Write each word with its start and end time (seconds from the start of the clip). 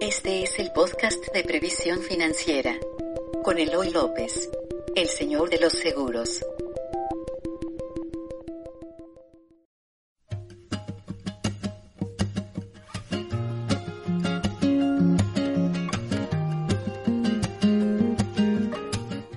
Este 0.00 0.42
es 0.42 0.58
el 0.58 0.72
podcast 0.72 1.32
de 1.32 1.42
previsión 1.42 2.00
financiera 2.00 2.78
con 3.42 3.58
Eloy 3.58 3.90
López, 3.90 4.50
el 4.94 5.06
señor 5.08 5.48
de 5.48 5.58
los 5.58 5.72
seguros. 5.72 6.44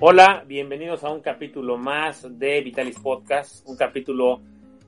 Hola, 0.00 0.44
bienvenidos 0.46 1.02
a 1.04 1.10
un 1.10 1.20
capítulo 1.20 1.78
más 1.78 2.38
de 2.38 2.60
Vitalis 2.60 2.98
Podcast, 2.98 3.66
un 3.66 3.76
capítulo 3.76 4.42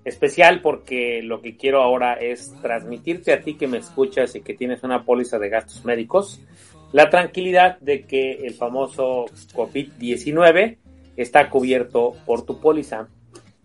especial 0.05 0.61
porque 0.61 1.23
lo 1.23 1.41
que 1.41 1.57
quiero 1.57 1.83
ahora 1.83 2.15
es 2.15 2.55
transmitirte 2.61 3.33
a 3.33 3.41
ti 3.41 3.55
que 3.55 3.69
me 3.69 3.79
escuchas 3.79 4.35
y 4.35 4.41
que 4.41 4.55
tienes 4.55 4.83
una 4.83 5.05
póliza 5.05 5.39
de 5.39 5.49
gastos 5.49 5.85
médicos 5.85 6.41
la 6.93 7.09
tranquilidad 7.09 7.79
de 7.81 8.03
que 8.03 8.33
el 8.47 8.55
famoso 8.55 9.25
COVID-19 9.55 10.77
está 11.17 11.49
cubierto 11.49 12.15
por 12.27 12.45
tu 12.45 12.61
póliza. 12.61 13.09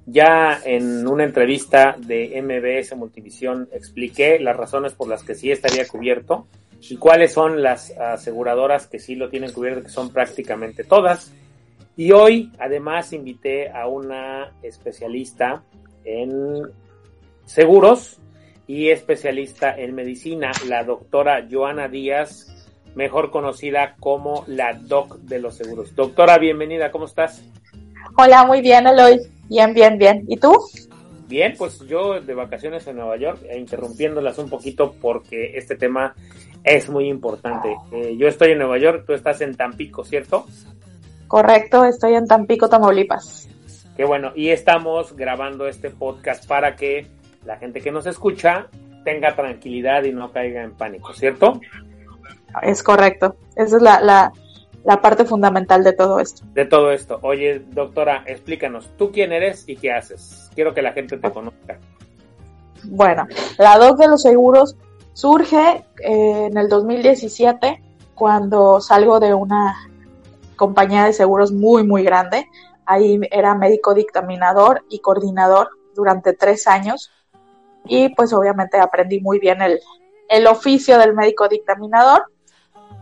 Ya 0.06 0.58
en 0.64 1.06
una 1.06 1.26
entrevista 1.26 1.98
de 2.00 2.42
MBS 2.42 2.96
Multivisión 2.96 3.68
expliqué 3.74 4.40
las 4.40 4.56
razones 4.56 4.94
por 4.94 5.10
las 5.10 5.24
que 5.24 5.36
sí 5.36 5.52
estaría 5.52 5.86
cubierto 5.86 6.48
y 6.90 6.96
cuáles 6.96 7.34
son 7.34 7.62
las 7.62 7.92
aseguradoras 7.92 8.88
que 8.88 9.00
sí 9.00 9.16
lo 9.16 9.30
tienen 9.30 9.52
cubierto, 9.52 9.84
que 9.84 9.90
son 9.90 10.14
prácticamente 10.14 10.86
todas. 10.86 11.34
Y 11.98 12.14
hoy 12.14 12.54
además 12.60 13.12
invité 13.12 13.70
a 13.70 13.88
una 13.88 14.54
especialista 14.64 15.64
en 16.08 16.72
seguros 17.46 18.20
y 18.66 18.90
especialista 18.90 19.76
en 19.78 19.94
medicina, 19.94 20.52
la 20.68 20.84
doctora 20.84 21.46
Joana 21.50 21.88
Díaz, 21.88 22.48
mejor 22.96 23.30
conocida 23.30 23.96
como 24.00 24.44
la 24.48 24.74
Doc 24.74 25.18
de 25.20 25.40
los 25.40 25.56
Seguros. 25.56 25.96
Doctora, 25.96 26.38
bienvenida, 26.38 26.92
¿cómo 26.92 27.06
estás? 27.06 27.44
Hola, 28.18 28.46
muy 28.46 28.62
bien, 28.62 28.88
Eloy. 28.88 29.20
Bien, 29.50 29.74
bien, 29.74 29.98
bien. 29.98 30.26
¿Y 30.28 30.38
tú? 30.38 30.54
Bien, 31.28 31.56
pues 31.58 31.80
yo 31.82 32.22
de 32.22 32.34
vacaciones 32.34 32.88
en 32.88 32.98
Nueva 32.98 33.18
York, 33.18 33.42
e 33.50 33.60
interrumpiéndolas 33.60 34.38
un 34.38 34.50
poquito 34.50 34.94
porque 35.02 35.58
este 35.58 35.76
tema 35.76 36.16
es 36.64 36.90
muy 36.90 37.08
importante. 37.10 37.76
Eh, 37.92 38.16
yo 38.18 38.28
estoy 38.28 38.52
en 38.52 38.60
Nueva 38.60 38.78
York, 38.78 39.04
tú 39.06 39.14
estás 39.14 39.42
en 39.42 39.56
Tampico, 39.56 40.04
¿cierto? 40.04 40.46
Correcto, 41.28 41.84
estoy 41.86 42.16
en 42.16 42.28
Tampico, 42.28 42.70
Tamaulipas. 42.70 43.50
Qué 43.98 44.06
bueno, 44.06 44.32
y 44.36 44.50
estamos 44.50 45.16
grabando 45.16 45.68
este 45.68 45.90
podcast 45.90 46.46
para 46.48 46.76
que 46.76 47.08
la 47.44 47.58
gente 47.58 47.82
que 47.82 47.92
nos 47.92 48.06
escucha 48.06 48.68
tenga 49.04 49.36
tranquilidad 49.36 50.04
y 50.04 50.12
no 50.12 50.32
caiga 50.32 50.62
en 50.62 50.74
pánico, 50.74 51.14
¿cierto? 51.14 51.60
Es 52.62 52.84
correcto. 52.84 53.38
Esa 53.56 53.78
es 53.78 53.82
la, 53.82 54.00
la, 54.00 54.32
la 54.84 55.02
parte 55.02 55.26
fundamental 55.26 55.84
de 55.84 55.94
todo 55.94 56.20
esto. 56.20 56.46
De 56.54 56.66
todo 56.66 56.92
esto. 56.92 57.18
Oye, 57.24 57.64
doctora, 57.72 58.22
explícanos, 58.28 58.88
¿tú 59.00 59.12
quién 59.12 59.32
eres 59.32 59.64
y 59.68 59.76
qué 59.78 59.92
haces? 59.92 60.52
Quiero 60.54 60.76
que 60.76 60.84
la 60.84 60.94
gente 60.94 61.18
te 61.18 61.32
conozca. 61.32 61.80
Bueno, 62.84 63.26
la 63.58 63.80
DOC 63.80 63.98
de 63.98 64.08
los 64.10 64.22
seguros 64.22 64.76
surge 65.14 65.86
eh, 66.04 66.50
en 66.52 66.56
el 66.56 66.70
2017 66.70 67.82
cuando 68.14 68.80
salgo 68.80 69.20
de 69.20 69.34
una 69.34 69.90
compañía 70.56 71.06
de 71.06 71.14
seguros 71.14 71.52
muy, 71.52 71.84
muy 71.84 72.04
grande 72.04 72.46
Ahí 72.88 73.20
era 73.30 73.54
médico 73.54 73.94
dictaminador 73.94 74.84
y 74.90 75.00
coordinador 75.00 75.70
durante 75.94 76.34
tres 76.34 76.68
años 76.68 77.12
y 77.86 78.10
pues 78.16 78.34
obviamente 78.34 78.80
aprendí 78.80 79.20
muy 79.20 79.40
bien 79.40 79.62
el, 79.62 79.80
el 80.30 80.48
oficio 80.48 80.98
del 80.98 81.14
médico 81.14 81.48
dictaminador. 81.48 82.32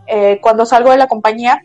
Eh, 0.06 0.40
cuando 0.42 0.66
salgo 0.66 0.90
de 0.90 0.98
la 0.98 1.08
compañía 1.08 1.60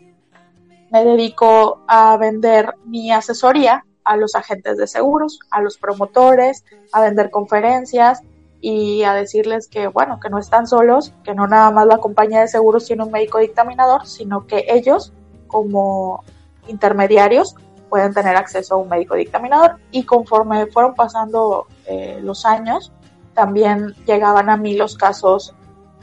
me 0.90 1.04
dedico 1.04 1.82
a 1.88 2.16
vender 2.16 2.74
mi 2.84 3.10
asesoría 3.10 3.84
a 4.04 4.16
los 4.16 4.34
agentes 4.34 4.76
de 4.76 4.86
seguros, 4.86 5.40
a 5.50 5.60
los 5.60 5.78
promotores, 5.78 6.64
a 6.92 7.00
vender 7.00 7.30
conferencias 7.30 8.22
y 8.60 9.02
a 9.02 9.14
decirles 9.14 9.68
que, 9.68 9.88
bueno, 9.88 10.20
que 10.20 10.28
no 10.30 10.38
están 10.38 10.66
solos, 10.66 11.12
que 11.24 11.34
no 11.34 11.48
nada 11.48 11.70
más 11.70 11.86
la 11.86 11.98
compañía 11.98 12.40
de 12.40 12.48
seguros 12.48 12.86
tiene 12.86 13.04
un 13.04 13.10
médico 13.10 13.38
dictaminador, 13.38 14.06
sino 14.06 14.46
que 14.46 14.66
ellos, 14.68 15.12
como 15.48 16.24
intermediarios, 16.68 17.56
pueden 17.92 18.14
tener 18.14 18.36
acceso 18.36 18.74
a 18.74 18.78
un 18.78 18.88
médico 18.88 19.16
dictaminador. 19.16 19.76
Y 19.90 20.04
conforme 20.04 20.66
fueron 20.68 20.94
pasando 20.94 21.66
eh, 21.84 22.20
los 22.22 22.46
años, 22.46 22.90
también 23.34 23.94
llegaban 24.06 24.48
a 24.48 24.56
mí 24.56 24.74
los 24.78 24.96
casos 24.96 25.54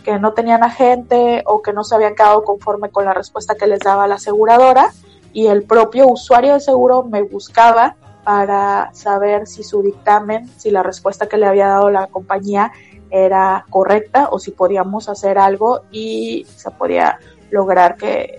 que 0.04 0.20
no 0.20 0.34
tenían 0.34 0.64
agente 0.64 1.42
o 1.48 1.64
que 1.64 1.74
no 1.74 1.84
se 1.84 1.96
habían 1.96 2.14
quedado 2.14 2.44
conforme 2.44 2.92
con 2.92 3.06
la 3.06 3.16
respuesta 3.16 3.56
que 3.56 3.66
les 3.66 3.80
daba 3.80 4.06
la 4.06 4.16
aseguradora. 4.16 4.92
Y 5.34 5.48
el 5.48 5.64
propio 5.64 6.08
usuario 6.08 6.54
de 6.54 6.60
seguro 6.60 7.06
me 7.06 7.24
buscaba 7.24 7.96
para 8.24 8.94
saber 8.94 9.48
si 9.48 9.64
su 9.64 9.82
dictamen, 9.82 10.48
si 10.60 10.70
la 10.70 10.84
respuesta 10.84 11.28
que 11.28 11.38
le 11.38 11.48
había 11.48 11.70
dado 11.70 11.90
la 11.90 12.06
compañía 12.06 12.72
era 13.10 13.66
correcta 13.72 14.30
o 14.32 14.38
si 14.38 14.52
podíamos 14.52 15.10
hacer 15.10 15.40
algo 15.40 15.82
y 15.90 16.46
se 16.56 16.70
podía 16.70 17.18
lograr 17.50 17.96
que, 17.96 18.39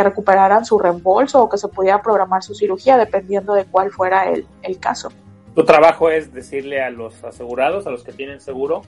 que 0.00 0.08
recuperaran 0.08 0.64
su 0.64 0.78
reembolso 0.78 1.42
o 1.42 1.48
que 1.48 1.58
se 1.58 1.68
pudiera 1.68 2.00
programar 2.00 2.42
su 2.42 2.54
cirugía 2.54 2.96
dependiendo 2.96 3.52
de 3.52 3.66
cuál 3.66 3.90
fuera 3.90 4.30
el, 4.30 4.46
el 4.62 4.78
caso. 4.78 5.10
Tu 5.54 5.64
trabajo 5.64 6.10
es 6.10 6.32
decirle 6.32 6.82
a 6.82 6.88
los 6.88 7.22
asegurados, 7.22 7.86
a 7.86 7.90
los 7.90 8.02
que 8.02 8.12
tienen 8.12 8.40
seguro, 8.40 8.82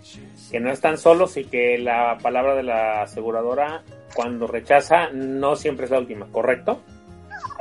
que 0.50 0.58
no 0.58 0.70
están 0.70 0.96
solos 0.96 1.36
y 1.36 1.44
que 1.44 1.76
la 1.76 2.16
palabra 2.22 2.54
de 2.54 2.62
la 2.62 3.02
aseguradora 3.02 3.82
cuando 4.14 4.46
rechaza 4.46 5.10
no 5.12 5.54
siempre 5.56 5.84
es 5.84 5.90
la 5.90 5.98
última, 5.98 6.26
¿correcto? 6.32 6.80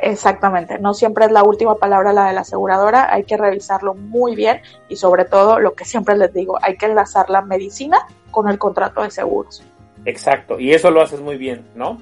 Exactamente, 0.02 0.80
no 0.80 0.94
siempre 0.94 1.26
es 1.26 1.32
la 1.32 1.44
última 1.44 1.76
palabra 1.76 2.14
la 2.14 2.28
de 2.28 2.34
la 2.34 2.42
aseguradora, 2.42 3.14
hay 3.14 3.24
que 3.24 3.38
revisarlo 3.38 3.96
muy 3.96 4.36
bien 4.36 4.62
y 4.88 4.96
sobre 4.96 5.26
todo 5.26 5.60
lo 5.60 5.74
que 5.74 5.84
siempre 5.84 6.16
les 6.18 6.34
digo, 6.34 6.58
hay 6.62 6.78
que 6.78 6.86
enlazar 6.86 7.30
la 7.30 7.42
medicina 7.42 8.00
con 8.32 8.48
el 8.50 8.58
contrato 8.58 9.04
de 9.04 9.12
seguros. 9.12 9.64
Exacto, 10.06 10.60
y 10.60 10.72
eso 10.72 10.90
lo 10.90 11.02
haces 11.02 11.20
muy 11.20 11.38
bien, 11.38 11.66
¿no? 11.76 11.98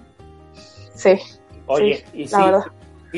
Sí. 0.94 1.18
Oye, 1.69 2.03
y 2.13 2.28
si, 2.28 2.35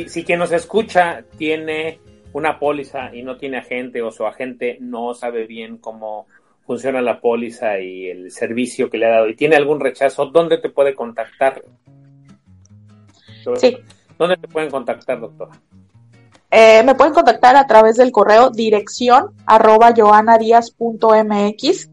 si, 0.10 0.24
quien 0.24 0.40
nos 0.40 0.52
escucha 0.52 1.24
tiene 1.38 2.00
una 2.34 2.60
póliza 2.60 3.16
y 3.16 3.24
no 3.24 3.38
tiene 3.38 3.60
agente 3.60 4.02
o 4.02 4.12
su 4.12 4.26
agente 4.26 4.78
no 4.82 5.14
sabe 5.14 5.48
bien 5.48 5.78
cómo 5.78 6.28
funciona 6.66 7.02
la 7.02 7.22
póliza 7.22 7.80
y 7.80 8.10
el 8.10 8.30
servicio 8.32 8.90
que 8.90 8.98
le 8.98 9.06
ha 9.08 9.12
dado 9.12 9.30
y 9.30 9.36
tiene 9.36 9.56
algún 9.56 9.80
rechazo, 9.80 10.26
¿dónde 10.26 10.58
te 10.58 10.70
puede 10.70 10.94
contactar? 10.94 11.64
Sí. 13.58 13.78
¿Dónde 14.18 14.38
te 14.38 14.48
pueden 14.48 14.70
contactar, 14.70 15.20
doctora? 15.20 15.52
Eh, 16.52 16.84
me 16.84 16.96
pueden 16.96 17.14
contactar 17.14 17.56
a 17.56 17.66
través 17.66 17.96
del 17.96 18.12
correo 18.12 18.50
dirección 18.50 19.34
arroba 19.46 19.94
joanadias.mx 19.96 21.91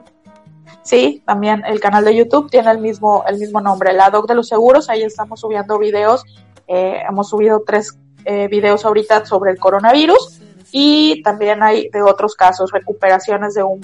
Sí, 0.83 1.25
también 1.27 1.65
el 1.66 1.81
canal 1.81 2.05
de 2.05 2.15
YouTube 2.15 2.49
tiene 2.49 2.71
el 2.71 2.78
mismo, 2.78 3.25
el 3.27 3.41
mismo 3.41 3.60
nombre, 3.60 3.93
la 3.93 4.09
Doc 4.10 4.28
de 4.28 4.37
los 4.37 4.47
Seguros. 4.47 4.89
Ahí 4.89 5.03
estamos 5.03 5.41
subiendo 5.41 5.77
videos. 5.77 6.22
Eh, 6.69 7.03
hemos 7.09 7.31
subido 7.31 7.65
tres 7.66 7.99
eh, 8.27 8.47
videos 8.47 8.84
ahorita 8.84 9.27
sobre 9.27 9.50
el 9.50 9.59
coronavirus 9.59 10.41
y 10.71 11.21
también 11.25 11.65
hay 11.65 11.89
de 11.89 12.00
otros 12.00 12.37
casos, 12.37 12.71
recuperaciones 12.71 13.54
de 13.54 13.65
un 13.65 13.81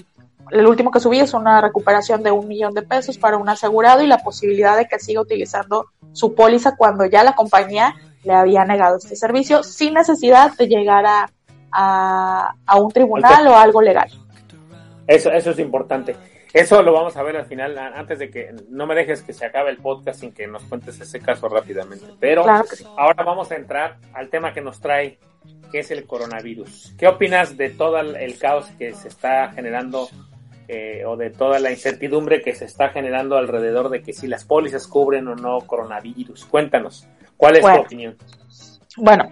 el 0.51 0.67
último 0.67 0.91
que 0.91 1.01
subí 1.01 1.21
es 1.21 1.35
una 1.35 1.61
recuperación 1.61 2.23
de 2.23 2.31
un 2.31 2.49
millón 2.49 2.75
de 2.75 2.83
pesos 2.83 3.19
para 3.19 3.37
un 3.37 3.49
asegurado 3.49 4.03
y 4.03 4.07
la 4.07 4.19
posibilidad 4.19 4.77
de 4.77 4.87
que 4.87 4.99
siga 4.99 5.21
utilizando 5.21 5.87
su 6.13 6.35
póliza 6.35 6.77
cuando 6.77 7.05
ya 7.07 7.23
la 7.23 7.35
compañía 7.35 7.95
le 8.25 8.33
había 8.33 8.65
negado 8.65 8.97
este 8.97 9.17
servicio 9.17 9.63
sin 9.63 9.95
necesidad 9.95 10.57
de 10.57 10.67
llegar 10.67 11.05
a, 11.07 11.31
a, 11.73 12.81
un 12.81 12.91
tribunal 12.91 13.47
o 13.47 13.57
algo 13.57 13.83
legal. 13.83 14.11
Eso, 15.07 15.31
eso 15.31 15.51
es 15.51 15.59
importante. 15.59 16.17
Eso 16.53 16.83
lo 16.83 16.93
vamos 16.93 17.17
a 17.17 17.23
ver 17.23 17.37
al 17.37 17.47
final, 17.47 17.77
antes 17.79 18.19
de 18.19 18.31
que 18.31 18.55
no 18.71 18.87
me 18.87 18.95
dejes 18.95 19.23
que 19.23 19.33
se 19.33 19.45
acabe 19.45 19.71
el 19.71 19.77
podcast 19.77 20.21
sin 20.21 20.33
que 20.33 20.47
nos 20.47 20.65
cuentes 20.65 20.99
ese 21.01 21.21
caso 21.21 21.49
rápidamente. 21.49 22.07
Pero 22.19 22.45
ahora 22.97 23.23
vamos 23.23 23.51
a 23.53 23.57
entrar 23.57 23.99
al 24.15 24.29
tema 24.29 24.53
que 24.53 24.61
nos 24.61 24.81
trae, 24.81 25.19
que 25.71 25.81
es 25.81 25.91
el 25.91 26.07
coronavirus. 26.07 26.95
¿Qué 26.99 27.07
opinas 27.07 27.57
de 27.57 27.71
todo 27.71 27.99
el 28.01 28.39
caos 28.39 28.67
que 28.79 28.95
se 28.95 29.09
está 29.09 29.51
generando 29.53 30.09
eh, 30.69 31.05
o 31.07 31.17
de 31.17 31.31
toda 31.31 31.59
la 31.59 31.71
incertidumbre 31.71 32.43
que 32.43 32.55
se 32.55 32.67
está 32.67 32.91
generando 32.91 33.37
alrededor 33.37 33.89
de 33.89 34.03
que 34.03 34.13
si 34.13 34.27
las 34.27 34.45
pólizas 34.45 34.87
cubren 34.87 35.27
o 35.29 35.35
no 35.35 35.61
coronavirus. 35.63 36.45
Cuéntanos, 36.47 37.07
¿cuál 37.37 37.57
es 37.57 37.63
tu 37.63 37.81
opinión? 37.81 38.17
Bueno, 38.97 39.29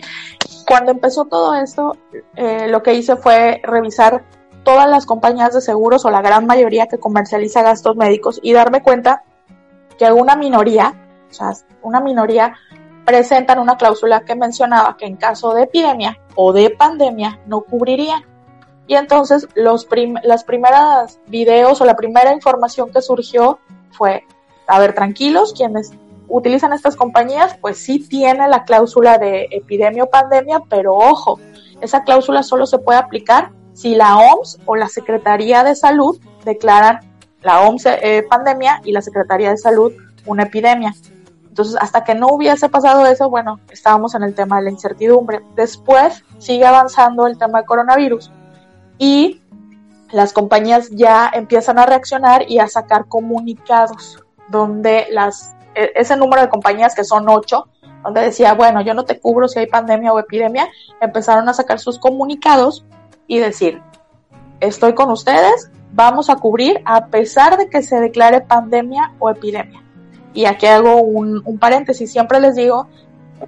cuando 0.67 0.93
empezó 0.93 1.27
todo 1.27 1.55
esto, 1.55 1.97
eh, 2.35 2.69
lo 2.69 2.83
que 2.83 2.95
hice 2.95 3.17
fue 3.17 3.61
revisar 3.63 4.25
todas 4.65 4.89
las 4.89 5.07
compañías 5.07 5.55
de 5.55 5.61
seguros 5.61 6.05
o 6.05 6.11
la 6.11 6.23
gran 6.23 6.47
mayoría 6.47 6.87
que 6.87 6.99
comercializa 6.99 7.63
gastos 7.63 7.97
médicos 7.97 8.41
y 8.43 8.53
darme 8.53 8.83
cuenta 8.83 9.23
que 9.99 10.05
alguna 10.05 10.37
minoría 10.37 10.95
o 11.31 11.35
sea, 11.35 11.53
una 11.83 12.01
minoría 12.01 12.55
presentan 13.05 13.59
una 13.59 13.77
cláusula 13.77 14.25
que 14.25 14.35
mencionaba 14.35 14.97
que 14.97 15.07
en 15.07 15.17
caso 15.17 15.55
de 15.55 15.65
epidemia 15.65 16.19
o 16.35 16.53
de 16.53 16.71
pandemia 16.71 17.41
no 17.47 17.63
cubrirían. 17.63 18.25
Y 18.87 18.95
entonces 18.95 19.49
los 19.55 19.87
las 20.23 20.45
primeras 20.45 21.19
videos 21.27 21.81
o 21.81 21.85
la 21.85 21.97
primera 21.97 22.33
información 22.33 22.91
que 22.93 23.03
surgió 23.03 23.59
fue, 23.91 24.25
a 24.67 24.79
ver, 24.79 24.95
tranquilos, 24.95 25.53
quienes 25.57 25.93
utilizan 26.29 26.73
estas 26.73 26.97
compañías, 26.97 27.57
pues 27.61 27.79
sí 27.79 27.99
tiene 28.01 28.49
la 28.49 28.65
cláusula 28.65 29.19
de 29.19 29.49
epidemia 29.51 30.05
o 30.05 30.11
pandemia, 30.11 30.61
pero 30.69 30.95
ojo, 30.95 31.41
esa 31.81 32.05
cláusula 32.05 32.43
solo 32.43 32.67
se 32.67 32.79
puede 32.79 32.99
aplicar 32.99 33.51
si 33.75 33.95
la 33.95 34.19
OMS 34.19 34.59
o 34.67 34.77
la 34.77 34.89
Secretaría 34.89 35.63
de 35.63 35.75
Salud 35.75 36.19
declaran 36.45 37.01
la 37.43 37.63
OMS 37.63 37.87
eh, 37.87 38.25
pandemia 38.29 38.81
y 38.85 38.93
la 38.93 39.03
Secretaría 39.03 39.51
de 39.51 39.59
Salud 39.59 39.93
una 40.25 40.45
epidemia. 40.45 40.95
Entonces, 41.49 41.77
hasta 41.81 42.05
que 42.05 42.15
no 42.15 42.29
hubiese 42.29 42.69
pasado 42.69 43.07
eso, 43.07 43.31
bueno, 43.31 43.61
estábamos 43.71 44.15
en 44.15 44.23
el 44.23 44.35
tema 44.35 44.57
de 44.57 44.65
la 44.65 44.71
incertidumbre. 44.71 45.41
Después 45.55 46.25
sigue 46.39 46.67
avanzando 46.67 47.27
el 47.27 47.39
tema 47.39 47.59
del 47.59 47.67
coronavirus 47.67 48.31
y 48.99 49.41
las 50.13 50.33
compañías 50.33 50.91
ya 50.91 51.31
empiezan 51.33 51.79
a 51.79 51.87
reaccionar 51.87 52.49
y 52.49 52.59
a 52.59 52.69
sacar 52.69 53.07
comunicados 53.07 54.23
donde 54.49 55.07
las 55.11 55.57
e, 55.75 55.93
ese 55.95 56.17
número 56.17 56.43
de 56.43 56.49
compañías 56.49 56.95
que 56.95 57.05
son 57.05 57.29
ocho, 57.29 57.69
donde 58.03 58.23
decía, 58.23 58.55
bueno, 58.55 58.81
yo 58.81 58.95
no 58.95 59.05
te 59.05 59.21
cubro 59.21 59.49
si 59.49 59.59
hay 59.59 59.67
pandemia 59.67 60.13
o 60.13 60.19
epidemia, 60.19 60.69
empezaron 61.01 61.49
a 61.49 61.55
sacar 61.55 61.79
sus 61.81 61.99
comunicados 61.99 62.85
y 63.27 63.39
decir, 63.39 63.83
estoy 64.61 64.95
con 64.95 65.11
ustedes, 65.11 65.71
vamos 65.93 66.31
a 66.31 66.37
cubrir 66.37 66.81
a 66.85 67.07
pesar 67.07 67.59
de 67.59 67.69
que 67.69 67.83
se 67.83 68.01
declare 68.01 68.41
pandemia 68.41 69.13
o 69.19 69.29
epidemia. 69.29 69.83
Y 70.33 70.45
aquí 70.45 70.67
hago 70.67 71.01
un, 71.01 71.43
un 71.45 71.59
paréntesis, 71.59 72.13
siempre 72.13 72.41
les 72.41 72.55
digo 72.55 72.89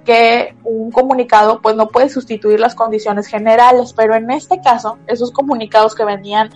que 0.05 0.55
un 0.63 0.91
comunicado 0.91 1.61
pues 1.61 1.75
no 1.75 1.87
puede 1.87 2.09
sustituir 2.09 2.59
las 2.59 2.75
condiciones 2.75 3.27
generales, 3.27 3.93
pero 3.93 4.15
en 4.15 4.29
este 4.31 4.61
caso 4.61 4.97
esos 5.07 5.31
comunicados 5.31 5.95
que 5.95 6.05
venían 6.05 6.51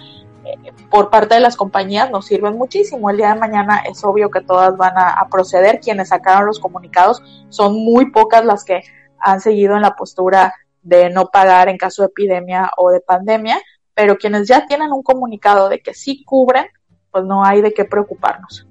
por 0.89 1.09
parte 1.09 1.35
de 1.35 1.41
las 1.41 1.55
compañías 1.55 2.11
nos 2.11 2.25
sirven 2.25 2.57
muchísimo. 2.57 3.09
El 3.09 3.17
día 3.17 3.33
de 3.33 3.39
mañana 3.39 3.83
es 3.89 4.03
obvio 4.03 4.29
que 4.29 4.41
todas 4.41 4.75
van 4.77 4.93
a, 4.97 5.27
proceder. 5.31 5.79
Quienes 5.79 6.09
sacaron 6.09 6.45
los 6.45 6.59
comunicados 6.59 7.21
son 7.49 7.75
muy 7.75 8.11
pocas 8.11 8.45
las 8.45 8.63
que 8.63 8.81
han 9.19 9.39
seguido 9.39 9.75
en 9.75 9.81
la 9.81 9.95
postura 9.95 10.53
de 10.81 11.09
no 11.09 11.27
pagar 11.27 11.69
en 11.69 11.77
caso 11.77 12.03
de 12.03 12.07
epidemia 12.07 12.71
o 12.77 12.91
de 12.91 12.99
pandemia, 12.99 13.59
pero 13.93 14.17
quienes 14.17 14.47
ya 14.47 14.65
tienen 14.65 14.91
un 14.91 15.01
comunicado 15.01 15.69
de 15.69 15.79
que 15.79 15.93
sí 15.93 16.23
cubren, 16.25 16.67
pues 17.09 17.23
no 17.23 17.45
hay 17.45 17.61
de 17.61 17.73
qué 17.73 17.85
preocuparnos. 17.85 18.67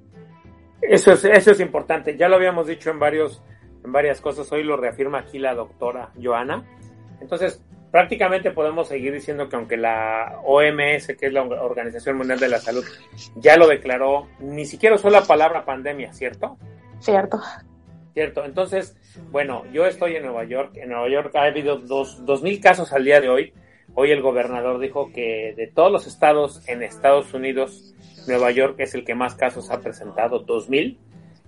Eso 0.81 1.13
es, 1.13 1.25
eso 1.25 1.51
es 1.51 1.59
importante. 1.59 2.15
Ya 2.17 2.27
lo 2.27 2.35
habíamos 2.35 2.67
dicho 2.67 2.91
en 2.91 2.99
varios, 2.99 3.41
en 3.83 3.91
varias 3.91 4.21
cosas. 4.21 4.51
Hoy 4.51 4.63
lo 4.63 4.77
reafirma 4.77 5.19
aquí 5.19 5.39
la 5.39 5.55
doctora 5.55 6.11
Joana. 6.21 6.63
Entonces, 7.21 7.61
prácticamente 7.91 8.51
podemos 8.51 8.87
seguir 8.87 9.13
diciendo 9.13 9.49
que 9.49 9.55
aunque 9.55 9.77
la 9.77 10.39
OMS, 10.43 11.07
que 11.19 11.27
es 11.27 11.33
la 11.33 11.43
Organización 11.43 12.17
Mundial 12.17 12.39
de 12.39 12.49
la 12.49 12.59
Salud, 12.59 12.83
ya 13.35 13.55
lo 13.57 13.67
declaró, 13.67 14.27
ni 14.39 14.65
siquiera 14.65 14.95
usó 14.95 15.09
la 15.09 15.23
palabra 15.23 15.65
pandemia, 15.65 16.11
¿cierto? 16.13 16.57
Cierto. 16.99 17.39
Cierto. 18.13 18.45
Entonces, 18.45 18.95
bueno, 19.31 19.63
yo 19.71 19.85
estoy 19.85 20.15
en 20.15 20.23
Nueva 20.23 20.43
York. 20.43 20.77
En 20.77 20.89
Nueva 20.89 21.09
York 21.09 21.35
ha 21.35 21.43
habido 21.43 21.77
dos, 21.77 22.25
dos 22.25 22.41
mil 22.43 22.59
casos 22.59 22.93
al 22.93 23.05
día 23.05 23.21
de 23.21 23.29
hoy. 23.29 23.53
Hoy 23.95 24.11
el 24.11 24.21
gobernador 24.21 24.79
dijo 24.79 25.11
que 25.11 25.53
de 25.55 25.67
todos 25.67 25.91
los 25.91 26.07
estados 26.07 26.67
en 26.67 26.81
Estados 26.81 27.33
Unidos, 27.33 27.93
Nueva 28.27 28.51
York 28.51 28.75
es 28.79 28.95
el 28.95 29.05
que 29.05 29.13
más 29.13 29.35
casos 29.35 29.69
ha 29.69 29.81
presentado, 29.81 30.39
2000. 30.39 30.97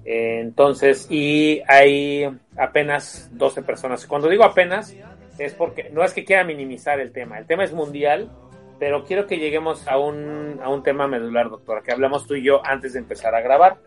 Entonces, 0.06 1.07
y 1.10 1.62
hay 1.68 2.30
apenas 2.57 3.30
12 3.34 3.63
personas. 3.63 4.06
Cuando 4.06 4.30
digo 4.30 4.44
apenas, 4.44 4.96
es 5.40 5.54
porque 5.56 5.90
no 5.90 6.04
es 6.04 6.13
que 6.13 6.24
quiera 6.24 6.44
minimizar 6.44 7.00
el 7.00 7.12
tema. 7.12 7.40
El 7.40 7.48
tema 7.48 7.63
es 7.63 7.74
mundial, 7.74 8.30
pero 8.78 9.04
quiero 9.04 9.25
que 9.25 9.38
lleguemos 9.38 9.88
a 9.88 9.98
un, 9.98 10.60
a 10.63 10.69
un 10.69 10.84
tema 10.84 11.07
medular, 11.07 11.50
doctora, 11.50 11.81
que 11.81 11.92
hablamos 11.92 12.28
tú 12.28 12.36
y 12.36 12.44
yo 12.44 12.63
antes 12.63 12.94
de 12.94 13.00
empezar 13.00 13.34
a 13.34 13.42
grabar. 13.42 13.78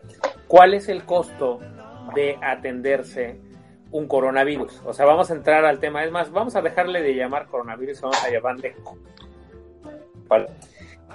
¿Cuál 0.47 0.73
es 0.73 0.89
el 0.89 1.05
costo 1.05 1.59
de 2.13 2.37
atenderse 2.41 3.39
un 3.91 4.07
coronavirus? 4.07 4.81
O 4.85 4.93
sea, 4.93 5.05
vamos 5.05 5.31
a 5.31 5.35
entrar 5.35 5.63
al 5.63 5.79
tema. 5.79 6.03
Es 6.03 6.11
más, 6.11 6.31
vamos 6.31 6.55
a 6.57 6.61
dejarle 6.61 7.01
de 7.01 7.15
llamar 7.15 7.47
coronavirus, 7.47 8.01
vamos 8.01 8.23
a 8.25 8.29
llamarle... 8.29 8.75
Vale 10.27 10.47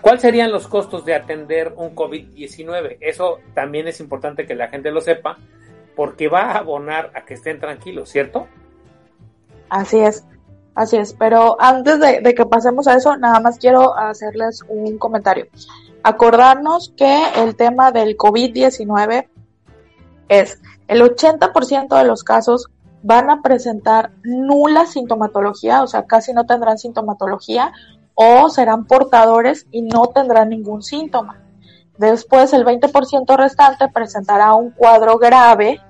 ¿Cuáles 0.04 0.20
serían 0.20 0.52
los 0.52 0.68
costos 0.68 1.06
de 1.06 1.14
atender 1.14 1.72
un 1.78 1.96
COVID-19? 1.96 2.98
Eso 3.00 3.38
también 3.54 3.88
es 3.88 4.00
importante 4.00 4.46
que 4.46 4.54
la 4.54 4.68
gente 4.68 4.90
lo 4.90 5.00
sepa, 5.00 5.38
porque 5.96 6.28
va 6.28 6.42
a 6.42 6.58
abonar 6.58 7.10
a 7.14 7.24
que 7.24 7.32
estén 7.32 7.58
tranquilos, 7.58 8.10
¿cierto? 8.10 8.46
Así 9.70 10.00
es, 10.00 10.26
así 10.74 10.98
es. 10.98 11.14
Pero 11.14 11.56
antes 11.58 12.00
de, 12.00 12.34
que 12.34 12.44
pasemos 12.44 12.86
a 12.86 12.96
eso, 12.96 13.16
nada 13.16 13.40
más 13.40 13.56
quiero 13.56 13.96
hacerles 13.96 14.60
un 14.68 14.98
comentario. 14.98 15.46
Acordarnos 16.02 16.92
que 16.94 17.22
el 17.36 17.56
tema 17.56 17.90
del 17.90 18.18
COVID-19 18.18 19.26
es 20.28 20.60
el 20.86 21.00
80% 21.00 21.96
de 21.96 22.04
los 22.04 22.24
casos 22.24 22.68
van 23.02 23.30
a 23.30 23.40
presentar 23.40 24.10
nula 24.22 24.84
sintomatología, 24.84 25.82
o 25.82 25.86
sea, 25.86 26.04
casi 26.04 26.34
no 26.34 26.44
tendrán 26.44 26.76
sintomatología, 26.76 27.72
o 28.14 28.48
serán 28.48 28.86
portadores 28.86 29.66
y 29.70 29.82
no 29.82 30.06
tendrán 30.08 30.50
ningún 30.50 30.82
síntoma. 30.82 31.40
Después, 31.98 32.52
el 32.52 32.64
20% 32.64 33.36
restante 33.36 33.88
presentará 33.88 34.54
un 34.54 34.70
cuadro 34.70 35.18
grave 35.18 35.80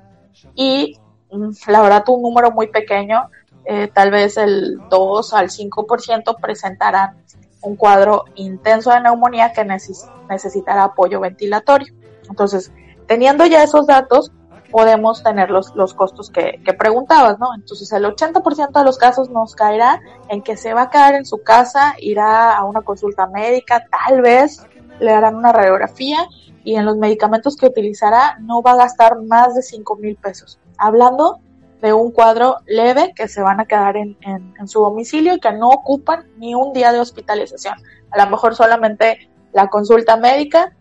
y, 0.55 0.99
mm, 1.31 1.51
la 1.69 1.83
verdad, 1.83 2.05
un 2.09 2.23
número 2.23 2.51
muy 2.51 2.69
pequeño 2.69 3.31
eh, 3.67 3.89
tal 3.93 4.11
vez 4.11 4.37
el 4.37 4.79
2 4.91 5.33
al 5.33 5.49
5% 5.49 6.37
presentarán 6.41 7.17
un 7.63 7.77
cuadro 7.77 8.27
intenso 8.35 8.91
de 8.91 9.01
neumonía 9.01 9.53
que 9.53 9.65
necesitará 9.65 10.85
apoyo 10.85 11.21
ventilatorio. 11.21 11.95
Entonces, 12.29 12.73
teniendo 13.07 13.47
ya 13.47 13.63
esos 13.63 13.87
datos, 13.87 14.33
podemos 14.75 15.23
tener 15.23 15.51
los, 15.51 15.73
los 15.77 15.95
costos 15.95 16.31
que, 16.31 16.61
preguntabas, 16.77 17.39
¿no? 17.39 17.55
Entonces, 17.55 17.93
el 17.93 18.07
80% 18.07 18.73
de 18.73 18.85
los 18.85 18.99
casos 18.99 19.31
nos 19.31 19.55
caerá 19.55 20.01
en 20.29 20.43
que 20.43 20.57
se 20.57 20.75
va 20.75 20.83
a 20.83 20.91
quedar 20.91 21.15
en 21.15 21.25
su 21.25 21.45
casa, 21.45 21.95
irá 22.01 22.57
a 22.57 22.65
una 22.65 22.81
consulta 22.81 23.29
médica, 23.29 23.87
tal 23.89 24.21
vez 24.21 24.67
le 24.99 25.13
harán 25.13 25.37
una 25.37 25.53
radiografía 25.53 26.27
y 26.65 26.75
en 26.75 26.87
los 26.87 26.97
medicamentos 26.97 27.57
que 27.57 27.67
utilizará 27.67 28.37
no 28.41 28.63
va 28.63 28.73
a 28.73 28.77
gastar 28.79 29.23
más 29.23 29.55
de 29.55 29.63
5 29.63 29.95
mil 29.95 30.17
pesos. 30.17 30.59
Hablando 30.77 31.39
de 31.81 31.93
un 31.93 32.11
cuadro 32.11 32.57
leve 32.67 33.13
que 33.15 33.29
se 33.29 33.43
van 33.43 33.61
a 33.61 33.67
quedar 33.67 33.97
en, 33.97 34.19
en, 34.23 34.67
su 34.67 34.81
domicilio 34.81 35.35
y 35.35 35.39
que 35.39 35.53
no 35.53 35.69
ocupan 35.69 36.27
ni 36.39 36.57
un 36.57 36.73
día 36.73 36.91
de 36.91 36.99
hospitalización. 36.99 37.77
A 38.11 38.25
lo 38.25 38.29
mejor 38.29 38.57
solamente 38.57 39.31
la 39.53 39.69
consulta 39.69 40.17
médica 40.17 40.75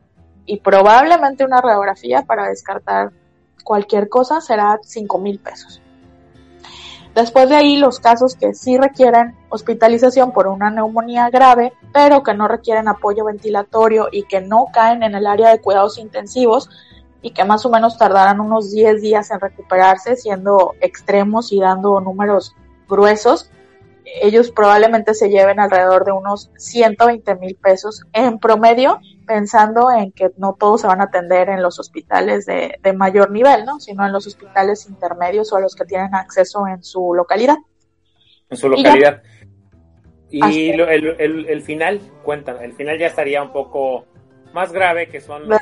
y 0.48 0.62
probablemente 0.62 1.46
una 1.46 1.62
radiografía 1.62 2.24
para 2.24 2.50
descartar 2.50 3.12
cualquier 3.64 4.10
cosa 4.10 4.42
será 4.42 4.80
5 4.84 5.18
mil 5.20 5.40
pesos. 5.40 5.82
Después 7.16 7.48
de 7.48 7.56
ahí, 7.56 7.78
los 7.78 8.00
casos 8.00 8.36
que 8.36 8.56
sí 8.56 8.78
requieren 8.78 9.36
hospitalización 9.50 10.32
por 10.32 10.48
una 10.48 10.72
neumonía 10.72 11.30
grave, 11.30 11.74
pero 11.94 12.24
que 12.24 12.34
no 12.34 12.48
requieren 12.48 12.88
apoyo 12.88 13.26
ventilatorio 13.26 14.08
y 14.12 14.24
que 14.24 14.42
no 14.42 14.68
caen 14.74 15.04
en 15.04 15.14
el 15.14 15.28
área 15.28 15.50
de 15.50 15.62
cuidados 15.62 16.00
intensivos, 16.00 16.70
y 17.22 17.32
que 17.32 17.46
más 17.46 17.66
o 17.66 17.70
menos 17.70 17.98
tardarán 17.98 18.42
unos 18.42 18.72
10 18.72 19.02
días 19.02 19.30
en 19.30 19.40
recuperarse, 19.40 20.16
siendo 20.16 20.74
extremos 20.82 21.52
y 21.52 21.60
dando 21.60 22.02
números 22.02 22.56
gruesos, 22.90 23.50
ellos 24.06 24.52
probablemente 24.52 25.14
se 25.14 25.30
lleven 25.30 25.60
alrededor 25.60 26.06
de 26.06 26.12
unos 26.12 26.52
120 26.58 27.36
mil 27.36 27.56
pesos 27.56 28.04
en 28.14 28.40
promedio, 28.40 29.00
pensando 29.26 29.92
en 29.92 30.12
que 30.12 30.32
no 30.38 30.56
todos 30.60 30.82
se 30.82 30.88
van 30.88 31.02
a 31.02 31.06
atender 31.06 31.50
en 31.50 31.62
los 31.62 31.80
hospitales 31.80 32.46
de, 32.46 32.78
mayor 32.96 33.32
nivel, 33.32 33.66
¿no? 33.66 33.80
sino 33.80 34.06
en 34.06 34.12
los 34.12 34.28
hospitales 34.28 34.88
intermedios 34.88 35.52
o 35.54 35.58
a 35.58 35.62
los 35.62 35.76
que 35.76 35.86
tienen 35.86 36.14
acceso 36.16 36.68
en 36.68 36.84
su 36.84 37.14
localidad. 37.14 37.58
En 38.50 38.58
su 38.58 38.70
localidad. 38.70 39.24
Y, 40.30 40.72
el, 40.72 41.46
el, 41.48 41.62
final, 41.62 42.02
cuéntame, 42.24 42.66
el 42.66 42.74
final 42.74 42.98
ya 42.98 43.06
estaría 43.08 43.44
un 43.44 43.54
poco 43.54 44.06
más 44.52 44.72
grave, 44.72 45.08
que 45.08 45.22
son 45.22 45.48
los 45.48 45.60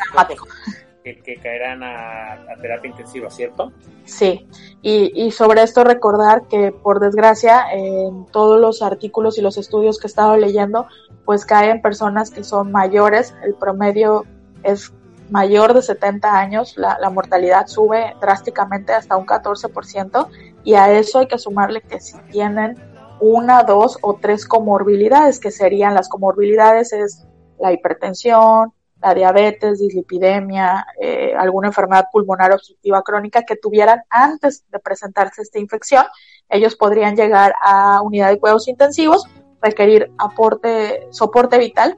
que, 1.03 1.39
caerán 1.41 1.83
a, 1.83 2.45
terapia 2.61 2.89
intensiva, 2.89 3.29
¿cierto? 3.29 3.71
Sí, 4.05 4.47
y, 4.81 5.31
sobre 5.31 5.63
esto 5.63 5.83
recordar 5.83 6.47
que 6.47 6.71
por 6.71 6.99
desgracia 6.99 7.71
en 7.71 8.25
todos 8.27 8.59
los 8.59 8.81
artículos 8.81 9.37
y 9.37 9.41
los 9.41 9.57
estudios 9.57 9.99
que 9.99 10.07
he 10.07 10.37
leyendo, 10.37 10.87
pues 11.25 11.45
caen 11.45 11.81
personas 11.81 12.31
que 12.31 12.43
son 12.43 12.71
mayores, 12.71 13.33
el 13.43 13.55
promedio 13.55 14.25
es 14.63 14.93
mayor 15.29 15.73
de 15.73 15.81
70 15.81 16.37
años, 16.37 16.75
la, 16.77 16.97
la 16.99 17.09
mortalidad 17.09 17.67
sube 17.67 18.15
drásticamente 18.19 18.93
hasta 18.93 19.15
un 19.15 19.25
14% 19.25 20.27
y 20.63 20.73
a 20.73 20.91
eso 20.91 21.19
hay 21.19 21.27
que 21.27 21.37
sumarle 21.37 21.81
que 21.81 22.01
si 22.01 22.17
tienen 22.31 22.75
una, 23.21 23.63
dos 23.63 23.97
o 24.01 24.15
tres 24.15 24.45
comorbilidades, 24.45 25.39
que 25.39 25.51
serían 25.51 25.93
las 25.93 26.09
comorbilidades 26.09 26.91
es 26.91 27.25
la 27.59 27.71
hipertensión, 27.71 28.73
la 29.01 29.13
diabetes, 29.13 29.79
dislipidemia, 29.79 30.85
eh, 30.99 31.33
alguna 31.37 31.69
enfermedad 31.69 32.05
pulmonar 32.11 32.51
obstructiva 32.51 33.01
crónica 33.01 33.43
que 33.43 33.55
tuvieran 33.55 34.03
antes 34.09 34.65
de 34.69 34.79
presentarse 34.79 35.41
esta 35.41 35.59
infección, 35.59 36.05
ellos 36.49 36.75
podrían 36.75 37.15
llegar 37.15 37.55
a 37.61 38.01
unidad 38.01 38.29
de 38.29 38.39
cuidados 38.39 38.67
intensivos, 38.67 39.25
requerir 39.61 40.11
aporte, 40.17 41.07
soporte 41.11 41.57
vital, 41.57 41.97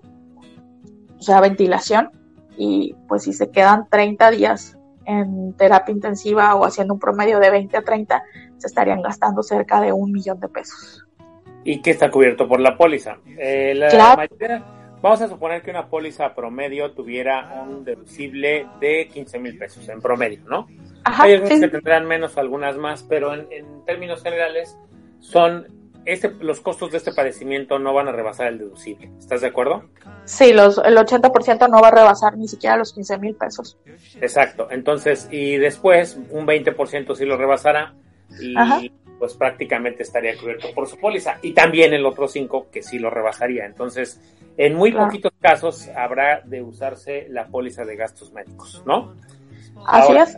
o 1.18 1.22
sea, 1.22 1.42
ventilación, 1.42 2.12
y 2.58 2.96
pues 3.08 3.24
si 3.24 3.34
se 3.34 3.50
quedan 3.50 3.88
30 3.90 4.32
días 4.32 4.78
en 5.06 5.54
terapia 5.54 5.94
intensiva 5.94 6.56
o 6.56 6.66
haciendo 6.66 6.94
un 6.94 7.00
promedio 7.00 7.40
de 7.40 7.50
20 7.50 7.78
a 7.78 7.82
30, 7.82 8.24
se 8.58 8.68
estarían 8.68 9.02
gastando 9.02 9.44
cerca 9.44 9.82
de 9.82 9.92
un 9.92 10.12
millón 10.12 10.40
de 10.40 10.48
pesos. 10.48 11.06
¿Y 11.66 11.82
qué 11.82 11.92
está 11.92 12.12
cubierto 12.12 12.48
por 12.48 12.60
la 12.60 12.78
póliza? 12.78 13.18
Eh, 13.38 13.74
la 13.76 14.16
mayoría, 14.16 14.64
vamos 15.04 15.22
a 15.22 15.28
suponer 15.28 15.62
que 15.62 15.70
una 15.70 15.88
póliza 15.88 16.34
promedio 16.34 16.92
tuviera 16.92 17.62
un 17.62 17.84
deducible 17.84 18.66
de 18.80 19.10
15 19.14 19.38
mil 19.38 19.58
pesos 19.58 19.88
en 19.90 20.02
promedio, 20.02 20.40
¿no? 20.48 20.66
Hay 21.04 21.34
algunas 21.34 21.60
que 21.60 21.68
tendrán 21.68 22.08
menos, 22.08 22.38
algunas 22.38 22.78
más, 22.78 23.04
pero 23.04 23.34
en, 23.34 23.46
en 23.52 23.84
términos 23.86 24.24
generales 24.24 24.78
son 25.20 25.68
este, 26.06 26.32
los 26.40 26.62
costos 26.62 26.92
de 26.92 26.98
este 27.00 27.12
padecimiento 27.14 27.80
no 27.80 27.94
van 27.94 28.08
a 28.08 28.14
rebasar 28.14 28.48
el 28.48 28.60
deducible. 28.60 29.12
¿Estás 29.20 29.42
de 29.42 29.48
acuerdo? 29.48 29.90
Sí, 30.24 30.54
los, 30.54 30.78
el 30.78 30.96
80% 30.96 31.70
no 31.70 31.82
va 31.82 31.90
a 31.90 31.92
rebasar 31.92 32.38
ni 32.38 32.48
siquiera 32.48 32.78
los 32.78 32.94
15 32.94 33.18
mil 33.18 33.36
pesos. 33.36 33.78
Exacto. 34.22 34.70
Entonces, 34.72 35.28
y 35.32 35.58
después 35.58 36.18
un 36.30 36.48
20% 36.48 37.14
sí 37.14 37.26
lo 37.26 37.36
rebasará 37.36 37.94
y 38.40 38.56
pues 39.24 39.36
prácticamente 39.36 40.04
estaría 40.04 40.38
cubierto 40.38 40.68
por 40.76 40.86
su 40.86 41.00
póliza. 41.00 41.38
Y 41.42 41.54
también 41.54 41.94
el 41.94 42.06
otro 42.06 42.28
5 42.28 42.68
que 42.70 42.84
sí 42.84 43.00
lo 43.00 43.10
rebasaría. 43.10 43.66
Entonces, 43.66 44.20
en 44.58 44.76
muy 44.76 44.92
poquitos 44.92 45.32
casos 45.40 45.88
habrá 45.96 46.42
de 46.42 46.62
usarse 46.62 47.28
la 47.30 47.48
póliza 47.48 47.86
de 47.86 47.96
gastos 47.96 48.34
médicos, 48.34 48.84
¿no? 48.86 49.16
Así 49.88 50.12
es. 50.18 50.36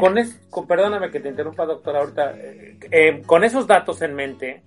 Con, 0.00 0.18
es, 0.18 0.40
perdóname 0.66 1.12
que 1.12 1.20
te 1.20 1.28
interrumpa, 1.28 1.64
doctora, 1.64 2.00
ahorita. 2.00 2.34
Eh, 2.38 2.76
eh, 2.90 3.22
con 3.24 3.44
esos 3.44 3.68
datos 3.68 4.02
en 4.02 4.16
mente, 4.16 4.64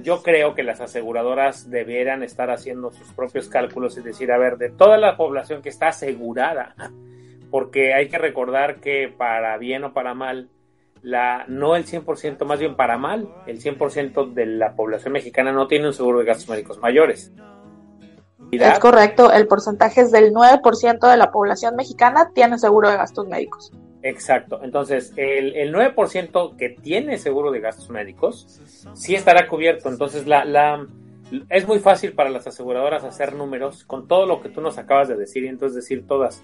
yo 0.00 0.22
creo 0.22 0.54
que 0.54 0.62
las 0.62 0.80
aseguradoras 0.80 1.68
debieran 1.68 2.22
estar 2.22 2.48
haciendo 2.52 2.92
sus 2.92 3.12
propios 3.12 3.48
cálculos 3.48 3.98
y 3.98 4.02
decir, 4.02 4.30
a 4.30 4.38
ver, 4.38 4.56
de 4.56 4.70
toda 4.70 4.98
la 4.98 5.16
población 5.16 5.62
que 5.62 5.68
está 5.70 5.88
asegurada, 5.88 6.76
porque 7.50 7.92
hay 7.92 8.08
que 8.08 8.18
recordar 8.18 8.76
que 8.76 9.08
para 9.08 9.58
bien 9.58 9.82
o 9.82 9.92
para 9.92 10.14
mal, 10.14 10.48
la, 11.04 11.44
no 11.48 11.76
el 11.76 11.84
100%, 11.84 12.44
más 12.46 12.58
bien 12.58 12.76
para 12.76 12.96
mal, 12.96 13.28
el 13.46 13.60
100% 13.60 14.32
de 14.32 14.46
la 14.46 14.74
población 14.74 15.12
mexicana 15.12 15.52
no 15.52 15.68
tiene 15.68 15.86
un 15.86 15.92
seguro 15.92 16.20
de 16.20 16.24
gastos 16.24 16.48
médicos 16.48 16.78
mayores. 16.78 17.30
Es 18.50 18.78
correcto, 18.78 19.30
el 19.32 19.46
porcentaje 19.46 20.00
es 20.00 20.10
del 20.10 20.32
9% 20.32 21.10
de 21.10 21.16
la 21.16 21.30
población 21.30 21.76
mexicana 21.76 22.30
tiene 22.34 22.58
seguro 22.58 22.88
de 22.88 22.96
gastos 22.96 23.26
médicos. 23.26 23.72
Exacto. 24.02 24.60
Entonces, 24.62 25.12
el, 25.16 25.54
el 25.56 25.74
9% 25.74 26.56
que 26.56 26.70
tiene 26.70 27.18
seguro 27.18 27.50
de 27.50 27.60
gastos 27.60 27.90
médicos 27.90 28.60
sí 28.94 29.14
estará 29.14 29.46
cubierto. 29.48 29.88
Entonces, 29.88 30.26
la, 30.26 30.44
la, 30.44 30.86
es 31.48 31.66
muy 31.66 31.80
fácil 31.80 32.12
para 32.12 32.30
las 32.30 32.46
aseguradoras 32.46 33.04
hacer 33.04 33.34
números 33.34 33.84
con 33.84 34.06
todo 34.06 34.26
lo 34.26 34.40
que 34.40 34.48
tú 34.48 34.60
nos 34.60 34.78
acabas 34.78 35.08
de 35.08 35.16
decir 35.16 35.44
y 35.44 35.48
entonces 35.48 35.76
decir 35.76 36.06
todas, 36.06 36.42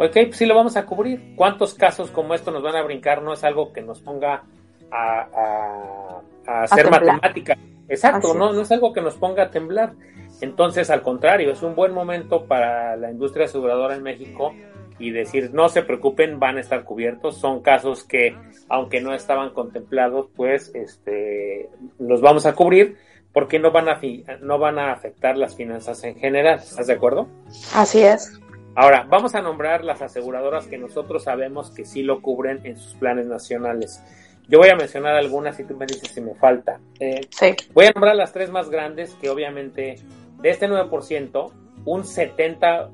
ok, 0.00 0.12
pues 0.12 0.36
sí 0.36 0.46
lo 0.46 0.54
vamos 0.54 0.76
a 0.76 0.86
cubrir. 0.86 1.34
¿Cuántos 1.36 1.74
casos 1.74 2.10
como 2.10 2.34
esto 2.34 2.50
nos 2.50 2.62
van 2.62 2.76
a 2.76 2.82
brincar? 2.82 3.22
No 3.22 3.34
es 3.34 3.44
algo 3.44 3.72
que 3.72 3.82
nos 3.82 4.00
ponga 4.00 4.44
a, 4.90 6.22
a, 6.46 6.62
hacer 6.62 6.90
matemática. 6.90 7.56
Exacto, 7.86 8.32
no, 8.34 8.52
no 8.52 8.62
es 8.62 8.72
algo 8.72 8.92
que 8.92 9.02
nos 9.02 9.16
ponga 9.16 9.44
a 9.44 9.50
temblar. 9.50 9.92
Entonces, 10.40 10.88
al 10.88 11.02
contrario, 11.02 11.52
es 11.52 11.62
un 11.62 11.74
buen 11.74 11.92
momento 11.92 12.46
para 12.46 12.96
la 12.96 13.10
industria 13.10 13.44
aseguradora 13.44 13.94
en 13.94 14.02
México 14.02 14.54
y 14.98 15.10
decir 15.10 15.50
no 15.52 15.68
se 15.68 15.82
preocupen, 15.82 16.40
van 16.40 16.56
a 16.56 16.60
estar 16.60 16.84
cubiertos. 16.84 17.36
Son 17.36 17.60
casos 17.60 18.04
que, 18.04 18.34
aunque 18.70 19.02
no 19.02 19.12
estaban 19.12 19.50
contemplados, 19.50 20.28
pues 20.34 20.74
este, 20.74 21.68
los 21.98 22.22
vamos 22.22 22.46
a 22.46 22.54
cubrir 22.54 22.96
porque 23.34 23.58
no 23.58 23.70
van 23.70 23.90
a, 23.90 24.00
no 24.40 24.58
van 24.58 24.78
a 24.78 24.92
afectar 24.92 25.36
las 25.36 25.54
finanzas 25.56 26.02
en 26.04 26.16
general. 26.16 26.58
¿Estás 26.58 26.86
de 26.86 26.94
acuerdo? 26.94 27.28
Así 27.74 28.00
es. 28.00 28.40
Ahora, 28.74 29.06
vamos 29.08 29.34
a 29.34 29.42
nombrar 29.42 29.84
las 29.84 30.00
aseguradoras 30.00 30.66
que 30.66 30.78
nosotros 30.78 31.24
sabemos 31.24 31.70
que 31.70 31.84
sí 31.84 32.02
lo 32.02 32.22
cubren 32.22 32.60
en 32.64 32.76
sus 32.76 32.94
planes 32.94 33.26
nacionales. 33.26 34.02
Yo 34.48 34.58
voy 34.58 34.68
a 34.68 34.76
mencionar 34.76 35.16
algunas 35.16 35.58
y 35.60 35.64
tú 35.64 35.76
me 35.76 35.86
dices 35.86 36.10
si 36.12 36.20
me 36.20 36.34
falta. 36.34 36.80
Eh, 36.98 37.20
sí. 37.30 37.54
Voy 37.72 37.86
a 37.86 37.92
nombrar 37.92 38.16
las 38.16 38.32
tres 38.32 38.50
más 38.50 38.70
grandes 38.70 39.14
que 39.14 39.28
obviamente 39.28 39.96
de 40.40 40.50
este 40.50 40.68
9%, 40.68 41.52
un 41.84 42.04
70, 42.04 42.90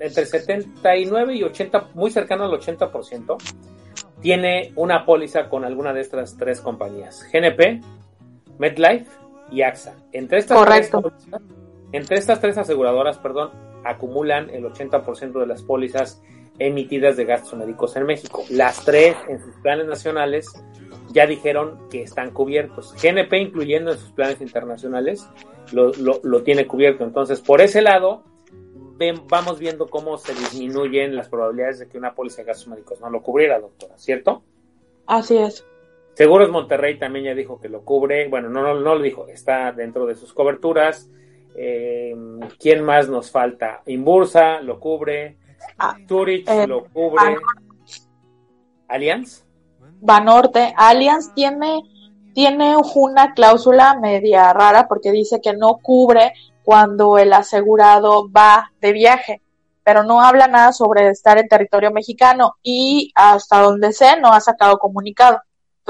entre 0.00 0.26
79 0.26 1.34
y 1.34 1.42
80, 1.42 1.90
muy 1.94 2.10
cercano 2.10 2.44
al 2.44 2.52
80%, 2.52 3.36
tiene 4.20 4.72
una 4.76 5.04
póliza 5.04 5.48
con 5.48 5.64
alguna 5.64 5.92
de 5.92 6.00
estas 6.00 6.36
tres 6.36 6.60
compañías, 6.60 7.26
GNP, 7.32 7.80
MedLife 8.58 9.10
y 9.50 9.62
AXA. 9.62 9.94
Entre 10.12 10.38
estas, 10.38 10.64
Tres, 10.64 10.90
entre 11.92 12.18
estas 12.18 12.40
tres 12.40 12.58
aseguradoras, 12.58 13.18
perdón, 13.18 13.50
acumulan 13.84 14.50
el 14.50 14.64
80% 14.64 15.40
de 15.40 15.46
las 15.46 15.62
pólizas 15.62 16.22
emitidas 16.58 17.16
de 17.16 17.24
gastos 17.24 17.58
médicos 17.58 17.96
en 17.96 18.04
México. 18.04 18.44
Las 18.50 18.84
tres 18.84 19.16
en 19.28 19.40
sus 19.40 19.54
planes 19.56 19.86
nacionales 19.86 20.46
ya 21.12 21.26
dijeron 21.26 21.88
que 21.90 22.02
están 22.02 22.30
cubiertos. 22.30 22.94
GNP, 23.02 23.38
incluyendo 23.38 23.92
en 23.92 23.98
sus 23.98 24.12
planes 24.12 24.40
internacionales, 24.40 25.26
lo, 25.72 25.92
lo 26.22 26.42
tiene 26.42 26.66
cubierto. 26.66 27.04
Entonces, 27.04 27.40
por 27.40 27.60
ese 27.60 27.82
lado, 27.82 28.24
vamos 29.28 29.58
viendo 29.58 29.88
cómo 29.88 30.18
se 30.18 30.34
disminuyen 30.34 31.16
las 31.16 31.28
probabilidades 31.28 31.78
de 31.78 31.88
que 31.88 31.98
una 31.98 32.14
póliza 32.14 32.42
de 32.42 32.48
gastos 32.48 32.68
médicos 32.68 33.00
no 33.00 33.08
lo 33.08 33.22
cubriera, 33.22 33.58
doctora, 33.58 33.96
¿cierto? 33.96 34.42
Así 35.06 35.38
es. 35.38 35.64
Seguros 36.14 36.50
Monterrey 36.50 36.98
también 36.98 37.24
ya 37.24 37.34
dijo 37.34 37.60
que 37.60 37.68
lo 37.68 37.82
cubre, 37.82 38.28
bueno, 38.28 38.50
no, 38.50 38.62
no, 38.62 38.74
no 38.74 38.94
lo 38.94 39.02
dijo, 39.02 39.26
está 39.28 39.72
dentro 39.72 40.06
de 40.06 40.16
sus 40.16 40.34
coberturas. 40.34 41.08
Eh, 41.54 42.14
¿Quién 42.58 42.84
más 42.84 43.08
nos 43.08 43.30
falta? 43.30 43.82
Inbursa 43.86 44.60
lo 44.60 44.78
cubre, 44.78 45.36
ah, 45.78 45.96
Zurich 46.08 46.48
eh, 46.48 46.66
lo 46.66 46.84
cubre, 46.84 47.36
Allianz. 48.88 49.44
Banorte, 50.00 50.72
Allianz 50.76 51.34
tiene, 51.34 51.82
tiene 52.34 52.76
una 52.94 53.34
cláusula 53.34 53.98
media 54.00 54.52
rara 54.52 54.88
porque 54.88 55.12
dice 55.12 55.40
que 55.40 55.52
no 55.52 55.78
cubre 55.82 56.32
cuando 56.64 57.18
el 57.18 57.32
asegurado 57.32 58.30
va 58.30 58.72
de 58.80 58.92
viaje, 58.92 59.42
pero 59.82 60.02
no 60.02 60.22
habla 60.22 60.46
nada 60.46 60.72
sobre 60.72 61.08
estar 61.08 61.38
en 61.38 61.48
territorio 61.48 61.90
mexicano 61.90 62.56
y 62.62 63.12
hasta 63.14 63.60
donde 63.60 63.92
sé 63.92 64.20
no 64.20 64.32
ha 64.32 64.40
sacado 64.40 64.78
comunicado. 64.78 65.40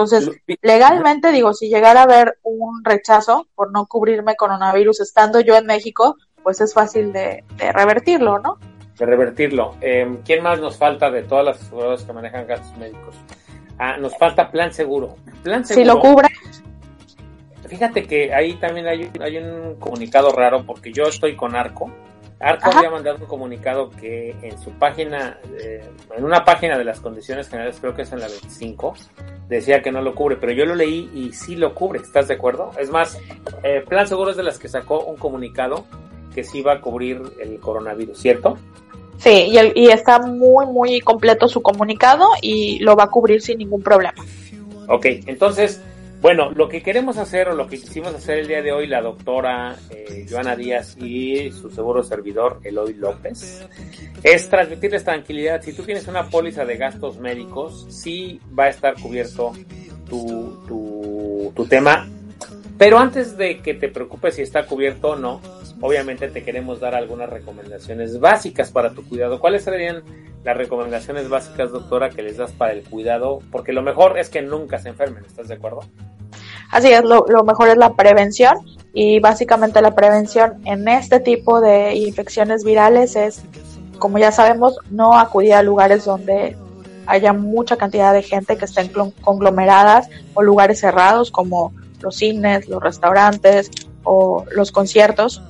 Entonces, 0.03 0.31
legalmente 0.63 1.31
digo, 1.31 1.53
si 1.53 1.69
llegara 1.69 2.01
a 2.01 2.05
haber 2.05 2.39
un 2.43 2.83
rechazo 2.85 3.47
por 3.55 3.71
no 3.71 3.87
cubrirme 3.87 4.35
coronavirus 4.35 5.01
estando 5.01 5.41
yo 5.41 5.57
en 5.57 5.67
México, 5.67 6.17
pues 6.43 6.61
es 6.63 6.73
fácil 6.73 7.13
de, 7.13 7.45
revertirlo, 7.59 8.39
¿no? 8.39 8.59
De 8.99 9.05
revertirlo. 9.05 9.77
Em, 9.83 10.23
¿Quién 10.23 10.43
más 10.43 10.59
nos 10.59 10.79
falta 10.79 11.11
de 11.11 11.23
todas 11.23 11.45
las 11.45 11.61
aseguradoras 11.61 12.03
que 12.03 12.13
manejan 12.15 12.47
gastos 12.47 12.77
médicos? 12.79 13.15
Ah, 13.79 13.99
nos 13.99 14.17
falta 14.17 14.51
plan 14.51 14.73
seguro. 14.73 15.17
Plan 15.43 15.65
seguro. 15.67 15.85
Si 15.85 15.85
lo 15.85 16.01
cubre, 16.01 16.29
Fíjate 17.69 18.05
que 18.05 18.35
ahí 18.35 18.55
también 18.55 18.89
hay, 18.89 19.09
hay 19.21 19.37
un 19.37 19.77
comunicado 19.77 20.33
raro 20.33 20.65
porque 20.67 20.93
yo 20.93 21.05
estoy 21.05 21.37
con 21.37 21.55
Arco. 21.55 21.89
Arco 22.41 22.71
había 22.73 22.91
mandado 22.91 23.19
un 23.19 23.27
comunicado 23.27 23.91
que 23.91 24.35
en 24.43 24.59
su 24.59 24.71
página, 24.73 25.39
eh, 25.61 25.85
en 26.17 26.25
una 26.25 26.43
página 26.43 26.79
de 26.79 26.85
las 26.85 26.99
condiciones 26.99 27.49
generales, 27.49 27.77
creo 27.79 27.95
que 27.95 28.03
es 28.03 28.13
en 28.13 28.21
la 28.21 28.29
25, 28.29 28.95
decía 29.47 29.83
que 29.83 29.93
no 29.93 30.01
lo 30.01 30.15
cubre, 30.15 30.37
pero 30.37 30.53
yo 30.53 30.65
lo 30.65 30.75
leí 30.75 31.11
y 31.13 31.33
sí 31.33 31.55
lo 31.55 31.75
cubre, 31.75 32.01
¿estás 32.01 32.29
de 32.29 32.35
acuerdo? 32.35 32.71
Es 32.79 32.91
más, 32.91 33.19
eh, 33.63 33.85
Plan 33.87 34.09
Seguro 34.09 34.31
es 34.31 34.39
de 34.39 34.43
las 34.43 34.59
que 34.59 34.69
sacó 34.69 35.01
un 35.05 35.17
comunicado 35.17 35.85
que 36.35 36.43
sí 36.43 36.63
va 36.63 36.75
a 36.75 36.81
cubrir 36.81 37.21
el 37.41 37.61
coronavirus, 37.61 38.19
¿cierto? 38.19 38.57
Sí, 39.19 39.49
y, 39.51 39.59
el, 39.59 39.73
y 39.77 39.89
está 39.89 40.19
muy, 40.19 40.65
muy 40.65 41.01
completo 41.01 41.47
su 41.47 41.61
comunicado 41.61 42.27
y 42.41 42.79
lo 42.79 42.97
va 42.97 43.05
a 43.05 43.11
cubrir 43.11 43.43
sin 43.43 43.59
ningún 43.59 43.83
problema. 43.83 44.15
Ok, 44.89 45.05
entonces 45.27 45.83
bueno, 46.21 46.51
lo 46.51 46.69
que 46.69 46.83
queremos 46.83 47.17
hacer 47.17 47.49
o 47.49 47.55
lo 47.55 47.67
que 47.67 47.79
quisimos 47.79 48.15
hacer 48.15 48.41
el 48.41 48.47
día 48.47 48.63
de 48.63 48.73
hoy 48.73 48.87
la 48.87 49.01
doctora 49.01 49.77
eh, 49.91 50.27
Joana 50.29 50.55
Díaz 50.55 50.97
y 50.99 51.51
su 51.51 51.71
seguro 51.71 52.03
servidor 52.03 52.61
Eloy 52.63 52.95
López 52.95 53.67
es 54.23 54.49
transmitirles 54.51 55.05
tranquilidad. 55.05 55.63
Si 55.63 55.73
tú 55.73 55.83
tienes 55.83 56.07
una 56.09 56.29
póliza 56.29 56.65
de 56.65 56.77
gastos 56.77 57.19
médicos, 57.19 57.87
sí 57.89 58.39
va 58.59 58.65
a 58.65 58.69
estar 58.69 58.95
cubierto 59.01 59.53
tu, 60.09 60.63
tu, 60.69 61.53
tu 61.57 61.67
tema. 61.67 62.07
Pero 62.81 62.99
antes 62.99 63.37
de 63.37 63.61
que 63.61 63.75
te 63.75 63.91
preocupes 63.91 64.37
si 64.37 64.41
está 64.41 64.65
cubierto 64.65 65.11
o 65.11 65.17
no, 65.17 65.43
obviamente 65.83 66.29
te 66.29 66.43
queremos 66.43 66.81
dar 66.81 66.95
algunas 66.95 67.29
recomendaciones 67.29 68.19
básicas 68.19 68.71
para 68.71 68.95
tu 68.95 69.07
cuidado. 69.07 69.39
¿Cuáles 69.39 69.65
serían 69.65 70.03
las 70.43 70.57
recomendaciones 70.57 71.29
básicas, 71.29 71.73
doctora, 71.73 72.09
que 72.09 72.23
les 72.23 72.39
das 72.39 72.53
para 72.53 72.73
el 72.73 72.83
cuidado? 72.83 73.41
Porque 73.53 73.75
lo 73.75 73.83
mejor 73.83 74.19
es 74.19 74.31
que 74.31 74.41
nunca 74.41 74.79
se 74.79 74.89
enfermen, 74.89 75.27
¿estás 75.27 75.49
de 75.49 75.57
acuerdo? 75.57 75.81
Así 76.71 76.91
es, 76.91 77.05
lo, 77.05 77.27
mejor 77.45 77.69
es 77.69 77.77
la 77.77 77.93
prevención 77.93 78.57
y 78.95 79.21
básicamente 79.21 79.83
la 79.83 79.95
prevención 79.95 80.63
en 80.65 80.89
este 80.89 81.21
tipo 81.21 81.61
de 81.61 81.95
infecciones 81.97 82.65
virales 82.65 83.15
es 83.15 83.43
como 83.99 84.17
ya 84.17 84.33
sabemos, 84.33 84.79
no 84.89 85.19
acudir 85.19 85.53
a 85.53 85.63
lugares 85.63 86.07
donde 86.07 86.57
haya 87.05 87.35
mucha 87.35 87.77
cantidad 87.77 88.15
de 88.15 88.23
gente 88.23 88.57
que 88.57 88.65
estén 88.65 88.89
conglomeradas 89.21 90.09
o 90.33 90.41
lugares 90.41 90.81
cerrados 90.81 91.31
como 91.31 91.75
los 92.03 92.17
cines, 92.17 92.69
los 92.69 92.83
restaurantes 92.83 93.71
o 94.05 94.45
los 94.55 94.73
conciertos. 94.73 95.43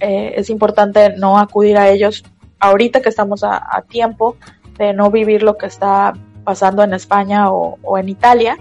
Eh, 0.00 0.34
es 0.36 0.50
importante 0.50 1.14
no 1.16 1.38
acudir 1.38 1.76
a 1.76 1.88
ellos 1.88 2.24
ahorita 2.58 3.00
que 3.00 3.08
estamos 3.08 3.44
a, 3.44 3.84
tiempo 3.88 4.36
de 4.78 4.92
no 4.92 5.10
vivir 5.10 5.42
lo 5.42 5.56
que 5.56 5.66
está 5.66 6.14
pasando 6.44 6.82
en 6.82 6.94
España 6.94 7.50
o, 7.52 7.98
en 7.98 8.08
Italia. 8.08 8.56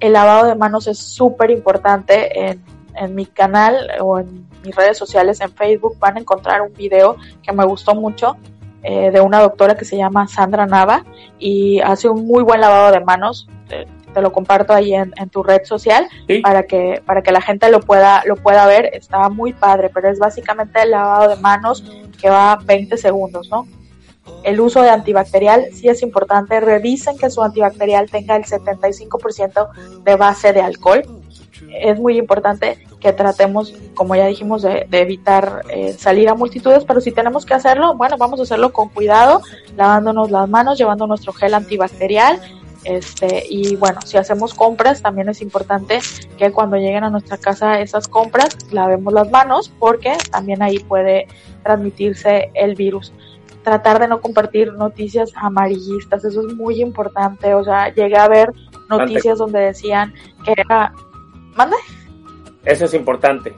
El 0.00 0.12
lavado 0.12 0.46
de 0.46 0.54
manos 0.54 0.86
es 0.86 0.98
súper 0.98 1.50
importante. 1.50 2.48
En, 2.48 2.62
en 2.94 3.14
mi 3.14 3.26
canal 3.26 3.90
o 4.00 4.18
en 4.18 4.46
mis 4.64 4.74
redes 4.74 4.96
sociales, 4.96 5.40
en 5.40 5.52
Facebook, 5.52 5.98
van 5.98 6.16
a 6.16 6.20
encontrar 6.20 6.62
un 6.62 6.72
video 6.72 7.16
que 7.42 7.52
me 7.52 7.64
gustó 7.64 7.94
mucho 7.94 8.36
eh, 8.88 9.10
de 9.10 9.20
una 9.20 9.40
doctora 9.40 9.76
que 9.76 9.84
se 9.84 9.96
llama 9.96 10.28
Sandra 10.28 10.64
Nava 10.64 11.04
y 11.40 11.80
hace 11.80 12.08
un 12.08 12.24
muy 12.26 12.44
buen 12.44 12.60
lavado 12.60 12.92
de 12.92 13.00
manos. 13.00 13.48
Te, 14.16 14.22
lo 14.22 14.32
comparto 14.32 14.72
ahí 14.72 14.94
en, 14.94 15.12
tu 15.30 15.42
red 15.42 15.64
social 15.64 16.08
para 16.42 16.62
que 16.62 17.02
para 17.04 17.22
que 17.22 17.30
la 17.30 17.40
gente 17.40 17.70
lo 17.70 17.80
pueda 17.80 18.22
lo 18.24 18.36
pueda 18.36 18.66
ver. 18.66 18.90
Está 18.92 19.28
muy 19.28 19.52
padre, 19.52 19.90
pero 19.92 20.08
es 20.08 20.18
básicamente 20.18 20.82
el 20.82 20.92
lavado 20.92 21.28
de 21.28 21.36
manos 21.36 21.84
que 22.20 22.30
va 22.30 22.56
20 22.64 22.96
segundos, 22.96 23.48
¿no? 23.50 23.66
El 24.42 24.60
uso 24.60 24.82
de 24.82 24.90
antibacterial 24.90 25.66
sí 25.72 25.88
es 25.88 26.02
importante. 26.02 26.60
Revisen 26.60 27.16
que 27.16 27.30
su 27.30 27.42
antibacterial 27.42 28.10
tenga 28.10 28.36
el 28.36 28.44
75% 28.44 29.68
de 30.02 30.16
base 30.16 30.52
de 30.52 30.60
alcohol. 30.60 31.02
Es 31.72 31.98
muy 31.98 32.18
importante 32.18 32.78
que 33.00 33.12
tratemos, 33.12 33.74
como 33.94 34.14
ya 34.14 34.26
dijimos, 34.26 34.62
de, 34.62 34.86
evitar 34.90 35.62
eh, 35.68 35.92
salir 35.92 36.28
a 36.28 36.34
multitudes, 36.34 36.84
pero 36.84 37.00
si 37.00 37.12
tenemos 37.12 37.46
que 37.46 37.54
hacerlo, 37.54 37.94
bueno, 37.94 38.16
vamos 38.18 38.40
a 38.40 38.44
hacerlo 38.44 38.72
con 38.72 38.88
cuidado, 38.88 39.42
lavándonos 39.76 40.30
las 40.30 40.48
manos, 40.48 40.78
llevando 40.78 41.06
nuestro 41.06 41.32
gel 41.32 41.54
antibacterial. 41.54 42.40
Este, 42.86 43.44
y 43.50 43.74
bueno, 43.74 44.00
si 44.02 44.16
hacemos 44.16 44.54
compras, 44.54 45.02
también 45.02 45.28
es 45.28 45.42
importante 45.42 45.98
que 46.38 46.52
cuando 46.52 46.76
lleguen 46.76 47.02
a 47.02 47.10
nuestra 47.10 47.36
casa 47.36 47.80
esas 47.80 48.06
compras, 48.06 48.56
lavemos 48.70 49.12
las 49.12 49.28
manos, 49.30 49.72
porque 49.80 50.16
también 50.30 50.62
ahí 50.62 50.78
puede 50.78 51.26
transmitirse 51.64 52.52
el 52.54 52.76
virus. 52.76 53.12
Tratar 53.64 53.98
de 53.98 54.06
no 54.06 54.20
compartir 54.20 54.72
noticias 54.72 55.32
amarillistas, 55.34 56.24
eso 56.24 56.46
es 56.46 56.54
muy 56.54 56.80
importante. 56.80 57.54
O 57.54 57.64
sea, 57.64 57.92
llegué 57.92 58.16
a 58.16 58.28
ver 58.28 58.52
noticias 58.88 59.38
donde 59.38 59.58
decían 59.58 60.14
que 60.44 60.54
era. 60.56 60.92
¿Mande? 61.56 61.76
Eso 62.64 62.84
es 62.84 62.94
importante. 62.94 63.52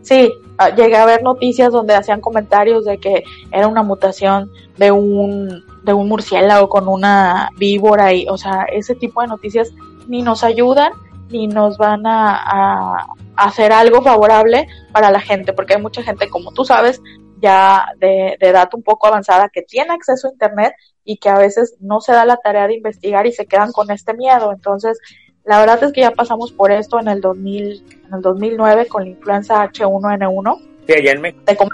Sí, 0.00 0.32
llegué 0.68 0.96
a 0.96 1.06
ver 1.06 1.22
noticias 1.22 1.72
donde 1.72 1.94
hacían 1.94 2.20
comentarios 2.20 2.84
de 2.84 2.98
que 2.98 3.24
era 3.50 3.66
una 3.66 3.82
mutación 3.82 4.50
de 4.76 4.92
un, 4.92 5.64
de 5.82 5.92
un 5.92 6.08
murciélago 6.08 6.68
con 6.68 6.88
una 6.88 7.50
víbora 7.56 8.12
y, 8.12 8.26
o 8.28 8.36
sea, 8.36 8.66
ese 8.72 8.94
tipo 8.94 9.22
de 9.22 9.28
noticias 9.28 9.72
ni 10.06 10.22
nos 10.22 10.44
ayudan 10.44 10.92
ni 11.30 11.46
nos 11.46 11.78
van 11.78 12.06
a, 12.06 12.36
a 12.36 13.06
hacer 13.36 13.72
algo 13.72 14.02
favorable 14.02 14.66
para 14.92 15.10
la 15.10 15.20
gente, 15.20 15.52
porque 15.52 15.74
hay 15.74 15.82
mucha 15.82 16.02
gente, 16.02 16.28
como 16.28 16.52
tú 16.52 16.64
sabes, 16.64 17.00
ya 17.40 17.86
de, 17.98 18.36
de, 18.38 18.48
edad 18.48 18.68
un 18.74 18.82
poco 18.82 19.06
avanzada 19.06 19.48
que 19.48 19.62
tiene 19.62 19.94
acceso 19.94 20.28
a 20.28 20.32
Internet 20.32 20.74
y 21.04 21.16
que 21.16 21.28
a 21.28 21.38
veces 21.38 21.76
no 21.80 22.00
se 22.00 22.12
da 22.12 22.24
la 22.24 22.36
tarea 22.36 22.66
de 22.66 22.74
investigar 22.74 23.26
y 23.26 23.32
se 23.32 23.46
quedan 23.46 23.72
con 23.72 23.90
este 23.90 24.14
miedo. 24.14 24.52
Entonces, 24.52 24.98
la 25.44 25.58
verdad 25.58 25.82
es 25.82 25.92
que 25.92 26.02
ya 26.02 26.10
pasamos 26.10 26.52
por 26.52 26.70
esto 26.70 27.00
en 27.00 27.08
el 27.08 27.20
2000, 27.20 27.99
en 28.10 28.16
el 28.16 28.22
2009 28.22 28.86
con 28.86 29.04
la 29.04 29.10
influenza 29.10 29.64
H1N1. 29.70 30.60
Sí, 30.86 30.92
allá 30.92 31.12
en 31.12 31.20
México. 31.20 31.68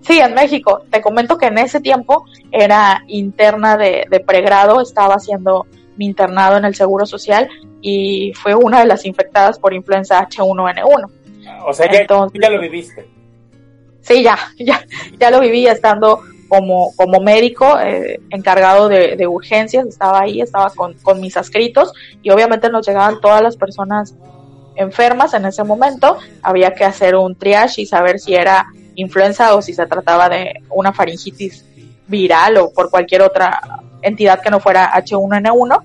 sí, 0.00 0.20
en 0.20 0.34
México. 0.34 0.82
Te 0.90 1.00
comento 1.00 1.36
que 1.36 1.46
en 1.46 1.58
ese 1.58 1.80
tiempo 1.80 2.24
era 2.52 3.02
interna 3.08 3.76
de, 3.76 4.24
pregrado, 4.26 4.80
estaba 4.80 5.14
haciendo 5.14 5.66
mi 5.96 6.06
internado 6.06 6.56
en 6.56 6.64
el 6.64 6.74
Seguro 6.74 7.06
Social 7.06 7.48
y 7.80 8.32
fue 8.34 8.54
una 8.54 8.80
de 8.80 8.86
las 8.86 9.04
infectadas 9.04 9.58
por 9.58 9.74
influenza 9.74 10.26
H1N1. 10.28 11.10
O 11.66 11.72
sea, 11.72 11.90
ya, 11.90 12.06
ya 12.06 12.50
lo 12.50 12.60
viviste. 12.60 13.08
Sí, 14.00 14.22
ya, 14.22 14.38
ya, 14.58 14.84
ya 15.18 15.30
lo 15.30 15.40
viví 15.40 15.66
estando 15.66 16.20
como, 16.48 16.92
como 16.94 17.20
médico 17.20 17.78
eh, 17.80 18.20
encargado 18.30 18.88
de, 18.88 19.16
de, 19.16 19.26
urgencias, 19.26 19.86
estaba 19.86 20.20
ahí, 20.20 20.40
estaba 20.40 20.70
con, 20.70 20.94
con 20.94 21.20
mis 21.20 21.36
adscritos 21.36 21.92
y 22.22 22.30
obviamente 22.30 22.70
nos 22.70 22.86
llegaban 22.86 23.20
todas 23.20 23.42
las 23.42 23.56
personas 23.56 24.14
enfermas 24.76 25.34
en 25.34 25.46
ese 25.46 25.64
momento, 25.64 26.18
había 26.42 26.74
que 26.74 26.84
hacer 26.84 27.16
un 27.16 27.34
triage 27.34 27.82
y 27.82 27.86
saber 27.86 28.18
si 28.18 28.34
era 28.34 28.66
influenza 28.94 29.54
o 29.54 29.62
si 29.62 29.74
se 29.74 29.86
trataba 29.86 30.28
de 30.28 30.62
una 30.70 30.92
faringitis 30.92 31.64
viral 32.06 32.56
o 32.58 32.72
por 32.72 32.90
cualquier 32.90 33.22
otra 33.22 33.60
entidad 34.02 34.40
que 34.40 34.50
no 34.50 34.60
fuera 34.60 34.92
H1N1 34.92 35.82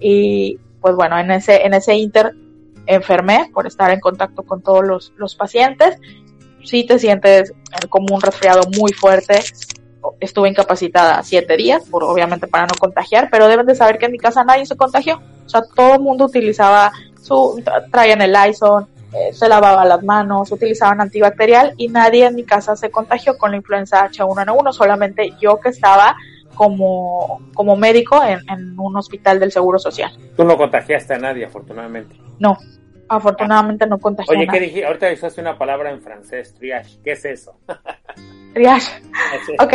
y 0.00 0.58
pues 0.80 0.94
bueno, 0.96 1.18
en 1.18 1.30
ese, 1.30 1.64
en 1.64 1.74
ese 1.74 1.94
inter 1.94 2.34
enfermé 2.86 3.50
por 3.52 3.66
estar 3.66 3.90
en 3.90 4.00
contacto 4.00 4.42
con 4.42 4.62
todos 4.62 4.86
los, 4.86 5.12
los 5.16 5.34
pacientes. 5.34 5.96
Si 6.62 6.84
te 6.84 6.98
sientes 6.98 7.52
como 7.88 8.14
un 8.14 8.20
resfriado 8.20 8.62
muy 8.76 8.92
fuerte, 8.92 9.40
estuve 10.20 10.48
incapacitada 10.48 11.22
siete 11.22 11.56
días, 11.56 11.84
por, 11.90 12.04
obviamente 12.04 12.46
para 12.46 12.66
no 12.66 12.74
contagiar, 12.78 13.28
pero 13.30 13.48
deben 13.48 13.66
de 13.66 13.74
saber 13.74 13.98
que 13.98 14.06
en 14.06 14.12
mi 14.12 14.18
casa 14.18 14.44
nadie 14.44 14.66
se 14.66 14.76
contagió. 14.76 15.20
O 15.46 15.48
sea, 15.48 15.62
todo 15.74 15.94
el 15.94 16.00
mundo 16.00 16.26
utilizaba 16.26 16.92
su, 17.24 17.62
traían 17.90 18.20
el 18.20 18.32
Lysol, 18.32 18.86
eh, 19.14 19.32
se 19.32 19.48
lavaba 19.48 19.84
las 19.84 20.02
manos, 20.02 20.52
utilizaban 20.52 21.00
antibacterial 21.00 21.72
y 21.76 21.88
nadie 21.88 22.26
en 22.26 22.34
mi 22.34 22.44
casa 22.44 22.76
se 22.76 22.90
contagió 22.90 23.38
con 23.38 23.52
la 23.52 23.56
influenza 23.56 24.08
H1N1, 24.10 24.72
solamente 24.72 25.32
yo 25.40 25.58
que 25.58 25.70
estaba 25.70 26.16
como, 26.54 27.40
como 27.54 27.76
médico 27.76 28.22
en, 28.22 28.38
en 28.50 28.78
un 28.78 28.96
hospital 28.96 29.40
del 29.40 29.50
Seguro 29.52 29.78
Social. 29.78 30.12
Tú 30.36 30.44
no 30.44 30.56
contagiaste 30.56 31.14
a 31.14 31.18
nadie, 31.18 31.46
afortunadamente. 31.46 32.16
No, 32.38 32.58
afortunadamente 33.08 33.86
no 33.86 33.98
contagié. 33.98 34.36
Oye, 34.36 34.46
¿qué 34.46 34.60
dije? 34.60 34.84
Ahorita 34.84 35.10
usaste 35.12 35.40
una 35.40 35.56
palabra 35.56 35.90
en 35.90 36.02
francés, 36.02 36.54
triage. 36.54 36.98
¿Qué 37.02 37.12
es 37.12 37.24
eso? 37.24 37.56
triage. 38.52 39.02
Ok. 39.58 39.72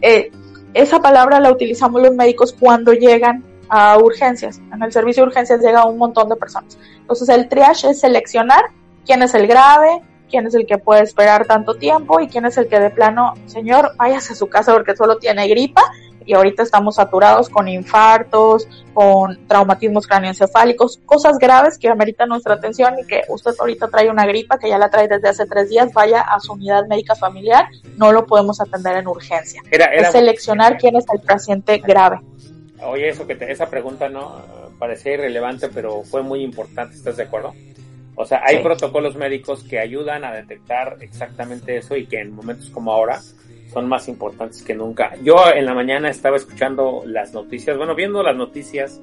Eh, 0.00 0.30
esa 0.72 1.00
palabra 1.00 1.40
la 1.40 1.52
utilizamos 1.52 2.00
los 2.02 2.14
médicos 2.14 2.52
cuando 2.58 2.92
llegan 2.92 3.44
a 3.68 3.98
urgencias. 3.98 4.60
En 4.72 4.82
el 4.82 4.92
servicio 4.92 5.22
de 5.22 5.28
urgencias 5.28 5.60
llega 5.60 5.84
un 5.84 5.98
montón 5.98 6.28
de 6.28 6.36
personas. 6.36 6.78
Entonces 6.98 7.28
el 7.28 7.48
triage 7.48 7.90
es 7.90 8.00
seleccionar 8.00 8.64
quién 9.04 9.22
es 9.22 9.34
el 9.34 9.46
grave, 9.46 10.02
quién 10.30 10.46
es 10.46 10.54
el 10.54 10.66
que 10.66 10.78
puede 10.78 11.02
esperar 11.02 11.46
tanto 11.46 11.74
tiempo 11.74 12.20
y 12.20 12.28
quién 12.28 12.44
es 12.44 12.56
el 12.56 12.68
que 12.68 12.80
de 12.80 12.90
plano, 12.90 13.34
señor, 13.46 13.92
váyase 13.96 14.32
a 14.32 14.36
su 14.36 14.48
casa 14.48 14.72
porque 14.72 14.96
solo 14.96 15.18
tiene 15.18 15.46
gripa 15.48 15.82
y 16.26 16.34
ahorita 16.34 16.62
estamos 16.62 16.96
saturados 16.96 17.48
con 17.48 17.68
infartos, 17.68 18.66
con 18.92 19.46
traumatismos 19.46 20.06
cráneoencefálicos, 20.06 20.98
cosas 21.04 21.38
graves 21.38 21.78
que 21.78 21.88
ameritan 21.88 22.28
nuestra 22.28 22.54
atención 22.54 22.98
y 22.98 23.06
que 23.06 23.22
usted 23.28 23.52
ahorita 23.58 23.88
trae 23.88 24.10
una 24.10 24.26
gripa 24.26 24.58
que 24.58 24.68
ya 24.68 24.78
la 24.78 24.90
trae 24.90 25.08
desde 25.08 25.28
hace 25.28 25.46
tres 25.46 25.68
días, 25.68 25.92
vaya 25.92 26.22
a 26.22 26.40
su 26.40 26.54
unidad 26.54 26.86
médica 26.86 27.14
familiar, 27.14 27.66
no 27.96 28.12
lo 28.12 28.26
podemos 28.26 28.60
atender 28.60 28.96
en 28.96 29.06
urgencia. 29.06 29.62
es 29.70 30.12
seleccionar 30.12 30.78
quién 30.78 30.96
es 30.96 31.04
el 31.12 31.20
paciente 31.20 31.78
grave. 31.78 32.20
Oye, 32.86 33.08
eso 33.08 33.26
que 33.26 33.36
esa 33.48 33.68
pregunta 33.70 34.08
no 34.08 34.42
parecía 34.78 35.14
irrelevante, 35.14 35.68
pero 35.68 36.02
fue 36.02 36.22
muy 36.22 36.42
importante, 36.42 36.94
¿estás 36.94 37.16
de 37.16 37.24
acuerdo? 37.24 37.52
O 38.16 38.24
sea, 38.24 38.42
hay 38.44 38.62
protocolos 38.62 39.16
médicos 39.16 39.64
que 39.64 39.80
ayudan 39.80 40.24
a 40.24 40.32
detectar 40.32 40.98
exactamente 41.00 41.76
eso 41.76 41.96
y 41.96 42.06
que 42.06 42.20
en 42.20 42.32
momentos 42.32 42.70
como 42.70 42.92
ahora 42.92 43.20
son 43.72 43.88
más 43.88 44.08
importantes 44.08 44.62
que 44.62 44.74
nunca. 44.74 45.16
Yo 45.22 45.36
en 45.52 45.66
la 45.66 45.74
mañana 45.74 46.08
estaba 46.10 46.36
escuchando 46.36 47.02
las 47.06 47.32
noticias, 47.32 47.76
bueno, 47.76 47.94
viendo 47.94 48.22
las 48.22 48.36
noticias 48.36 49.00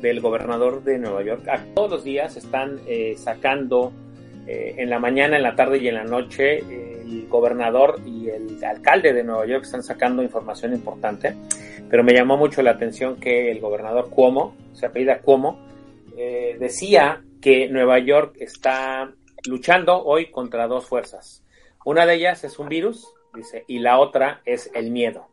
del 0.00 0.20
gobernador 0.20 0.82
de 0.82 0.98
Nueva 0.98 1.22
York. 1.22 1.48
Todos 1.74 1.90
los 1.90 2.04
días 2.04 2.36
están 2.36 2.80
eh, 2.86 3.14
sacando 3.16 3.92
eh, 4.48 4.76
en 4.78 4.88
la 4.88 4.98
mañana, 4.98 5.36
en 5.36 5.42
la 5.42 5.54
tarde 5.54 5.76
y 5.76 5.88
en 5.88 5.96
la 5.96 6.04
noche 6.04 6.58
el 6.58 7.26
gobernador 7.28 8.00
y 8.06 8.30
el 8.30 8.64
alcalde 8.64 9.12
de 9.12 9.22
Nueva 9.22 9.44
York 9.46 9.64
están 9.64 9.82
sacando 9.82 10.22
información 10.22 10.72
importante. 10.72 11.36
Pero 11.90 12.02
me 12.02 12.14
llamó 12.14 12.38
mucho 12.38 12.62
la 12.62 12.70
atención 12.70 13.20
que 13.20 13.50
el 13.50 13.60
gobernador 13.60 14.08
Cuomo, 14.08 14.56
se 14.72 14.86
apellida 14.86 15.20
Cuomo, 15.20 15.58
eh, 16.16 16.56
decía 16.58 17.22
que 17.42 17.68
Nueva 17.68 17.98
York 17.98 18.36
está 18.40 19.12
luchando 19.46 20.02
hoy 20.02 20.30
contra 20.30 20.66
dos 20.66 20.86
fuerzas. 20.86 21.44
Una 21.84 22.06
de 22.06 22.14
ellas 22.14 22.42
es 22.42 22.58
un 22.58 22.68
virus 22.68 23.06
dice, 23.34 23.64
y 23.66 23.78
la 23.78 23.98
otra 23.98 24.40
es 24.44 24.70
el 24.74 24.90
miedo. 24.90 25.28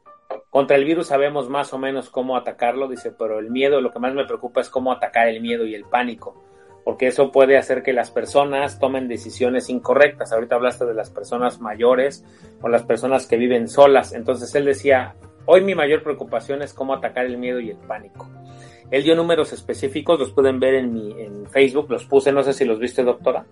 Contra 0.50 0.76
el 0.76 0.86
virus 0.86 1.08
sabemos 1.08 1.50
más 1.50 1.74
o 1.74 1.78
menos 1.78 2.10
cómo 2.10 2.36
atacarlo, 2.36 2.88
dice, 2.88 3.12
pero 3.12 3.40
el 3.40 3.50
miedo, 3.50 3.82
lo 3.82 3.92
que 3.92 4.00
más 4.00 4.14
me 4.14 4.26
preocupa 4.26 4.62
es 4.62 4.70
cómo 4.70 4.92
atacar 4.92 5.28
el 5.28 5.42
miedo 5.42 5.66
y 5.66 5.76
el 5.76 5.86
pánico, 5.86 6.45
porque 6.86 7.08
eso 7.08 7.32
puede 7.32 7.58
hacer 7.58 7.82
que 7.82 7.94
las 7.94 8.12
personas 8.12 8.78
tomen 8.80 9.08
decisiones 9.08 9.72
incorrectas. 9.72 10.32
Ahorita 10.32 10.54
hablaste 10.54 10.86
de 10.86 10.94
las 10.94 11.10
personas 11.10 11.60
mayores 11.60 12.24
o 12.62 12.70
las 12.70 12.84
personas 12.84 13.26
que 13.26 13.38
viven 13.38 13.68
solas. 13.68 14.14
Entonces 14.14 14.54
él 14.54 14.66
decía, 14.66 15.16
hoy 15.48 15.62
mi 15.62 15.74
mayor 15.74 16.04
preocupación 16.04 16.62
es 16.62 16.76
cómo 16.76 16.94
atacar 16.94 17.26
el 17.26 17.40
miedo 17.40 17.60
y 17.60 17.72
el 17.72 17.78
pánico. 17.78 18.30
Él 18.92 19.02
dio 19.02 19.16
números 19.16 19.52
específicos, 19.52 20.20
los 20.20 20.32
pueden 20.32 20.60
ver 20.60 20.76
en 20.76 20.94
mi 20.94 21.12
en 21.20 21.48
Facebook, 21.48 21.90
los 21.90 22.06
puse, 22.06 22.32
no 22.32 22.44
sé 22.44 22.54
si 22.54 22.66
los 22.66 22.78
viste, 22.78 23.02
doctora. 23.02 23.48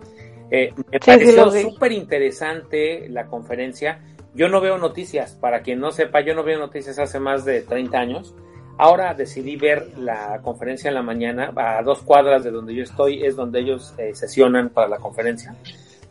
Eh, 0.52 0.72
me 0.92 1.00
pareció 1.00 1.50
súper 1.50 1.92
interesante 1.94 3.10
la 3.10 3.26
conferencia 3.26 4.00
Yo 4.36 4.48
no 4.48 4.62
veo 4.62 4.78
noticias, 4.78 5.34
para 5.34 5.64
quien 5.64 5.80
no 5.80 5.92
sepa, 5.92 6.22
yo 6.22 6.36
no 6.36 6.44
veo 6.44 6.60
noticias 6.60 7.00
hace 7.00 7.20
más 7.20 7.46
de 7.46 7.62
30 7.62 7.98
años. 7.98 8.36
Ahora 8.78 9.14
decidí 9.14 9.56
ver 9.56 9.98
la 9.98 10.42
conferencia 10.42 10.88
en 10.88 10.96
la 10.96 11.04
mañana, 11.04 11.52
a 11.56 11.82
dos 11.84 12.02
cuadras 12.02 12.44
de 12.44 12.52
donde 12.52 12.74
yo 12.74 12.84
estoy, 12.84 13.24
es 13.24 13.36
donde 13.36 13.60
ellos 13.60 13.94
eh, 13.98 14.16
sesionan 14.16 14.70
para 14.70 14.88
la 14.88 14.98
conferencia. 14.98 15.56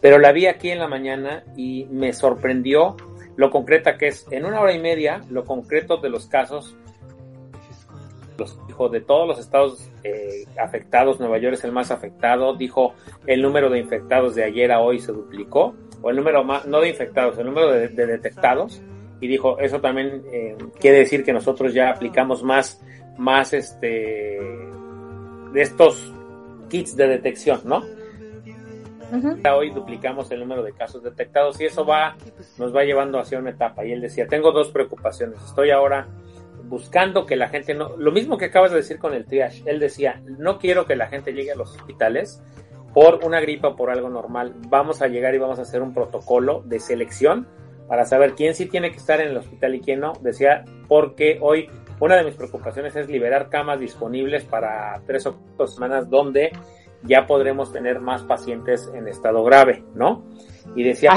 Pero 0.00 0.18
la 0.18 0.32
vi 0.32 0.46
aquí 0.46 0.70
en 0.70 0.78
la 0.78 0.88
mañana 0.88 1.44
y 1.56 1.86
me 1.90 2.12
sorprendió 2.12 2.96
lo 3.36 3.50
concreta 3.50 3.96
que 3.96 4.08
es. 4.08 4.26
En 4.30 4.44
una 4.44 4.60
hora 4.60 4.72
y 4.72 4.78
media, 4.78 5.22
lo 5.30 5.44
concreto 5.44 5.96
de 5.96 6.10
los 6.10 6.26
casos, 6.26 6.76
los 8.38 8.66
dijo 8.66 8.88
de 8.88 9.00
todos 9.00 9.26
los 9.26 9.38
estados 9.38 9.90
eh, 10.04 10.44
afectados, 10.58 11.20
Nueva 11.20 11.38
York 11.38 11.54
es 11.54 11.64
el 11.64 11.72
más 11.72 11.90
afectado, 11.90 12.54
dijo 12.54 12.94
el 13.26 13.42
número 13.42 13.70
de 13.70 13.78
infectados 13.78 14.34
de 14.34 14.44
ayer 14.44 14.72
a 14.72 14.80
hoy 14.80 14.98
se 14.98 15.12
duplicó, 15.12 15.74
o 16.00 16.10
el 16.10 16.16
número 16.16 16.42
más, 16.44 16.66
no 16.66 16.80
de 16.80 16.88
infectados, 16.88 17.38
el 17.38 17.46
número 17.46 17.70
de, 17.70 17.88
detectados, 17.88 18.82
y 19.22 19.28
dijo, 19.28 19.56
eso 19.60 19.80
también 19.80 20.24
eh, 20.32 20.56
quiere 20.80 20.98
decir 20.98 21.24
que 21.24 21.32
nosotros 21.32 21.72
ya 21.72 21.90
aplicamos 21.90 22.42
más, 22.42 22.82
más 23.16 23.52
este, 23.52 24.40
de 25.52 25.62
estos 25.62 26.12
kits 26.68 26.96
de 26.96 27.06
detección, 27.06 27.60
¿no? 27.64 27.84
Hoy 29.54 29.70
duplicamos 29.70 30.28
el 30.32 30.40
número 30.40 30.64
de 30.64 30.72
casos 30.72 31.04
detectados 31.04 31.60
y 31.60 31.66
eso 31.66 31.86
va, 31.86 32.16
nos 32.58 32.74
va 32.74 32.82
llevando 32.82 33.20
hacia 33.20 33.38
una 33.38 33.50
etapa. 33.50 33.84
Y 33.84 33.92
él 33.92 34.00
decía, 34.00 34.26
tengo 34.26 34.50
dos 34.50 34.72
preocupaciones. 34.72 35.40
Estoy 35.44 35.70
ahora 35.70 36.08
buscando 36.64 37.24
que 37.24 37.36
la 37.36 37.48
gente 37.48 37.74
no, 37.74 37.96
lo 37.96 38.10
mismo 38.10 38.36
que 38.36 38.46
acabas 38.46 38.72
de 38.72 38.78
decir 38.78 38.98
con 38.98 39.14
el 39.14 39.26
triage, 39.26 39.62
él 39.66 39.78
decía, 39.78 40.20
no 40.26 40.58
quiero 40.58 40.84
que 40.84 40.96
la 40.96 41.06
gente 41.06 41.32
llegue 41.32 41.52
a 41.52 41.56
los 41.56 41.76
hospitales 41.76 42.42
por 42.92 43.20
una 43.22 43.40
gripa 43.40 43.68
o 43.68 43.76
por 43.76 43.90
algo 43.90 44.08
normal. 44.08 44.54
Vamos 44.68 45.00
a 45.00 45.06
llegar 45.06 45.32
y 45.32 45.38
vamos 45.38 45.60
a 45.60 45.62
hacer 45.62 45.80
un 45.80 45.94
protocolo 45.94 46.64
de 46.66 46.80
selección 46.80 47.46
para 47.92 48.06
saber 48.06 48.32
quién 48.32 48.54
sí 48.54 48.64
tiene 48.64 48.90
que 48.90 48.96
estar 48.96 49.20
en 49.20 49.28
el 49.28 49.36
hospital 49.36 49.74
y 49.74 49.80
quién 49.82 50.00
no. 50.00 50.14
Decía, 50.22 50.64
porque 50.88 51.36
hoy 51.42 51.68
una 52.00 52.16
de 52.16 52.24
mis 52.24 52.34
preocupaciones 52.36 52.96
es 52.96 53.06
liberar 53.06 53.50
camas 53.50 53.80
disponibles 53.80 54.44
para 54.44 55.02
tres 55.06 55.26
o 55.26 55.36
cuatro 55.36 55.66
semanas 55.66 56.08
donde 56.08 56.52
ya 57.02 57.26
podremos 57.26 57.70
tener 57.70 58.00
más 58.00 58.22
pacientes 58.22 58.90
en 58.94 59.08
estado 59.08 59.44
grave, 59.44 59.84
¿no? 59.94 60.24
Y 60.74 60.84
decía, 60.84 61.12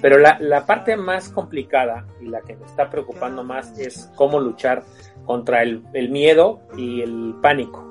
pero, 0.00 0.18
la, 0.18 0.38
la, 0.38 0.66
parte 0.66 0.96
más 0.96 1.30
complicada 1.30 2.06
y 2.20 2.26
la 2.26 2.42
que 2.42 2.54
me 2.54 2.64
está 2.64 2.88
preocupando 2.88 3.42
más 3.42 3.76
es 3.76 4.08
cómo 4.14 4.38
luchar 4.38 4.84
contra 5.26 5.64
el, 5.64 5.82
el 5.94 6.10
miedo 6.10 6.60
y 6.76 7.02
el 7.02 7.34
pánico. 7.42 7.84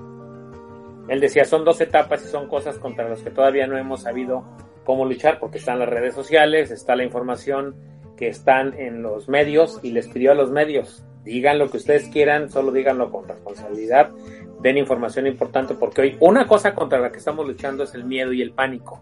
Él 1.10 1.19
decía, 1.19 1.43
son 1.43 1.65
dos 1.65 1.82
etapas 1.82 2.23
y 2.23 2.30
son 2.30 2.47
cosas 2.47 2.78
contra 2.78 3.10
las 3.10 3.21
que 3.21 3.32
todavía 3.32 3.67
no 3.67 3.78
hemos 3.78 4.04
sabido 4.04 4.45
cómo 4.86 5.04
luchar 5.04 5.39
porque 5.39 5.58
están 5.58 5.78
las 5.78 5.89
redes 5.89 6.15
sociales, 6.15 6.71
está 6.71 6.95
la 6.95 7.04
información 7.04 7.99
que 8.20 8.28
están 8.28 8.78
en 8.78 9.02
los 9.02 9.30
medios 9.30 9.80
y 9.82 9.92
les 9.92 10.10
pidió 10.10 10.34
a 10.34 10.36
los 10.36 10.52
medios, 10.52 11.06
digan 11.24 11.58
lo 11.58 11.72
que 11.72 11.78
ustedes 11.78 12.10
quieran, 12.10 12.52
solo 12.52 12.74
díganlo 12.74 13.10
con 13.12 13.26
responsabilidad, 13.26 14.12
den 14.60 14.78
información 14.78 15.26
importante 15.26 15.74
porque 15.74 16.02
hoy 16.02 16.18
una 16.20 16.46
cosa 16.46 16.76
contra 16.76 17.00
la 17.00 17.14
que 17.14 17.20
estamos 17.20 17.48
luchando 17.48 17.86
es 17.86 17.94
el 17.94 18.04
miedo 18.04 18.34
y 18.34 18.42
el 18.42 18.52
pánico. 18.52 19.00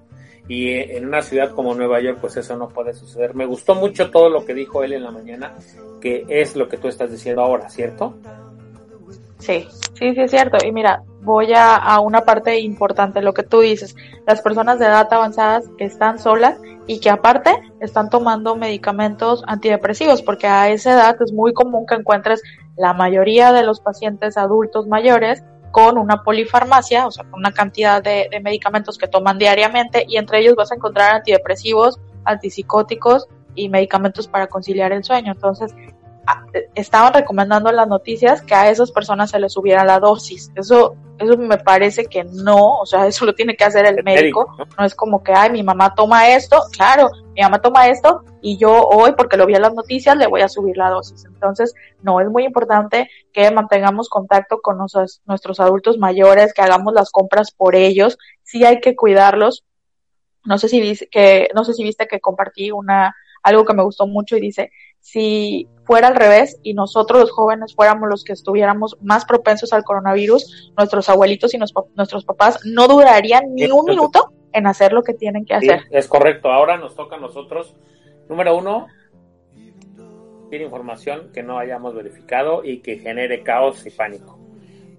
Y 0.47 0.75
en 0.75 1.07
una 1.07 1.23
ciudad 1.23 1.51
como 1.51 1.73
Nueva 1.73 1.99
York, 1.99 2.19
pues 2.21 2.37
eso 2.37 2.55
no 2.55 2.69
puede 2.69 2.93
suceder. 2.93 3.33
Me 3.33 3.45
gustó 3.45 3.75
mucho 3.75 4.11
todo 4.11 4.29
lo 4.29 4.45
que 4.45 4.53
dijo 4.53 4.81
él 4.83 4.93
en 4.93 5.03
la 5.03 5.11
mañana, 5.11 5.55
que 5.99 6.23
es 6.29 6.55
lo 6.55 6.69
que 6.69 6.77
tú 6.77 6.87
estás 6.87 7.11
diciendo 7.11 7.41
ahora, 7.41 7.69
¿cierto? 7.69 8.15
Sí, 9.39 9.67
sí, 9.95 10.13
sí 10.13 10.21
es 10.21 10.31
cierto. 10.31 10.57
Y 10.65 10.71
mira, 10.71 11.03
voy 11.27 11.53
a, 11.53 11.75
a 11.75 11.99
una 11.99 12.21
parte 12.21 12.59
importante, 12.59 13.21
lo 13.21 13.33
que 13.33 13.43
tú 13.43 13.59
dices. 13.59 13.95
Las 14.25 14.41
personas 14.41 14.79
de 14.79 14.85
edad 14.85 15.11
avanzada 15.11 15.61
que 15.77 15.83
están 15.83 16.17
solas 16.17 16.57
y 16.87 16.99
que 16.99 17.09
aparte 17.09 17.51
están 17.81 18.09
tomando 18.09 18.55
medicamentos 18.55 19.43
antidepresivos, 19.45 20.23
porque 20.23 20.47
a 20.47 20.69
esa 20.69 20.93
edad 20.93 21.21
es 21.21 21.33
muy 21.33 21.53
común 21.53 21.85
que 21.85 21.95
encuentres 21.95 22.41
la 22.77 22.93
mayoría 22.93 23.51
de 23.51 23.63
los 23.63 23.81
pacientes 23.81 24.37
adultos 24.37 24.87
mayores 24.87 25.43
con 25.71 25.97
una 25.97 26.23
polifarmacia, 26.23 27.05
o 27.05 27.11
sea, 27.11 27.25
con 27.25 27.39
una 27.39 27.51
cantidad 27.51 28.01
de, 28.01 28.29
de 28.31 28.39
medicamentos 28.39 28.97
que 28.97 29.07
toman 29.07 29.37
diariamente 29.37 30.05
y 30.07 30.17
entre 30.17 30.39
ellos 30.39 30.55
vas 30.55 30.71
a 30.71 30.75
encontrar 30.75 31.13
antidepresivos, 31.13 31.99
antipsicóticos 32.23 33.27
y 33.53 33.67
medicamentos 33.67 34.27
para 34.27 34.47
conciliar 34.47 34.93
el 34.93 35.03
sueño. 35.03 35.33
Entonces, 35.33 35.75
estaban 36.75 37.13
recomendando 37.13 37.69
en 37.69 37.75
las 37.75 37.87
noticias 37.87 38.41
que 38.41 38.53
a 38.53 38.69
esas 38.69 38.91
personas 38.91 39.31
se 39.31 39.39
les 39.39 39.53
subiera 39.53 39.85
la 39.85 39.99
dosis. 39.99 40.51
Eso, 40.55 40.95
eso 41.17 41.37
me 41.37 41.57
parece 41.57 42.05
que 42.05 42.23
no, 42.23 42.79
o 42.79 42.85
sea, 42.85 43.07
eso 43.07 43.25
lo 43.25 43.33
tiene 43.33 43.55
que 43.55 43.63
hacer 43.63 43.85
el, 43.85 44.03
médico. 44.03 44.55
¿no? 44.77 44.85
es 44.85 44.95
como 44.95 45.23
que, 45.23 45.33
ay, 45.33 45.51
mi 45.51 45.63
mamá 45.63 45.93
toma 45.95 46.29
esto, 46.29 46.61
claro, 46.71 47.09
mi 47.33 47.41
mamá 47.41 47.61
toma 47.61 47.87
esto 47.87 48.23
y 48.41 48.57
yo 48.57 48.71
hoy, 48.71 49.13
porque 49.17 49.37
lo 49.37 49.45
vi 49.45 49.55
en 49.55 49.61
las 49.61 49.73
noticias, 49.73 50.17
le 50.17 50.27
voy 50.27 50.41
a 50.41 50.49
subir 50.49 50.77
la 50.77 50.89
dosis. 50.89 51.25
Entonces, 51.25 51.73
no, 52.01 52.19
es 52.19 52.29
muy 52.29 52.43
importante 52.43 53.09
que 53.31 53.49
mantengamos 53.51 54.09
contacto 54.09 54.59
con 54.61 54.77
nuestros, 54.77 55.21
nuestros 55.25 55.59
adultos 55.59 55.97
mayores, 55.97 56.53
que 56.53 56.61
hagamos 56.61 56.93
las 56.93 57.11
compras 57.11 57.51
por 57.51 57.75
ellos. 57.75 58.17
Sí 58.43 58.65
hay 58.65 58.79
que 58.79 58.95
cuidarlos. 58.95 59.63
No 60.45 60.57
sé 60.57 60.69
si 60.69 60.79
viste 60.79 61.07
que, 61.09 61.49
no 61.53 61.63
sé 61.63 61.73
si 61.73 61.83
viste 61.83 62.07
que 62.07 62.19
compartí 62.19 62.71
una, 62.71 63.15
algo 63.43 63.65
que 63.65 63.73
me 63.73 63.83
gustó 63.83 64.07
mucho 64.07 64.37
y 64.37 64.41
dice, 64.41 64.71
si 64.99 65.67
fuera 65.85 66.09
al 66.09 66.15
revés 66.15 66.59
y 66.63 66.73
nosotros 66.73 67.21
los 67.21 67.31
jóvenes 67.31 67.73
fuéramos 67.73 68.09
los 68.09 68.23
que 68.23 68.33
estuviéramos 68.33 68.97
más 69.01 69.25
propensos 69.25 69.71
al 69.71 69.83
coronavirus, 69.83 70.73
nuestros 70.77 71.07
abuelitos 71.09 71.53
y 71.53 71.57
nuestros 71.57 72.25
papás 72.25 72.59
no 72.65 72.87
durarían 72.87 73.55
ni 73.55 73.71
un 73.71 73.85
minuto 73.85 74.33
en 74.51 74.67
hacer 74.67 74.91
lo 74.91 75.03
que 75.03 75.13
tienen 75.13 75.45
que 75.45 75.53
hacer. 75.53 75.83
es 75.91 76.07
correcto, 76.07 76.51
ahora 76.51 76.77
nos 76.77 76.95
toca 76.95 77.15
a 77.15 77.19
nosotros, 77.19 77.75
número 78.27 78.57
uno, 78.57 78.87
tiene 80.49 80.65
información 80.65 81.31
que 81.33 81.43
no 81.43 81.57
hayamos 81.57 81.93
verificado 81.93 82.63
y 82.63 82.79
que 82.79 82.97
genere 82.97 83.43
caos 83.43 83.85
y 83.85 83.91
pánico. 83.91 84.37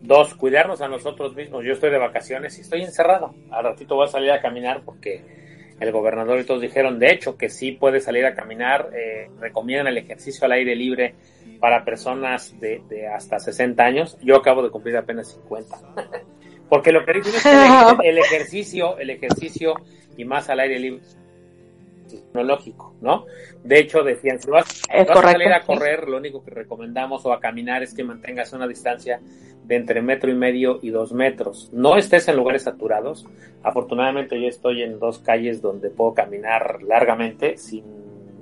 Dos, 0.01 0.35
cuidarnos 0.35 0.81
a 0.81 0.89
nosotros 0.89 1.35
mismos. 1.35 1.65
Yo 1.65 1.73
estoy 1.73 1.91
de 1.91 1.99
vacaciones 1.99 2.57
y 2.59 2.61
estoy 2.61 2.83
encerrado. 2.83 3.35
Al 3.51 3.65
ratito 3.65 3.97
voy 3.97 4.07
a 4.07 4.11
salir 4.11 4.31
a 4.31 4.41
caminar 4.41 4.83
porque 4.85 5.58
el 5.81 5.93
gobernador 5.93 6.41
y 6.41 6.45
todos 6.45 6.61
dijeron, 6.61 6.99
de 6.99 7.13
hecho, 7.13 7.37
que 7.37 7.49
sí 7.49 7.73
puede 7.73 8.01
salir 8.01 8.27
a 8.27 8.35
caminar, 8.35 8.91
eh, 8.95 9.31
recomiendan 9.39 9.89
el 9.89 9.99
ejercicio 9.99 10.45
al 10.45 10.53
aire 10.53 10.75
libre 10.75 11.15
para 11.61 11.85
personas 11.85 12.59
de, 12.61 12.83
de, 12.89 13.07
hasta 13.07 13.39
60 13.39 13.83
años. 13.83 14.19
Yo 14.23 14.37
acabo 14.37 14.63
de 14.63 14.71
cumplir 14.71 14.97
apenas 14.97 15.33
50. 15.33 15.77
Porque 16.69 16.93
lo 16.93 17.05
que 17.05 17.15
dicen 17.15 17.35
es 17.35 17.43
que 17.43 18.09
el, 18.09 18.19
ejercicio, 18.19 18.99
el 18.99 19.11
ejercicio 19.11 19.75
y 20.17 20.25
más 20.25 20.51
al 20.51 20.61
aire 20.61 20.79
libre 20.79 21.03
tecnológico, 22.09 22.95
¿no? 23.01 23.27
De 23.63 23.79
hecho, 23.79 24.03
decían, 24.03 24.41
si 24.41 24.51
vas, 24.51 24.83
vas 24.89 25.11
a 25.11 25.23
salir 25.23 25.53
a 25.53 25.63
correr, 25.63 26.09
lo 26.09 26.17
único 26.17 26.43
que 26.43 26.51
recomendamos 26.51 27.25
o 27.27 27.33
a 27.33 27.41
caminar 27.41 27.83
es 27.83 27.95
que 27.95 28.05
mantengas 28.05 28.53
una 28.53 28.67
distancia 28.67 29.21
de 29.65 29.77
entre 29.77 30.01
metro 30.01 30.31
y 30.31 30.35
medio 30.35 30.79
y 30.83 30.91
dos 30.91 31.13
metros. 31.13 31.69
No 31.73 31.97
estés 31.97 32.27
en 32.29 32.37
lugares 32.37 32.63
saturados. 32.63 33.27
Afortunadamente 33.63 34.41
yo 34.41 34.49
estoy 34.49 34.83
en 34.83 34.99
dos 34.99 35.19
calles 35.19 35.61
donde 35.61 35.91
puedo 35.91 36.15
caminar 36.15 36.83
largamente 36.83 37.59
sin, 37.59 37.85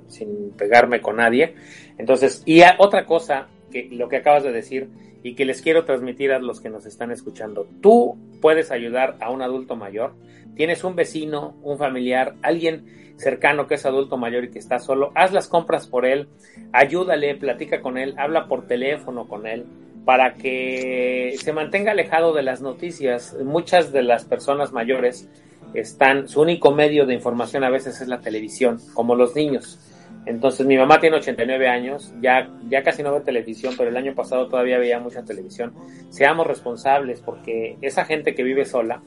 sin 0.07 0.51
pegarme 0.51 1.01
con 1.01 1.17
nadie. 1.17 1.55
Entonces, 1.97 2.43
y 2.45 2.61
otra 2.77 3.05
cosa, 3.05 3.49
que 3.71 3.89
lo 3.91 4.07
que 4.07 4.17
acabas 4.17 4.43
de 4.43 4.53
decir 4.53 4.89
y 5.23 5.35
que 5.35 5.45
les 5.45 5.61
quiero 5.61 5.83
transmitir 5.83 6.31
a 6.31 6.39
los 6.39 6.61
que 6.61 6.69
nos 6.69 6.85
están 6.85 7.11
escuchando. 7.11 7.67
Tú 7.81 8.17
puedes 8.41 8.71
ayudar 8.71 9.17
a 9.19 9.29
un 9.29 9.41
adulto 9.41 9.75
mayor. 9.75 10.13
Tienes 10.55 10.85
un 10.85 10.95
vecino, 10.95 11.57
un 11.61 11.77
familiar, 11.77 12.35
alguien 12.41 13.06
cercano 13.17 13.67
que 13.67 13.75
es 13.75 13.85
adulto 13.85 14.17
mayor 14.17 14.45
y 14.45 14.51
que 14.51 14.59
está 14.59 14.79
solo. 14.79 15.11
Haz 15.15 15.33
las 15.33 15.47
compras 15.47 15.87
por 15.87 16.05
él, 16.05 16.29
ayúdale, 16.71 17.35
platica 17.35 17.81
con 17.81 17.97
él, 17.97 18.15
habla 18.17 18.47
por 18.47 18.67
teléfono 18.67 19.27
con 19.27 19.47
él 19.47 19.65
para 20.05 20.35
que 20.35 21.35
se 21.37 21.51
mantenga 21.51 21.91
alejado 21.91 22.33
de 22.33 22.41
las 22.41 22.61
noticias. 22.61 23.35
Muchas 23.43 23.91
de 23.91 24.03
las 24.03 24.23
personas 24.23 24.71
mayores 24.71 25.29
están, 25.73 26.29
su 26.29 26.41
único 26.41 26.71
medio 26.71 27.05
de 27.05 27.13
información 27.13 27.65
a 27.65 27.69
veces 27.69 27.99
es 27.99 28.07
la 28.07 28.21
televisión, 28.21 28.79
como 28.93 29.15
los 29.15 29.35
niños. 29.35 29.79
Entonces 30.25 30.65
mi 30.65 30.77
mamá 30.77 30.99
tiene 30.99 31.17
89 31.17 31.67
años, 31.67 32.13
ya, 32.21 32.49
ya 32.69 32.83
casi 32.83 33.03
no 33.03 33.13
ve 33.13 33.21
televisión, 33.21 33.73
pero 33.77 33.89
el 33.89 33.97
año 33.97 34.13
pasado 34.13 34.47
todavía 34.47 34.77
veía 34.77 34.99
mucha 34.99 35.23
televisión. 35.23 35.73
Seamos 36.09 36.47
responsables 36.47 37.21
porque 37.21 37.77
esa 37.81 38.05
gente 38.05 38.33
que 38.33 38.43
vive 38.43 38.65
sola 38.65 39.01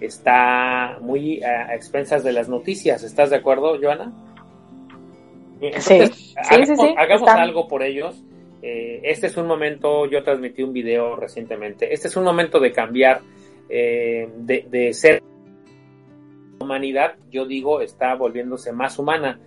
está 0.00 0.98
muy 1.00 1.42
a, 1.42 1.74
expensas 1.74 2.24
de 2.24 2.32
las 2.32 2.48
noticias. 2.48 3.02
¿Estás 3.02 3.30
de 3.30 3.36
acuerdo, 3.36 3.78
Joana? 3.80 4.12
Entonces, 5.60 6.14
sí, 6.14 6.34
hagamos, 6.36 6.68
sí, 6.68 6.76
sí, 6.76 6.94
hagamos 6.96 7.28
algo 7.28 7.68
por 7.68 7.82
ellos 7.82 8.22
eh, 8.66 9.02
este 9.02 9.26
es 9.26 9.36
un 9.36 9.46
momento, 9.46 10.06
yo 10.06 10.22
transmití 10.22 10.62
un 10.62 10.72
video 10.72 11.16
recientemente, 11.16 11.92
este 11.92 12.08
es 12.08 12.16
un 12.16 12.24
momento 12.24 12.58
de 12.58 12.72
cambiar, 12.72 13.20
eh, 13.68 14.26
de, 14.38 14.66
de 14.70 14.94
ser 14.94 15.22
humanidad, 16.58 17.16
yo 17.30 17.44
digo, 17.44 17.82
está 17.82 18.14
volviéndose 18.14 18.72
más 18.72 18.98
humana. 18.98 19.38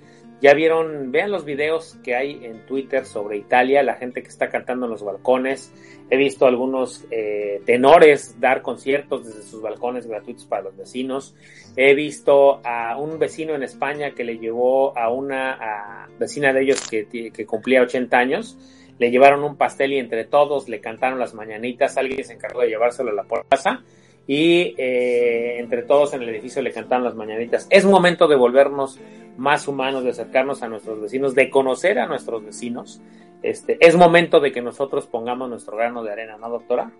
Ya 0.41 0.53
vieron, 0.53 1.11
vean 1.11 1.31
los 1.31 1.45
videos 1.45 1.97
que 2.03 2.15
hay 2.15 2.45
en 2.45 2.65
Twitter 2.65 3.05
sobre 3.05 3.37
Italia, 3.37 3.81
la 3.81 3.95
gente 3.95 4.21
que 4.21 4.29
está 4.29 4.49
cantando 4.49 4.85
en 4.85 4.91
los 4.91 5.03
balcones. 5.03 5.73
He 6.09 6.17
visto 6.17 6.45
algunos 6.45 7.05
eh, 7.09 7.61
tenores 7.65 8.39
dar 8.39 8.61
conciertos 8.61 9.25
desde 9.25 9.41
sus 9.41 9.61
balcones 9.61 10.05
gratuitos 10.05 10.45
para 10.45 10.63
los 10.63 10.77
vecinos. 10.77 11.35
He 11.75 11.95
visto 11.95 12.61
a 12.63 12.97
un 12.97 13.17
vecino 13.17 13.55
en 13.55 13.63
España 13.63 14.11
que 14.11 14.23
le 14.23 14.37
llevó 14.37 14.97
a 14.97 15.11
una 15.11 16.07
vecina 16.19 16.53
de 16.53 16.61
ellos 16.61 16.87
que, 16.87 17.07
que 17.07 17.45
cumplía 17.45 17.81
80 17.81 18.17
años 18.17 18.57
le 18.99 19.11
llevaron 19.11 19.43
un 19.43 19.57
pastel 19.57 19.93
y 19.93 19.99
entre 19.99 20.25
todos 20.25 20.69
le 20.69 20.79
cantaron 20.79 21.19
las 21.19 21.33
mañanitas, 21.33 21.97
alguien 21.97 22.23
se 22.23 22.33
encargó 22.33 22.61
de 22.61 22.69
llevárselo 22.69 23.11
a 23.11 23.13
la 23.13 23.23
plaza 23.23 23.83
y 24.25 24.75
eh, 24.77 25.59
entre 25.59 25.83
todos 25.83 26.13
en 26.13 26.23
el 26.23 26.29
edificio 26.29 26.61
le 26.61 26.71
cantaron 26.71 27.05
las 27.05 27.15
mañanitas. 27.15 27.67
Es 27.69 27.85
momento 27.85 28.27
de 28.27 28.35
volvernos 28.35 28.99
más 29.37 29.67
humanos, 29.67 30.03
de 30.03 30.09
acercarnos 30.09 30.63
a 30.63 30.67
nuestros 30.67 30.99
vecinos, 30.99 31.35
de 31.35 31.49
conocer 31.49 31.99
a 31.99 32.07
nuestros 32.07 32.43
vecinos. 32.43 33.01
Este, 33.43 33.77
es 33.79 33.95
momento 33.95 34.39
de 34.39 34.51
que 34.51 34.61
nosotros 34.61 35.05
pongamos 35.07 35.49
nuestro 35.49 35.77
grano 35.77 36.03
de 36.03 36.11
arena, 36.11 36.37
¿no, 36.37 36.49
doctora? 36.49 36.91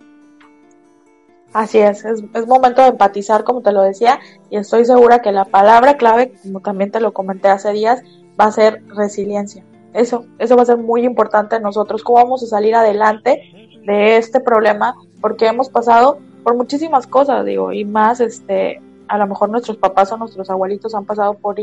Así 1.54 1.80
es, 1.80 2.06
es, 2.06 2.47
momento 2.47 2.82
de 2.84 2.89
empatizar, 2.89 3.43
como 3.43 3.62
te 3.62 3.71
lo 3.71 3.82
decía, 3.82 4.19
y 4.50 4.58
estoy 4.58 4.86
segura 4.86 5.21
que 5.21 5.32
la 5.32 5.45
palabra 5.45 5.97
clave, 5.97 6.34
como 6.43 6.60
también 6.60 6.91
te 6.91 7.00
lo 7.00 7.13
comenté 7.13 7.47
hace 7.47 7.71
días, 7.71 8.04
va 8.39 8.45
a 8.45 8.52
ser 8.52 8.84
resiliencia. 8.89 9.63
Eso, 9.93 10.26
eso 10.38 10.56
va 10.56 10.63
a 10.63 10.65
ser 10.65 10.78
muy 10.78 11.04
importante 11.04 11.56
en 11.56 11.63
nosotros, 11.63 12.04
cómo 12.04 12.17
vamos 12.17 12.43
a 12.43 12.47
salir 12.47 12.76
adelante 12.76 13.41
de 13.86 14.17
este 14.17 14.39
problema, 14.39 14.95
porque 15.21 15.47
hemos 15.47 15.69
pasado 15.69 16.19
por 16.43 16.56
muchísimas 16.56 17.08
cosas, 17.08 17.45
digo, 17.45 17.71
y 17.71 17.86
más, 17.86 18.19
este, 18.19 18.82
a 19.08 19.17
lo 19.17 19.26
mejor 19.26 19.50
nuestros 19.50 19.78
papás 19.78 20.12
o 20.12 20.17
nuestros 20.17 20.50
abuelitos 20.50 20.93
han 20.93 21.06
pasado 21.06 21.34
por 21.36 21.60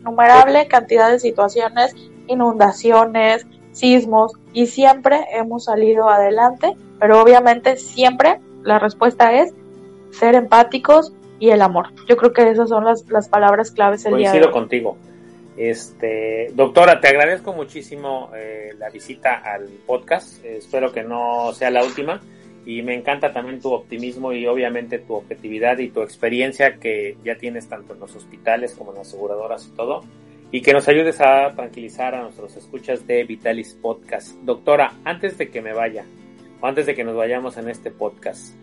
innumerable 0.00 0.66
cantidad 0.66 1.10
de 1.10 1.18
situaciones, 1.18 1.94
inundaciones, 2.26 3.46
sismos, 3.72 4.32
y 4.52 4.66
siempre 4.66 5.26
hemos 5.32 5.64
salido 5.64 6.08
adelante, 6.08 6.74
pero 6.98 7.22
obviamente 7.22 7.76
siempre 7.76 8.40
la 8.62 8.78
respuesta 8.78 9.32
es 9.32 9.52
ser 10.10 10.34
empáticos 10.34 11.12
y 11.38 11.50
el 11.50 11.62
amor. 11.62 11.88
Yo 12.08 12.16
creo 12.16 12.32
que 12.32 12.48
esas 12.50 12.68
son 12.68 12.84
las, 12.84 13.08
las 13.08 13.28
palabras 13.28 13.70
claves 13.70 14.04
el 14.04 14.16
día 14.16 14.32
de 14.32 14.44
hoy. 14.44 14.52
contigo. 14.52 14.96
Este, 15.56 16.50
doctora, 16.54 17.00
te 17.00 17.08
agradezco 17.08 17.52
muchísimo 17.52 18.30
eh, 18.34 18.70
la 18.78 18.88
visita 18.90 19.42
al 19.44 19.68
podcast. 19.86 20.44
espero 20.44 20.92
que 20.92 21.02
no 21.02 21.52
sea 21.52 21.70
la 21.70 21.84
última. 21.84 22.20
Y 22.66 22.82
me 22.82 22.94
encanta 22.94 23.32
también 23.32 23.60
tu 23.60 23.72
optimismo 23.72 24.32
y 24.32 24.46
obviamente 24.46 24.98
tu 24.98 25.14
objetividad 25.14 25.78
y 25.78 25.88
tu 25.88 26.02
experiencia 26.02 26.76
que 26.76 27.16
ya 27.24 27.36
tienes 27.36 27.68
tanto 27.68 27.94
en 27.94 28.00
los 28.00 28.14
hospitales 28.14 28.74
como 28.74 28.92
en 28.92 28.98
las 28.98 29.08
aseguradoras 29.08 29.66
y 29.66 29.76
todo. 29.76 30.02
Y 30.52 30.62
que 30.62 30.72
nos 30.72 30.88
ayudes 30.88 31.20
a 31.20 31.54
tranquilizar 31.54 32.14
a 32.14 32.22
nuestros 32.22 32.56
escuchas 32.56 33.06
de 33.06 33.24
Vitalis 33.24 33.78
Podcast. 33.80 34.36
Doctora, 34.42 34.92
antes 35.04 35.38
de 35.38 35.48
que 35.48 35.62
me 35.62 35.72
vaya, 35.72 36.04
o 36.60 36.66
antes 36.66 36.86
de 36.86 36.94
que 36.94 37.04
nos 37.04 37.16
vayamos 37.16 37.56
en 37.56 37.68
este 37.68 37.90
podcast, 37.90 38.54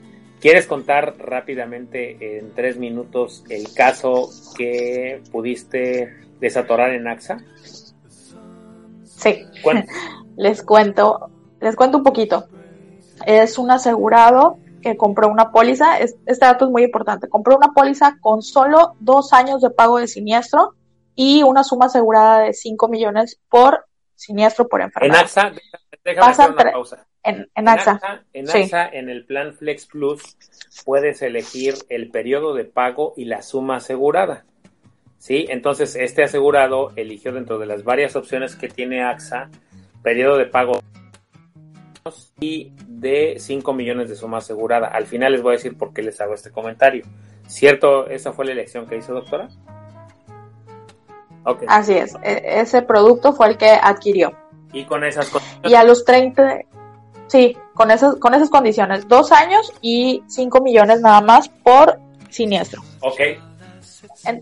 ¿quieres 0.42 0.68
contar 0.68 1.16
rápidamente 1.18 2.38
en 2.38 2.52
tres 2.54 2.78
minutos 2.78 3.44
el 3.50 3.74
caso 3.74 4.30
que 4.58 5.22
pudiste 5.32 6.14
desatorar 6.40 6.94
en 6.94 7.08
AXA? 7.08 7.44
Sí. 9.04 9.44
les 10.38 10.62
cuento, 10.62 11.32
les 11.62 11.76
cuento 11.76 11.98
un 11.98 12.04
poquito. 12.04 12.48
Es 13.28 13.58
un 13.58 13.70
asegurado 13.72 14.58
que 14.82 14.96
compró 14.96 15.28
una 15.28 15.52
póliza, 15.52 16.00
este 16.00 16.38
dato 16.40 16.64
es 16.64 16.72
muy 16.72 16.86
importante, 16.86 17.28
compró 17.28 17.58
una 17.58 17.74
póliza 17.74 18.18
con 18.22 18.42
solo 18.42 18.96
dos 19.02 19.34
años 19.34 19.62
de 19.62 19.70
pago 19.70 20.00
de 20.00 20.08
siniestro 20.08 20.76
y 21.14 21.44
una 21.44 21.66
suma 21.66 21.88
asegurada 21.88 22.44
de 22.44 22.54
5 22.54 22.88
millones 22.88 23.38
por 23.50 23.86
siniestro 24.16 24.70
por 24.70 24.82
enfermedad. 24.82 25.18
En 25.18 25.24
AXA, 25.26 25.52
déjame 26.06 26.32
hacer 26.32 26.52
una 26.52 26.72
pausa. 26.72 27.06
En, 27.22 27.52
en, 27.54 27.68
AXA. 27.68 28.24
En 28.32 28.50
AXA, 28.50 28.88
en 28.88 29.10
el 29.10 29.26
plan 29.26 29.54
Flex 29.54 29.88
Plus, 29.88 30.38
puedes 30.86 31.22
elegir 31.22 31.76
el 31.90 32.10
periodo 32.10 32.54
de 32.54 32.64
pago 32.64 33.14
y 33.18 33.26
la 33.26 33.42
suma 33.42 33.76
asegurada. 33.76 34.46
¿sí? 35.18 35.48
Entonces, 35.50 35.98
este 35.98 36.24
asegurado 36.24 36.94
eligió 36.96 37.34
dentro 37.34 37.60
de 37.60 37.66
las 37.66 37.84
varias 37.84 38.16
opciones 38.16 38.56
que 38.56 38.70
tiene 38.70 39.04
AXA, 39.04 39.50
periodo 40.02 40.38
de 40.38 40.46
pago 40.46 40.80
y 42.40 42.72
de 43.00 43.36
5 43.40 43.74
millones 43.74 44.10
de 44.10 44.16
suma 44.16 44.40
asegurada. 44.40 44.88
Al 44.88 45.06
final 45.06 45.32
les 45.32 45.42
voy 45.42 45.54
a 45.54 45.58
decir 45.58 45.78
por 45.78 45.94
qué 45.94 46.02
les 46.02 46.20
hago 46.20 46.34
este 46.34 46.52
comentario. 46.52 47.06
¿Cierto? 47.48 48.08
¿Esa 48.08 48.34
fue 48.34 48.46
la 48.46 48.52
elección 48.52 48.88
que 48.88 48.98
hizo, 48.98 49.14
doctora? 49.14 49.50
Okay. 51.44 51.68
Así 51.70 51.94
es. 51.94 52.16
E 52.24 52.60
ese 52.60 52.82
producto 52.82 53.34
fue 53.34 53.48
el 53.48 53.58
que 53.58 53.70
adquirió. 53.70 54.34
Y 54.74 54.84
con 54.86 55.04
esas 55.04 55.30
condiciones. 55.30 55.72
Y 55.72 55.76
a 55.76 55.84
los 55.84 56.04
30, 56.04 56.62
sí, 57.28 57.56
con 57.74 57.92
esas, 57.92 58.16
con 58.16 58.34
esas 58.34 58.50
condiciones. 58.50 59.08
Dos 59.08 59.32
años 59.32 59.72
y 59.82 60.24
5 60.28 60.62
millones 60.62 61.00
nada 61.02 61.22
más 61.22 61.48
por 61.50 62.00
siniestro. 62.30 62.82
Ok. 63.02 63.22
En, 64.26 64.42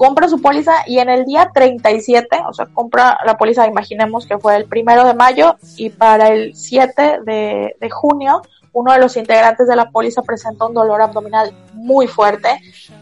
compra 0.00 0.30
su 0.30 0.40
póliza 0.40 0.72
y 0.86 0.98
en 0.98 1.10
el 1.10 1.26
día 1.26 1.50
37, 1.52 2.26
o 2.48 2.54
sea, 2.54 2.64
compra 2.72 3.18
la 3.26 3.36
póliza, 3.36 3.66
imaginemos 3.66 4.24
que 4.26 4.38
fue 4.38 4.56
el 4.56 4.64
primero 4.64 5.04
de 5.04 5.12
mayo 5.12 5.56
y 5.76 5.90
para 5.90 6.28
el 6.28 6.56
7 6.56 7.18
de, 7.22 7.90
junio, 7.90 8.40
uno 8.72 8.94
de 8.94 8.98
los 8.98 9.18
integrantes 9.18 9.68
de 9.68 9.76
la 9.76 9.90
póliza 9.90 10.22
presenta 10.22 10.64
un 10.64 10.72
dolor 10.72 11.02
abdominal 11.02 11.54
muy 11.74 12.06
fuerte, 12.06 12.48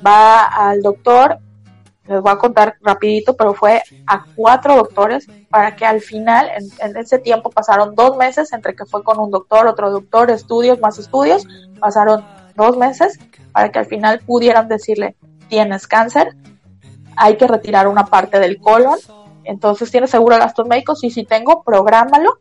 va 0.05 0.43
al 0.43 0.83
doctor, 0.83 1.39
les 2.09 2.21
voy 2.21 2.33
a 2.33 2.39
contar 2.39 2.75
rapidito, 2.81 3.37
pero 3.37 3.55
fue 3.55 3.81
a 4.09 4.25
cuatro 4.35 4.75
doctores 4.75 5.29
para 5.51 5.77
que 5.77 5.87
al 5.87 6.01
final, 6.01 6.51
en, 6.81 6.97
ese 6.97 7.21
tiempo 7.21 7.49
pasaron 7.51 7.95
dos 7.95 8.17
meses 8.17 8.53
entre 8.53 8.75
que 8.75 8.87
fue 8.87 9.05
con 9.05 9.21
un 9.21 9.31
doctor, 9.31 9.69
otro 9.69 9.93
doctor, 9.93 10.33
estudios, 10.33 10.81
más 10.81 10.99
estudios, 10.99 11.47
pasaron 11.79 12.25
dos 12.57 12.77
meses 12.77 13.21
para 13.53 13.71
que 13.71 13.79
al 13.79 13.87
final 13.87 14.19
pudieran 14.19 14.67
decirle, 14.67 15.15
tienes 15.49 15.87
cáncer, 15.87 16.35
hay 17.19 17.37
que 17.37 17.47
retirar 17.47 17.89
una 17.89 18.07
parte 18.07 18.39
del 18.39 18.59
colon. 18.59 18.99
Entonces, 19.45 19.91
¿tiene 19.91 20.07
seguro 20.07 20.37
de 20.37 20.43
gastos 20.43 20.67
médicos? 20.67 21.03
Y 21.05 21.11
si 21.11 21.25
tengo, 21.25 21.63
prográmalo. 21.63 22.39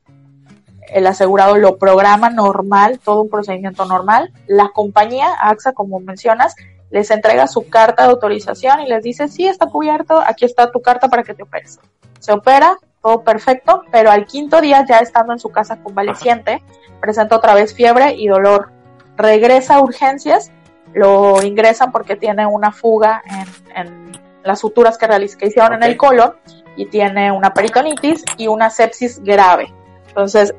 El 0.89 1.05
asegurado 1.07 1.57
lo 1.57 1.77
programa 1.77 2.29
normal, 2.29 2.99
todo 3.03 3.21
un 3.21 3.29
procedimiento 3.29 3.85
normal. 3.85 4.31
La 4.45 4.69
compañía, 4.69 5.33
AXA, 5.41 5.73
como 5.73 5.99
mencionas, 5.99 6.55
les 6.89 7.11
entrega 7.11 7.47
su 7.47 7.67
carta 7.67 8.03
de 8.03 8.09
autorización 8.09 8.81
y 8.81 8.87
les 8.87 9.03
dice, 9.03 9.27
sí, 9.27 9.47
está 9.47 9.67
cubierto, 9.67 10.21
aquí 10.25 10.45
está 10.45 10.71
tu 10.71 10.81
carta 10.81 11.09
para 11.09 11.23
que 11.23 11.33
te 11.33 11.43
operes. 11.43 11.79
Se 12.19 12.31
opera, 12.31 12.77
todo 13.01 13.23
perfecto, 13.23 13.83
pero 13.91 14.11
al 14.11 14.25
quinto 14.25 14.61
día, 14.61 14.85
ya 14.87 14.99
estando 14.99 15.33
en 15.33 15.39
su 15.39 15.49
casa 15.49 15.77
convaleciente, 15.83 16.63
presenta 17.01 17.35
otra 17.35 17.53
vez 17.53 17.73
fiebre 17.73 18.13
y 18.13 18.27
dolor. 18.27 18.71
Regresa 19.17 19.75
a 19.75 19.81
urgencias, 19.81 20.51
lo 20.93 21.41
ingresan 21.43 21.91
porque 21.91 22.15
tiene 22.15 22.45
una 22.45 22.71
fuga 22.71 23.21
en, 23.25 23.81
en 23.87 24.11
las 24.47 24.59
suturas 24.59 24.97
que, 24.97 25.07
que 25.07 25.47
hicieron 25.47 25.73
en 25.73 25.83
el 25.83 25.97
colon 25.97 26.33
y 26.75 26.85
tiene 26.85 27.31
una 27.31 27.53
peritonitis 27.53 28.23
y 28.37 28.47
una 28.47 28.69
sepsis 28.69 29.21
grave. 29.23 29.73
Entonces, 30.07 30.55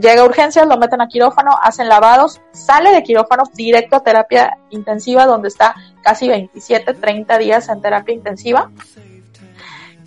llega 0.00 0.22
a 0.22 0.24
urgencias, 0.24 0.66
lo 0.66 0.76
meten 0.78 1.00
a 1.00 1.08
quirófano, 1.08 1.50
hacen 1.62 1.88
lavados, 1.88 2.40
sale 2.52 2.90
de 2.90 3.02
quirófano 3.02 3.44
directo 3.54 3.96
a 3.96 4.02
terapia 4.02 4.58
intensiva 4.70 5.26
donde 5.26 5.48
está 5.48 5.74
casi 6.02 6.28
27, 6.28 6.94
30 6.94 7.38
días 7.38 7.68
en 7.68 7.80
terapia 7.80 8.14
intensiva. 8.14 8.70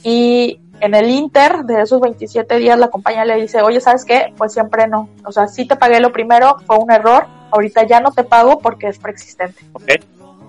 Y 0.04 0.60
en 0.80 0.96
el 0.96 1.10
inter 1.10 1.64
de 1.64 1.82
esos 1.82 2.02
27 2.02 2.58
días 2.58 2.78
la 2.78 2.90
compañía 2.90 3.24
le 3.24 3.40
dice, 3.40 3.62
oye, 3.62 3.80
¿sabes 3.80 4.04
qué? 4.04 4.34
Pues 4.36 4.52
siempre 4.54 4.88
no. 4.88 5.10
O 5.26 5.32
sea, 5.32 5.48
sí 5.48 5.68
te 5.68 5.76
pagué 5.76 6.00
lo 6.00 6.12
primero, 6.12 6.58
fue 6.66 6.78
un 6.78 6.92
error, 6.92 7.28
ahorita 7.52 7.86
ya 7.86 8.00
no 8.00 8.12
te 8.12 8.24
pago 8.24 8.60
porque 8.60 8.88
es 8.88 8.98
preexistente 8.98 9.64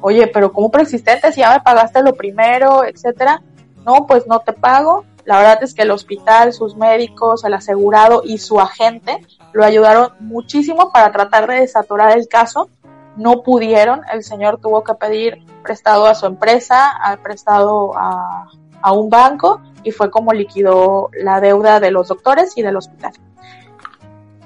oye, 0.03 0.27
pero 0.27 0.53
como 0.53 0.71
preexistente, 0.71 1.33
si 1.33 1.41
ya 1.41 1.53
me 1.53 1.61
pagaste 1.61 2.03
lo 2.03 2.15
primero, 2.15 2.85
etcétera, 2.85 3.41
no, 3.87 4.07
pues 4.07 4.27
no 4.27 4.41
te 4.41 4.53
pago. 4.53 5.05
La 5.25 5.39
verdad 5.39 5.63
es 5.63 5.73
que 5.73 5.83
el 5.83 5.91
hospital, 5.91 6.53
sus 6.53 6.77
médicos, 6.77 7.45
el 7.45 7.55
asegurado 7.55 8.23
y 8.25 8.39
su 8.39 8.61
agente 8.61 9.25
lo 9.53 9.65
ayudaron 9.65 10.13
muchísimo 10.21 10.93
para 10.93 11.13
tratar 11.13 11.49
de 11.49 11.61
desaturar 11.61 12.19
el 12.19 12.29
caso. 12.29 12.69
No 13.17 13.43
pudieron, 13.43 14.03
el 14.13 14.25
señor 14.25 14.59
tuvo 14.61 14.83
que 14.83 14.95
pedir 14.95 15.45
prestado 15.63 16.07
a 16.07 16.15
su 16.15 16.27
empresa, 16.27 16.93
prestado 17.23 17.97
a, 17.97 18.49
a 18.83 18.93
un 18.93 19.09
banco 19.09 19.61
y 19.85 19.93
fue 19.93 20.11
como 20.11 20.33
liquidó 20.33 21.11
la 21.13 21.41
deuda 21.41 21.81
de 21.81 21.91
los 21.91 22.09
doctores 22.09 22.57
y 22.57 22.63
del 22.63 22.77
hospital. 22.77 23.13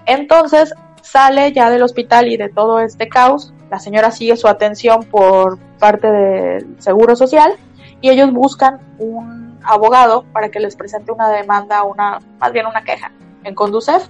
Entonces 0.05 0.75
sale 1.03 1.53
ya 1.53 1.71
del 1.71 1.83
hospital 1.83 2.29
y 2.29 2.37
de 2.37 2.49
todo 2.49 2.81
este 2.81 3.09
caos, 3.09 3.53
la 3.71 3.79
señora 3.79 4.11
sigue 4.11 4.37
su 4.37 4.49
atención 4.49 5.05
por 5.05 5.59
parte 5.79 6.11
del 6.11 6.81
Seguro 6.81 7.17
Social 7.17 7.53
y 8.01 8.11
ellos 8.11 8.33
buscan 8.33 8.81
un 8.99 9.59
abogado 9.65 10.25
para 10.33 10.51
que 10.51 10.61
les 10.61 10.77
presente 10.77 11.13
una 11.13 11.29
demanda, 11.29 11.83
una 11.83 12.21
más 12.39 12.53
bien 12.53 12.67
una 12.67 12.85
queja 12.85 13.11
en 13.45 13.55
Conducef. 13.55 14.09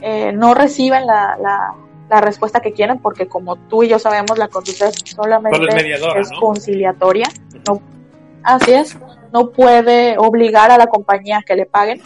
Eh, 0.00 0.32
no 0.32 0.54
reciben 0.54 1.06
la, 1.06 1.36
la, 1.40 2.20
respuesta 2.20 2.60
que 2.60 2.72
quieren 2.72 3.00
porque 3.00 3.26
como 3.26 3.56
tú 3.56 3.82
y 3.82 3.88
yo 3.88 3.98
sabemos 3.98 4.38
la 4.38 4.48
Conducef 4.48 4.94
solamente 5.04 5.94
es 6.16 6.30
conciliatoria. 6.38 7.28
No, 7.66 7.82
así 8.42 8.72
es, 8.72 8.96
no 9.32 9.50
puede 9.50 10.16
obligar 10.18 10.70
a 10.70 10.78
la 10.78 10.86
compañía 10.86 11.42
que 11.44 11.56
le 11.56 11.66
paguen. 11.66 12.00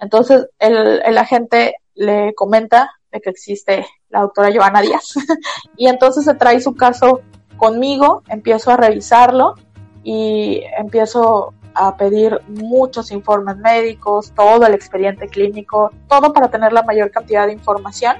Entonces 0.00 0.48
el, 0.58 1.00
el 1.04 1.16
agente 1.16 1.76
le 1.94 2.34
comenta 2.34 2.90
de 3.12 3.20
que 3.20 3.30
existe 3.30 3.86
la 4.10 4.22
doctora 4.22 4.50
Joana 4.52 4.80
Díaz. 4.80 5.14
Y 5.76 5.86
entonces 5.88 6.24
se 6.24 6.34
trae 6.34 6.60
su 6.60 6.74
caso 6.74 7.20
conmigo, 7.56 8.22
empiezo 8.28 8.70
a 8.70 8.76
revisarlo 8.76 9.54
y 10.02 10.62
empiezo 10.76 11.54
a 11.74 11.96
pedir 11.96 12.40
muchos 12.48 13.10
informes 13.12 13.56
médicos, 13.56 14.32
todo 14.34 14.66
el 14.66 14.74
expediente 14.74 15.28
clínico, 15.28 15.90
todo 16.08 16.32
para 16.32 16.50
tener 16.50 16.72
la 16.72 16.82
mayor 16.82 17.10
cantidad 17.10 17.46
de 17.46 17.52
información. 17.52 18.16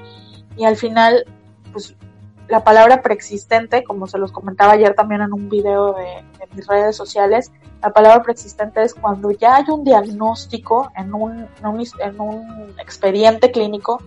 Y 0.57 0.65
al 0.65 0.75
final, 0.75 1.25
pues 1.71 1.95
la 2.47 2.63
palabra 2.63 3.01
preexistente, 3.01 3.83
como 3.83 4.07
se 4.07 4.17
los 4.17 4.31
comentaba 4.31 4.73
ayer 4.73 4.93
también 4.93 5.21
en 5.21 5.33
un 5.33 5.49
video 5.49 5.93
de, 5.93 6.23
mis 6.55 6.67
redes 6.67 6.95
sociales, 6.95 7.51
la 7.81 7.91
palabra 7.91 8.21
preexistente 8.21 8.83
es 8.83 8.93
cuando 8.93 9.31
ya 9.31 9.55
hay 9.55 9.65
un 9.69 9.83
diagnóstico 9.83 10.91
en 10.95 11.13
un, 11.15 11.47
en 11.59 11.65
un, 11.65 11.83
en 11.99 12.21
un 12.21 12.75
expediente 12.79 13.51
clínico, 13.51 13.99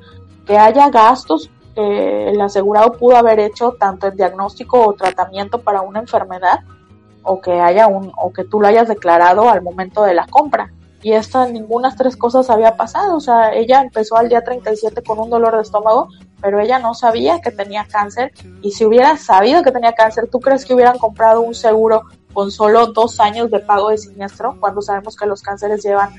que 0.47 0.57
haya 0.57 0.89
gastos 0.91 1.51
que 1.75 2.31
el 2.31 2.41
asegurado 2.41 2.93
pudo 2.93 3.17
haber 3.17 3.39
hecho 3.39 3.77
tanto 3.79 4.07
en 4.07 4.17
diagnóstico 4.17 4.87
o 4.87 4.95
tratamiento 4.95 5.61
para 5.61 5.83
una 5.83 6.01
enfermedad 6.01 6.61
o 7.23 7.41
que 7.41 7.61
haya 7.61 7.87
un 7.87 8.13
o 8.17 8.33
que 8.33 8.45
tú 8.45 8.61
lo 8.61 8.69
hayas 8.69 8.89
declarado 8.89 9.51
al 9.51 9.61
momento 9.61 10.03
de 10.05 10.15
la 10.15 10.27
compra. 10.27 10.73
Y 11.03 11.13
esta 11.13 11.47
ninguna 11.47 11.95
tres 11.95 12.17
cosas 12.17 12.49
había 12.49 12.77
pasado, 12.77 13.17
o 13.17 13.21
sea, 13.21 13.53
ella 13.53 13.83
empezó 13.83 14.17
al 14.17 14.29
día 14.29 14.43
37 14.43 15.03
con 15.03 15.19
un 15.19 15.29
dolor 15.29 15.55
de 15.55 15.63
estómago, 15.63 16.09
pero 16.41 16.59
ella 16.59 16.79
no 16.79 16.95
sabía 16.95 17.41
que 17.41 17.51
tenía 17.51 17.87
cáncer. 17.87 18.33
Y 18.63 18.73
si 18.73 18.85
hubiera 18.85 19.17
sabido 19.17 19.63
que 19.63 19.71
tenía 19.71 19.93
cáncer, 19.93 20.29
¿tú 20.29 20.41
crees 20.41 20.65
que 20.65 20.75
hubieran 20.75 20.99
comprado 20.99 21.43
un 21.43 21.55
seguro 21.55 22.05
con 22.33 22.51
solo 22.51 22.87
dos 22.87 23.21
años 23.21 23.51
de 23.51 23.61
pago 23.61 23.91
de 23.91 23.99
siniestro 23.99 24.57
cuando 24.59 24.81
sabemos 24.81 25.15
que 25.17 25.27
los 25.27 25.43
cánceres 25.43 25.85
llevan 25.85 26.11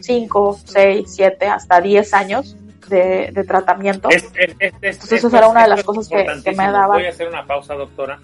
5, 0.00 0.58
6, 0.64 1.04
7, 1.06 1.46
hasta 1.46 1.80
10 1.80 2.14
años 2.14 2.56
de, 2.88 3.44
tratamiento? 3.46 4.08
Entonces 4.10 5.12
esa 5.12 5.38
era 5.38 5.48
una 5.48 5.62
de 5.62 5.68
las 5.68 5.84
cosas 5.84 6.08
que, 6.08 6.50
me 6.52 6.70
daba. 6.70 6.94
Voy 6.94 7.06
a 7.06 7.10
hacer 7.10 7.28
una 7.28 7.46
pausa, 7.46 7.74
doctora 7.74 8.18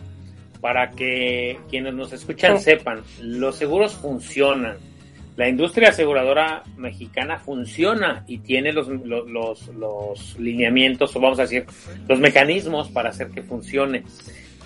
para 0.61 0.90
que 0.90 1.59
quienes 1.68 1.94
nos 1.94 2.12
escuchan 2.12 2.61
sepan, 2.61 3.03
los 3.23 3.57
seguros 3.57 3.94
funcionan. 3.94 4.77
La 5.37 5.49
industria 5.49 5.88
aseguradora 5.88 6.62
mexicana 6.77 7.38
funciona 7.38 8.25
y 8.27 8.38
tiene 8.38 8.73
los, 8.73 8.88
los, 8.88 9.68
los, 9.68 10.38
lineamientos, 10.38 11.16
o 11.16 11.20
vamos 11.20 11.38
a 11.38 11.42
decir, 11.42 11.64
los 12.07 12.18
mecanismos 12.18 12.90
para 12.90 13.09
hacer 13.09 13.29
que 13.29 13.42
funcione. 13.42 14.05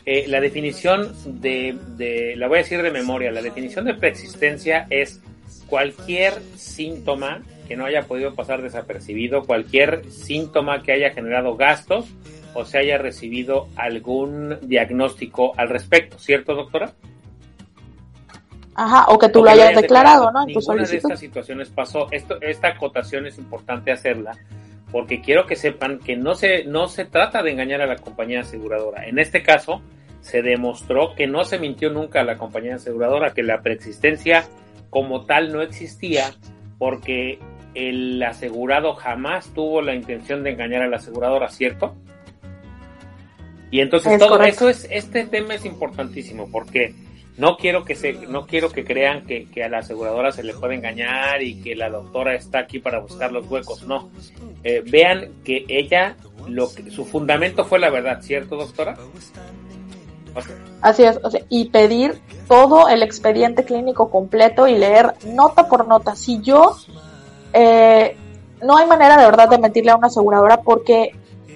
Eh, 0.05 0.25
la 0.27 0.41
definición 0.41 1.15
de, 1.41 1.79
de, 1.97 2.35
la 2.37 2.49
voy 2.49 2.59
a 2.59 2.63
decir 2.63 2.83
de 2.83 2.91
memoria, 2.91 3.31
la 3.31 3.41
definición 3.41 3.85
de 3.85 3.95
preexistencia 3.95 4.87
es 4.91 5.23
cualquier 5.69 6.35
síntoma 6.57 7.43
que 7.67 7.77
no 7.77 7.87
haya 7.87 8.03
podido 8.03 8.35
pasar 8.35 8.63
desapercibido, 8.63 9.45
cualquier 9.45 10.11
síntoma 10.11 10.83
que 10.83 10.93
haya 10.93 11.11
generado 11.11 11.57
gastos 11.57 12.07
o 12.55 12.65
se 12.65 12.79
haya 12.79 12.99
recibido 12.99 13.69
algún 13.77 14.59
diagnóstico 14.63 15.53
al 15.57 15.69
respecto, 15.69 16.19
¿cierto, 16.19 16.55
doctora? 16.55 16.93
Ajá, 18.77 19.07
o 19.09 19.19
que 19.19 19.29
tú 19.29 19.45
lo 19.45 19.51
hayas 19.51 19.75
declarado, 19.75 20.31
¿no? 20.33 20.43
En 20.43 20.49
Ninguna 20.49 20.85
de 20.85 20.97
estas 20.97 21.21
situaciones 21.21 21.69
pasó. 21.71 22.09
Esto, 22.11 22.41
esta 22.41 22.69
acotación 22.69 23.27
es 23.27 23.39
importante 23.39 23.93
hacerla 23.93 24.33
porque 24.95 25.21
quiero 25.21 25.45
que 25.47 25.57
sepan 25.57 25.99
que 25.99 26.17
no 26.17 26.35
se, 26.35 26.65
no 26.67 26.87
se 26.87 27.05
trata 27.05 27.43
de 27.43 27.51
engañar 27.51 27.81
a 27.81 27.87
la 27.87 27.97
compañía 27.97 28.43
aseguradora. 28.43 29.07
En 29.07 29.19
este 29.19 29.43
caso, 29.43 29.83
se 30.21 30.41
demostró 30.41 31.17
que 31.17 31.27
no 31.27 31.45
se 31.45 31.59
mintió 31.59 31.91
nunca 31.91 32.21
a 32.21 32.25
la 32.25 32.39
compañía 32.39 32.77
aseguradora, 32.77 33.35
que 33.35 33.43
la 33.43 33.61
preexistencia 33.61 34.45
como 34.91 35.25
tal 35.27 35.53
no 35.53 35.63
existía 35.63 36.33
porque 36.79 37.41
el 37.75 38.23
asegurado 38.23 38.95
jamás 38.95 39.53
tuvo 39.55 39.83
la 39.83 39.95
intención 39.95 40.43
de 40.43 40.51
engañar 40.51 40.83
a 40.83 40.89
la 40.89 40.97
aseguradora, 40.97 41.49
¿cierto? 41.49 41.95
Y 43.71 43.81
entonces 43.81 44.19
todo 44.19 44.41
eso 44.43 44.69
es, 44.69 44.87
este 44.91 45.27
tema 45.27 45.55
es 45.55 45.65
importantísimo 45.65 46.49
porque 46.51 46.95
no 47.37 47.57
quiero 47.57 47.85
que 47.85 47.97
se, 47.97 48.13
no 48.13 48.47
quiero 48.47 48.71
que 48.71 48.85
crean 48.85 49.27
que, 49.27 49.49
a 49.65 49.69
la 49.69 49.79
aseguradora 49.79 50.31
se 50.31 50.45
le 50.45 50.55
puede 50.55 50.77
engañar 50.77 51.43
y 51.43 51.61
que 51.61 51.75
la 51.75 51.91
doctora 51.91 52.35
está 52.35 52.61
aquí 52.61 52.79
para 52.79 53.01
buscar 53.01 53.33
los 53.33 53.51
huecos, 53.51 53.83
no. 53.83 54.11
Eh, 54.63 54.83
vean 54.87 55.33
que 55.45 55.65
ella, 55.69 56.17
lo 56.47 56.73
que, 56.73 56.91
su 56.91 57.05
fundamento 57.05 57.65
fue 57.65 57.81
la 57.81 57.91
verdad, 57.91 58.23
¿cierto, 58.23 58.57
doctora? 58.57 58.97
Así 60.81 61.03
es, 61.05 61.19
y 61.49 61.71
pedir 61.71 62.21
todo 62.47 62.89
el 62.89 63.03
expediente 63.03 63.65
clínico 63.65 64.11
completo 64.11 64.69
y 64.69 64.77
leer 64.77 65.15
nota 65.27 65.69
por 65.69 65.89
nota. 65.89 66.15
Si 66.15 66.41
yo, 66.41 66.77
eh, 67.55 68.17
no 68.63 68.77
hay 68.77 68.87
manera 68.87 69.17
de 69.17 69.25
verdad 69.25 69.49
de 69.49 69.59
mentirle 69.59 69.93
a 69.93 69.97
una 69.97 70.09
aseguradora 70.09 70.63
porque 70.63 71.13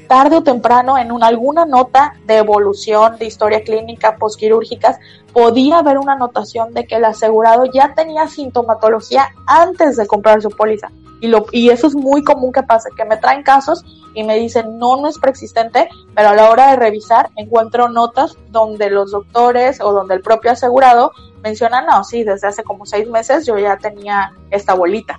tarde 0.08 0.36
o 0.36 0.42
temprano 0.42 0.96
en 0.96 1.10
alguna 1.22 1.66
nota 1.66 2.14
de 2.24 2.38
evolución 2.38 3.18
de 3.18 3.26
historia 3.26 3.62
clínica 3.62 4.16
postquirúrgicas 4.16 4.98
podía 5.32 5.78
haber 5.78 5.98
una 5.98 6.14
anotación 6.14 6.72
de 6.72 6.86
que 6.86 6.96
el 6.96 7.04
asegurado 7.04 7.66
ya 7.66 7.94
tenía 7.94 8.26
sintomatología 8.26 9.28
antes 9.46 9.96
de 9.96 10.06
comprar 10.06 10.40
su 10.40 10.50
póliza. 10.50 10.90
Y, 11.20 11.26
lo, 11.26 11.46
y 11.50 11.70
eso 11.70 11.88
es 11.88 11.96
muy 11.96 12.22
común 12.22 12.52
que 12.52 12.62
pase, 12.62 12.90
que 12.96 13.04
me 13.04 13.16
traen 13.16 13.42
casos 13.42 13.84
y 14.14 14.22
me 14.22 14.36
dicen 14.36 14.78
no, 14.78 14.96
no 14.96 15.08
es 15.08 15.18
preexistente, 15.18 15.88
pero 16.14 16.28
a 16.28 16.34
la 16.34 16.50
hora 16.50 16.70
de 16.70 16.76
revisar 16.76 17.30
encuentro 17.36 17.88
notas 17.88 18.36
donde 18.50 18.88
los 18.88 19.10
doctores 19.10 19.80
o 19.80 19.92
donde 19.92 20.14
el 20.14 20.22
propio 20.22 20.52
asegurado 20.52 21.12
menciona, 21.42 21.82
no, 21.82 22.04
sí, 22.04 22.22
desde 22.24 22.48
hace 22.48 22.62
como 22.62 22.86
seis 22.86 23.08
meses 23.08 23.46
yo 23.46 23.58
ya 23.58 23.76
tenía 23.76 24.32
esta 24.50 24.74
bolita. 24.74 25.18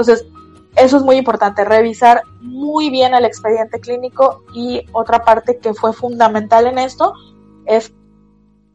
Entonces, 0.00 0.26
eso 0.76 0.96
es 0.96 1.02
muy 1.02 1.16
importante, 1.16 1.62
revisar 1.62 2.22
muy 2.40 2.88
bien 2.88 3.12
el 3.12 3.26
expediente 3.26 3.80
clínico 3.80 4.44
y 4.54 4.82
otra 4.92 5.24
parte 5.24 5.58
que 5.58 5.74
fue 5.74 5.92
fundamental 5.92 6.66
en 6.66 6.78
esto 6.78 7.12
es 7.66 7.92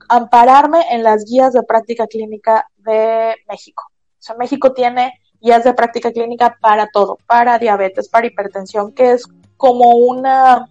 ampararme 0.07 0.81
en 0.91 1.01
las 1.01 1.25
guías 1.25 1.53
de 1.53 1.63
práctica 1.63 2.05
clínica 2.05 2.69
de 2.77 3.35
México. 3.49 3.85
O 3.87 4.21
sea, 4.21 4.35
México 4.35 4.73
tiene 4.73 5.19
guías 5.41 5.63
de 5.63 5.73
práctica 5.73 6.11
clínica 6.11 6.57
para 6.61 6.89
todo, 6.93 7.17
para 7.25 7.57
diabetes, 7.57 8.07
para 8.07 8.27
hipertensión, 8.27 8.93
que 8.93 9.13
es 9.13 9.27
como 9.57 9.95
una 9.95 10.69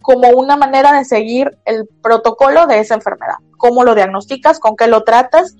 como 0.00 0.28
una 0.30 0.56
manera 0.56 0.98
de 0.98 1.04
seguir 1.04 1.56
el 1.64 1.86
protocolo 2.02 2.66
de 2.66 2.80
esa 2.80 2.94
enfermedad. 2.94 3.36
Cómo 3.56 3.84
lo 3.84 3.94
diagnosticas, 3.94 4.58
con 4.58 4.74
qué 4.74 4.88
lo 4.88 5.04
tratas 5.04 5.54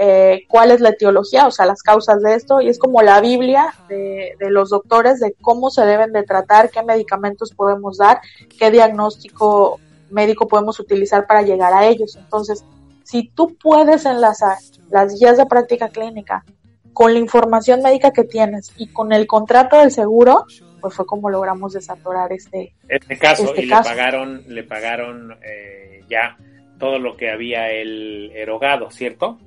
eh, 0.00 0.44
cuál 0.46 0.70
es 0.70 0.80
la 0.80 0.90
etiología, 0.90 1.48
o 1.48 1.50
sea, 1.50 1.66
las 1.66 1.82
causas 1.82 2.22
de 2.22 2.34
esto, 2.34 2.60
y 2.60 2.68
es 2.68 2.78
como 2.78 3.02
la 3.02 3.20
Biblia 3.20 3.74
de, 3.88 4.36
los 4.48 4.70
doctores 4.70 5.18
de 5.18 5.34
cómo 5.40 5.70
se 5.70 5.84
deben 5.84 6.12
de 6.12 6.22
tratar, 6.22 6.70
qué 6.70 6.84
medicamentos 6.84 7.52
podemos 7.52 7.98
dar, 7.98 8.20
qué 8.60 8.70
diagnóstico 8.70 9.80
médico 10.10 10.46
podemos 10.46 10.78
utilizar 10.78 11.26
para 11.26 11.42
llegar 11.42 11.74
a 11.74 11.86
ellos. 11.86 12.14
Entonces, 12.14 12.64
si 13.02 13.28
tú 13.34 13.56
puedes 13.60 14.06
enlazar 14.06 14.58
las 14.88 15.18
guías 15.18 15.36
de 15.36 15.46
práctica 15.46 15.88
clínica 15.88 16.44
con 16.92 17.12
la 17.12 17.18
información 17.18 17.82
médica 17.82 18.12
que 18.12 18.22
tienes 18.22 18.72
y 18.76 18.86
con 18.86 19.12
el 19.12 19.26
contrato 19.26 19.80
del 19.80 19.90
seguro, 19.90 20.46
pues 20.80 20.94
fue 20.94 21.06
como 21.06 21.28
logramos 21.28 21.72
desatorar 21.72 22.32
este, 22.32 22.72
este 22.88 23.18
caso 23.18 23.46
este 23.46 23.62
y 23.62 23.66
le 23.66 23.74
pagaron 23.74 24.44
le 24.46 24.62
pagaron 24.62 25.36
eh, 25.44 26.04
ya 26.08 26.36
todo 26.78 27.00
lo 27.00 27.16
que 27.16 27.30
había 27.30 27.72
el 27.72 28.30
erogado, 28.32 28.92
¿cierto? 28.92 29.40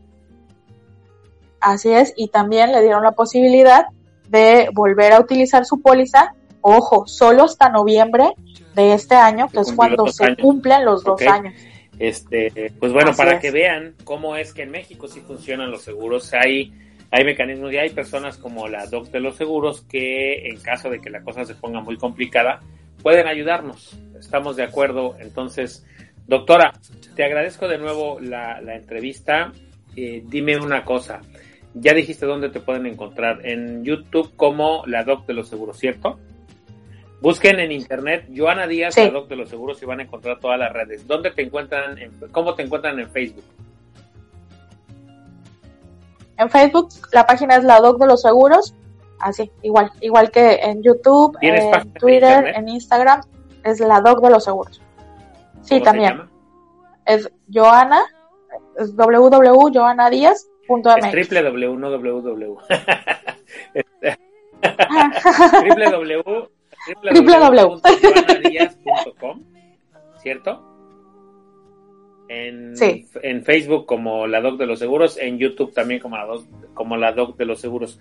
Así 1.61 1.91
es, 1.91 2.13
y 2.17 2.27
también 2.29 2.71
le 2.71 2.81
dieron 2.81 3.03
la 3.03 3.11
posibilidad 3.11 3.87
de 4.29 4.69
volver 4.73 5.13
a 5.13 5.19
utilizar 5.19 5.65
su 5.65 5.81
póliza, 5.81 6.33
ojo, 6.61 7.05
solo 7.05 7.43
hasta 7.43 7.69
noviembre 7.69 8.33
de 8.75 8.93
este 8.93 9.15
año, 9.15 9.47
que 9.49 9.59
es 9.59 9.71
cuando 9.73 10.07
se 10.07 10.35
cumplen 10.37 10.85
los 10.85 11.03
dos 11.03 11.21
años. 11.21 11.53
Este, 11.99 12.73
pues 12.79 12.93
bueno, 12.93 13.11
para 13.15 13.39
que 13.39 13.51
vean 13.51 13.93
cómo 14.03 14.35
es 14.35 14.53
que 14.53 14.63
en 14.63 14.71
México 14.71 15.07
sí 15.07 15.19
funcionan 15.19 15.69
los 15.69 15.83
seguros, 15.83 16.33
hay, 16.33 16.73
hay 17.11 17.23
mecanismos 17.23 17.71
y 17.73 17.77
hay 17.77 17.89
personas 17.91 18.37
como 18.37 18.67
la 18.67 18.87
Doc 18.87 19.09
de 19.09 19.19
los 19.19 19.35
seguros 19.35 19.81
que 19.81 20.47
en 20.47 20.59
caso 20.61 20.89
de 20.89 20.99
que 20.99 21.11
la 21.11 21.21
cosa 21.21 21.45
se 21.45 21.53
ponga 21.53 21.81
muy 21.81 21.97
complicada, 21.97 22.61
pueden 23.03 23.27
ayudarnos. 23.27 23.99
Estamos 24.17 24.55
de 24.55 24.63
acuerdo. 24.63 25.15
Entonces, 25.19 25.85
doctora, 26.25 26.73
te 27.15 27.23
agradezco 27.23 27.67
de 27.67 27.77
nuevo 27.77 28.19
la, 28.19 28.59
entrevista. 28.73 29.51
Eh, 29.95 30.23
dime 30.25 30.57
una 30.57 30.83
cosa. 30.85 31.21
Ya 31.73 31.93
dijiste 31.93 32.25
dónde 32.25 32.49
te 32.49 32.59
pueden 32.59 32.85
encontrar. 32.85 33.45
En 33.45 33.83
YouTube 33.83 34.35
como 34.35 34.83
la 34.85 35.03
Doc 35.03 35.25
de 35.25 35.33
los 35.33 35.47
Seguros, 35.47 35.77
¿cierto? 35.77 36.19
Busquen 37.21 37.59
en 37.59 37.71
internet 37.71 38.27
Joana 38.35 38.67
Díaz, 38.67 38.97
la 38.97 39.09
Doc 39.11 39.27
de 39.29 39.35
los 39.35 39.49
Seguros 39.49 39.81
y 39.81 39.85
van 39.85 39.99
a 39.99 40.03
encontrar 40.03 40.39
todas 40.39 40.59
las 40.59 40.73
redes. 40.73 41.07
¿Dónde 41.07 41.31
te 41.31 41.43
encuentran? 41.43 41.97
¿Cómo 42.31 42.55
te 42.55 42.63
encuentran 42.63 42.99
en 42.99 43.09
Facebook? 43.09 43.43
En 46.37 46.49
Facebook 46.49 46.89
la 47.11 47.25
página 47.25 47.55
es 47.55 47.63
la 47.63 47.79
Doc 47.79 47.99
de 47.99 48.07
los 48.07 48.21
Seguros. 48.21 48.73
Así, 49.19 49.51
igual, 49.61 49.91
igual 50.01 50.31
que 50.31 50.55
en 50.55 50.81
YouTube, 50.81 51.37
en 51.41 51.93
Twitter, 51.93 52.53
en 52.55 52.67
Instagram, 52.67 53.21
es 53.63 53.79
la 53.79 54.01
Doc 54.01 54.21
de 54.21 54.31
los 54.31 54.43
Seguros. 54.43 54.81
Sí, 55.61 55.79
también. 55.79 56.23
Es 57.05 57.31
Joana 57.53 58.01
es. 58.75 60.50
Www, 60.79 61.77
no 61.77 61.89
www. 61.89 62.57
www.joanadias.com, 67.13 69.43
¿cierto? 70.21 70.67
En, 72.27 72.75
Sí. 72.77 73.07
en 73.21 73.43
Facebook 73.43 73.85
como 73.85 74.27
la 74.27 74.41
Doc 74.41 74.57
de 74.57 74.65
los 74.65 74.79
Seguros, 74.79 75.17
en 75.17 75.37
YouTube 75.37 75.73
también 75.73 75.99
como 75.99 76.17
la 76.17 76.25
Doc, 76.25 76.45
como 76.73 76.97
la 76.97 77.11
Doc 77.11 77.37
de 77.37 77.45
los 77.45 77.59
Seguros. 77.59 77.99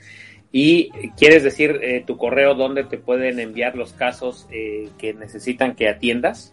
Y 0.52 0.90
quieres 1.16 1.42
decir 1.42 1.80
eh, 1.82 2.02
tu 2.06 2.16
correo 2.16 2.54
donde 2.54 2.84
te 2.84 2.98
pueden 2.98 3.38
enviar 3.40 3.76
los 3.76 3.92
casos 3.92 4.46
eh, 4.50 4.88
que 4.98 5.14
necesitan 5.14 5.74
que 5.74 5.88
atiendas. 5.88 6.52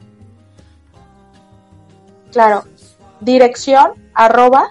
Claro, 2.32 2.64
dirección 3.22 3.94
arroba 4.14 4.70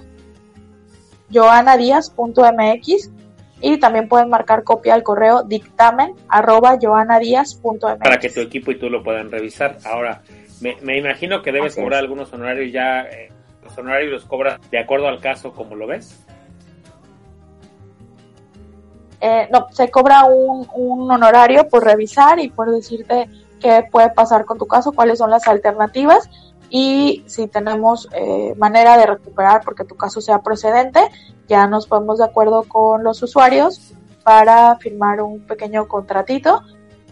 joanadias.mx 1.32 3.10
y 3.60 3.78
también 3.78 4.08
pueden 4.08 4.28
marcar 4.28 4.64
copia 4.64 4.94
al 4.94 5.02
correo 5.02 5.42
dictamen 5.42 6.14
arroba 6.28 6.78
para 7.98 8.18
que 8.18 8.28
tu 8.28 8.40
equipo 8.40 8.70
y 8.70 8.78
tú 8.78 8.90
lo 8.90 9.02
puedan 9.02 9.30
revisar. 9.30 9.78
Ahora, 9.84 10.22
me, 10.60 10.76
me 10.82 10.98
imagino 10.98 11.42
que 11.42 11.52
debes 11.52 11.72
Así 11.72 11.80
cobrar 11.80 12.00
es. 12.00 12.02
algunos 12.04 12.32
honorarios 12.32 12.72
ya, 12.72 13.02
eh, 13.02 13.30
los 13.62 13.76
honorarios 13.78 14.12
los 14.12 14.24
cobras 14.26 14.58
de 14.70 14.78
acuerdo 14.78 15.08
al 15.08 15.20
caso 15.20 15.52
como 15.52 15.74
lo 15.74 15.86
ves. 15.86 16.22
Eh, 19.20 19.48
no, 19.50 19.66
se 19.70 19.90
cobra 19.90 20.24
un, 20.24 20.68
un 20.74 21.10
honorario 21.10 21.66
por 21.68 21.82
revisar 21.82 22.38
y 22.38 22.50
por 22.50 22.70
decirte 22.70 23.28
qué 23.60 23.84
puede 23.90 24.10
pasar 24.10 24.44
con 24.44 24.58
tu 24.58 24.66
caso, 24.66 24.92
cuáles 24.92 25.18
son 25.18 25.30
las 25.30 25.48
alternativas 25.48 26.28
y 26.70 27.24
si 27.26 27.46
tenemos 27.46 28.08
eh, 28.12 28.54
manera 28.56 28.96
de 28.98 29.06
recuperar 29.06 29.62
porque 29.64 29.84
tu 29.84 29.96
caso 29.96 30.20
sea 30.20 30.40
procedente, 30.42 31.00
ya 31.48 31.66
nos 31.66 31.86
ponemos 31.86 32.18
de 32.18 32.24
acuerdo 32.24 32.64
con 32.64 33.04
los 33.04 33.22
usuarios 33.22 33.92
para 34.22 34.76
firmar 34.76 35.20
un 35.22 35.40
pequeño 35.46 35.86
contratito, 35.86 36.62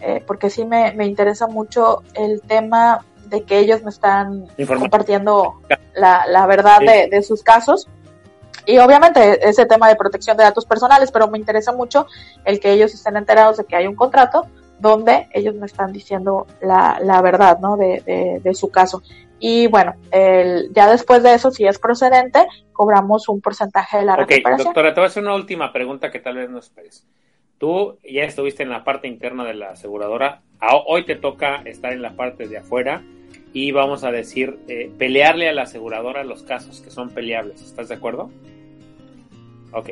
eh, 0.01 0.23
porque 0.27 0.49
sí 0.49 0.65
me, 0.65 0.91
me 0.93 1.05
interesa 1.05 1.47
mucho 1.47 2.03
el 2.13 2.41
tema 2.41 3.05
de 3.27 3.43
que 3.43 3.59
ellos 3.59 3.81
me 3.83 3.89
están 3.89 4.45
Informa- 4.57 4.81
compartiendo 4.81 5.61
la, 5.95 6.25
la 6.27 6.45
verdad 6.45 6.79
Sí. 6.79 6.85
de, 6.87 7.07
de 7.09 7.23
sus 7.23 7.41
casos. 7.41 7.87
Y 8.67 8.77
obviamente 8.79 9.47
ese 9.47 9.65
tema 9.65 9.87
de 9.87 9.95
protección 9.95 10.35
de 10.37 10.43
datos 10.43 10.65
personales, 10.65 11.11
pero 11.11 11.27
me 11.29 11.37
interesa 11.37 11.71
mucho 11.71 12.07
el 12.43 12.59
que 12.59 12.71
ellos 12.71 12.93
estén 12.93 13.15
enterados 13.15 13.57
de 13.57 13.63
que 13.65 13.75
hay 13.75 13.87
un 13.87 13.95
contrato 13.95 14.45
donde 14.79 15.29
ellos 15.31 15.55
me 15.55 15.67
están 15.67 15.93
diciendo 15.93 16.47
la, 16.61 16.99
la 17.01 17.21
verdad, 17.21 17.59
¿no? 17.59 17.77
De, 17.77 18.01
de, 18.05 18.41
de 18.43 18.53
su 18.55 18.69
caso. 18.69 19.01
Y 19.39 19.67
bueno, 19.67 19.93
el, 20.11 20.71
ya 20.73 20.89
después 20.89 21.21
de 21.23 21.33
eso, 21.33 21.51
si 21.51 21.65
es 21.65 21.77
procedente, 21.77 22.47
cobramos 22.71 23.27
un 23.29 23.41
porcentaje 23.41 23.97
de 23.97 24.05
la 24.05 24.13
Ok, 24.15 24.29
recuperación. 24.29 24.67
doctora, 24.67 24.93
te 24.93 24.99
voy 25.01 25.05
a 25.05 25.07
hacer 25.07 25.23
una 25.23 25.35
última 25.35 25.71
pregunta 25.73 26.11
que 26.11 26.19
tal 26.19 26.37
vez 26.37 26.49
no 26.49 26.59
esperes. 26.59 27.05
Tú 27.57 27.97
ya 28.03 28.23
estuviste 28.23 28.63
en 28.63 28.69
la 28.69 28.83
parte 28.83 29.07
interna 29.07 29.43
de 29.45 29.53
la 29.53 29.71
aseguradora, 29.71 30.41
A- 30.59 30.77
hoy 30.87 31.05
te 31.05 31.15
toca 31.15 31.57
estar 31.65 31.91
en 31.93 32.01
la 32.01 32.11
parte 32.15 32.47
de 32.47 32.57
afuera 32.57 33.03
y 33.53 33.71
vamos 33.71 34.03
a 34.03 34.11
decir, 34.11 34.57
eh, 34.67 34.91
pelearle 34.97 35.49
a 35.49 35.53
la 35.53 35.63
aseguradora 35.63 36.23
los 36.23 36.43
casos 36.43 36.81
que 36.81 36.89
son 36.91 37.09
peleables. 37.09 37.61
¿Estás 37.61 37.89
de 37.89 37.95
acuerdo? 37.95 38.29
Ok. 39.71 39.89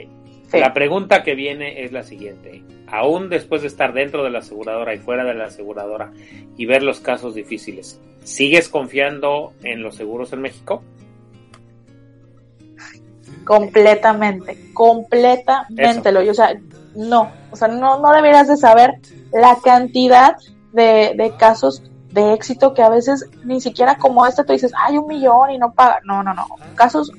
Sí. 0.54 0.60
La 0.60 0.72
pregunta 0.72 1.24
que 1.24 1.34
viene 1.34 1.84
es 1.84 1.92
la 1.92 2.04
siguiente. 2.04 2.64
Aún 2.88 3.28
después 3.28 3.64
de 3.64 3.68
estar 3.70 3.92
dentro 3.92 4.24
de 4.24 4.30
la 4.30 4.38
aseguradora 4.38 4.94
y 4.94 5.00
fuera 5.00 5.24
de 5.24 5.34
la 5.34 5.46
aseguradora 5.46 6.12
y 6.56 6.68
ver 6.68 6.84
los 6.84 7.00
casos 7.00 7.34
difíciles, 7.34 8.00
¿sigues 8.24 8.70
confiando 8.70 9.54
en 9.64 9.82
los 9.82 9.96
seguros 9.96 10.32
en 10.32 10.42
México? 10.42 10.84
Completamente, 13.46 14.72
completamente. 14.76 16.12
Lo, 16.12 16.20
o 16.20 16.34
sea, 16.36 16.54
no, 16.96 17.32
o 17.50 17.56
sea, 17.56 17.68
no, 17.68 18.00
no 18.00 18.14
deberías 18.14 18.48
de 18.48 18.56
saber 18.56 18.92
la 19.32 19.58
cantidad 19.64 20.36
de, 20.72 21.14
de 21.18 21.34
casos 21.36 21.82
de 22.12 22.34
éxito 22.34 22.76
que 22.76 22.84
a 22.84 22.90
veces 22.90 23.28
ni 23.44 23.60
siquiera 23.60 23.98
como 23.98 24.28
este 24.28 24.44
tú 24.44 24.54
dices, 24.54 24.72
hay 24.78 25.00
un 25.00 25.08
millón 25.08 25.50
y 25.50 25.58
no 25.58 25.74
paga. 25.74 26.00
No, 26.04 26.22
no, 26.22 26.36
no. 26.36 26.46
Casos 26.76 27.12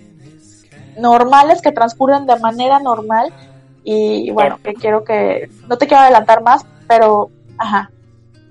normales 0.99 1.61
que 1.63 1.73
transcurren 1.73 2.27
de 2.27 2.37
manera 2.37 2.79
normal 2.79 3.33
y 3.85 4.31
bueno, 4.31 4.59
que 4.63 4.75
quiero 4.75 5.05
que, 5.05 5.51
no 5.69 5.77
te 5.77 5.87
quiero 5.87 6.03
adelantar 6.03 6.43
más, 6.43 6.65
pero, 6.89 7.31
ajá. 7.59 7.91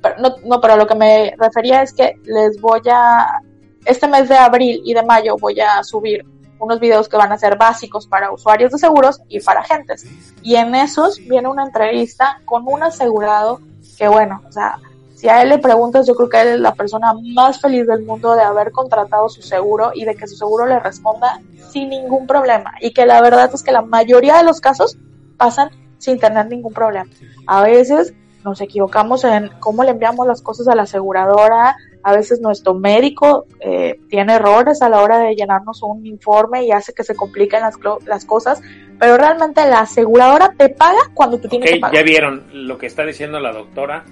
Pero, 0.02 0.16
no, 0.20 0.36
no, 0.46 0.62
pero 0.62 0.76
lo 0.76 0.86
que 0.86 0.96
me 0.96 1.34
refería 1.38 1.82
es 1.82 1.94
que 1.94 2.16
les 2.26 2.62
voy 2.62 2.82
a, 2.92 3.40
este 3.86 4.08
mes 4.08 4.30
de 4.30 4.38
abril 4.38 4.82
y 4.86 4.94
de 4.94 5.04
mayo 5.04 5.36
voy 5.38 5.60
a 5.60 5.84
subir 5.84 6.26
unos 6.60 6.80
videos 6.80 7.10
que 7.10 7.18
van 7.18 7.32
a 7.32 7.38
ser 7.38 7.58
básicos 7.58 8.08
para 8.08 8.32
usuarios 8.32 8.72
de 8.72 8.78
seguros 8.78 9.22
y 9.28 9.40
para 9.40 9.62
agentes. 9.62 10.06
Y 10.42 10.56
en 10.56 10.76
esos 10.76 11.20
viene 11.20 11.50
una 11.50 11.64
entrevista 11.64 12.42
con 12.46 12.64
un 12.68 12.84
asegurado 12.84 13.60
que, 13.98 14.08
bueno, 14.08 14.42
o 14.48 14.52
sea, 14.52 14.80
si 15.24 15.30
a 15.30 15.42
él 15.42 15.48
le 15.48 15.58
preguntas, 15.58 16.06
yo 16.06 16.16
creo 16.16 16.28
que 16.28 16.42
él 16.42 16.48
es 16.50 16.60
la 16.60 16.74
persona 16.74 17.14
más 17.34 17.62
feliz 17.62 17.88
del 17.88 18.02
mundo 18.04 18.36
de 18.36 18.42
haber 18.42 18.74
contratado 18.74 19.30
su 19.30 19.42
seguro 19.42 19.92
y 19.96 20.04
de 20.04 20.16
que 20.16 20.28
su 20.28 20.36
seguro 20.36 20.66
le 20.66 20.78
responda 20.82 21.40
sin 21.72 21.88
ningún 21.92 22.28
problema. 22.28 22.74
Y 22.82 22.92
que 22.92 23.06
la 23.06 23.22
verdad 23.22 23.50
es 23.54 23.64
que 23.64 23.72
la 23.72 23.84
mayoría 23.84 24.36
de 24.36 24.44
los 24.44 24.60
casos 24.60 24.98
pasan 25.38 25.70
sin 25.98 26.20
tener 26.20 26.48
ningún 26.48 26.74
problema. 26.74 27.10
A 27.48 27.64
veces 27.64 28.14
nos 28.44 28.60
equivocamos 28.60 29.24
en 29.24 29.50
cómo 29.62 29.86
le 29.86 29.92
enviamos 29.92 30.28
las 30.28 30.42
cosas 30.42 30.68
a 30.68 30.76
la 30.76 30.82
aseguradora, 30.82 31.78
a 32.04 32.12
veces 32.14 32.42
nuestro 32.42 32.74
médico 32.74 33.46
eh, 33.62 34.02
tiene 34.10 34.34
errores 34.34 34.82
a 34.82 34.90
la 34.90 35.02
hora 35.04 35.20
de 35.20 35.36
llenarnos 35.36 35.84
un 35.84 36.06
informe 36.06 36.66
y 36.66 36.74
hace 36.74 36.92
que 36.92 37.06
se 37.06 37.16
compliquen 37.16 37.62
las, 37.62 37.76
las 38.06 38.26
cosas, 38.26 38.62
pero 39.00 39.16
realmente 39.16 39.66
la 39.70 39.80
aseguradora 39.80 40.54
te 40.58 40.68
paga 40.68 41.00
cuando 41.14 41.38
tú 41.40 41.48
tienes 41.48 41.70
Ok, 41.70 41.76
que 41.76 41.80
pagar. 41.80 41.96
ya 41.96 42.04
vieron 42.04 42.44
lo 42.52 42.78
que 42.78 42.88
está 42.88 43.06
diciendo 43.06 43.40
la 43.40 43.54
doctora. 43.54 44.04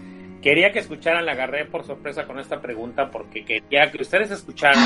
Quería 0.42 0.72
que 0.72 0.80
escucharan, 0.80 1.26
la 1.26 1.34
agarré 1.34 1.66
por 1.66 1.86
sorpresa 1.86 2.26
con 2.26 2.40
esta 2.40 2.62
pregunta 2.62 3.12
porque 3.12 3.46
quería 3.46 3.92
que 3.92 4.02
ustedes 4.02 4.32
escucharan 4.32 4.84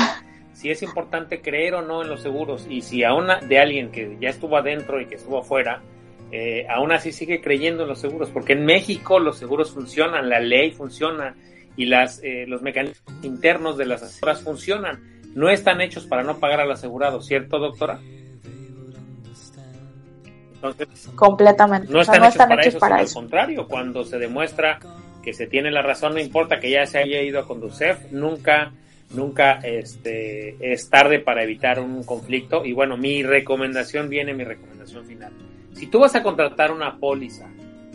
si 0.52 0.70
es 0.70 0.82
importante 0.82 1.40
creer 1.40 1.74
o 1.74 1.82
no 1.82 2.02
en 2.02 2.08
los 2.08 2.22
seguros 2.22 2.66
y 2.68 2.82
si 2.82 3.04
aún 3.04 3.26
de 3.48 3.58
alguien 3.58 3.90
que 3.90 4.16
ya 4.20 4.28
estuvo 4.28 4.56
adentro 4.56 5.00
y 5.00 5.06
que 5.06 5.16
estuvo 5.16 5.38
afuera, 5.38 5.82
eh, 6.32 6.66
aún 6.68 6.92
así 6.92 7.12
sigue 7.12 7.40
creyendo 7.40 7.84
en 7.84 7.90
los 7.90 8.00
seguros, 8.00 8.30
porque 8.30 8.54
en 8.54 8.64
México 8.64 9.18
los 9.18 9.38
seguros 9.38 9.70
funcionan, 9.72 10.28
la 10.28 10.40
ley 10.40 10.72
funciona 10.72 11.34
y 11.76 11.86
las, 11.86 12.20
eh, 12.22 12.44
los 12.48 12.62
mecanismos 12.62 13.02
internos 13.22 13.76
de 13.76 13.86
las 13.86 14.02
aseguradoras 14.02 14.42
funcionan. 14.42 15.22
No 15.34 15.50
están 15.50 15.80
hechos 15.80 16.06
para 16.06 16.22
no 16.22 16.38
pagar 16.38 16.60
al 16.60 16.70
asegurado, 16.70 17.20
¿cierto, 17.20 17.58
doctora? 17.58 18.00
Entonces, 20.54 21.10
Completamente. 21.14 21.92
no 21.92 22.00
O 22.00 22.04
sea, 22.04 22.14
están, 22.14 22.20
no 22.20 22.24
hechos 22.24 22.34
están 22.34 22.48
para 22.48 22.62
hechos 22.62 22.74
eso, 22.74 22.80
para 22.80 22.96
sino 22.96 23.04
eso. 23.04 23.18
al 23.18 23.24
contrario, 23.24 23.68
cuando 23.68 24.04
se 24.04 24.18
demuestra 24.18 24.78
que 25.26 25.34
se 25.34 25.48
tiene 25.48 25.72
la 25.72 25.82
razón, 25.82 26.14
no 26.14 26.20
importa 26.20 26.60
que 26.60 26.70
ya 26.70 26.86
se 26.86 26.98
haya 26.98 27.20
ido 27.20 27.40
a 27.40 27.48
Conducef, 27.48 28.12
nunca, 28.12 28.70
nunca 29.10 29.54
este, 29.54 30.54
es 30.60 30.88
tarde 30.88 31.18
para 31.18 31.42
evitar 31.42 31.80
un 31.80 32.04
conflicto. 32.04 32.64
Y 32.64 32.72
bueno, 32.72 32.96
mi 32.96 33.24
recomendación 33.24 34.08
viene, 34.08 34.34
mi 34.34 34.44
recomendación 34.44 35.04
final. 35.04 35.32
Si 35.72 35.88
tú 35.88 35.98
vas 35.98 36.14
a 36.14 36.22
contratar 36.22 36.70
una 36.70 36.98
póliza 36.98 37.48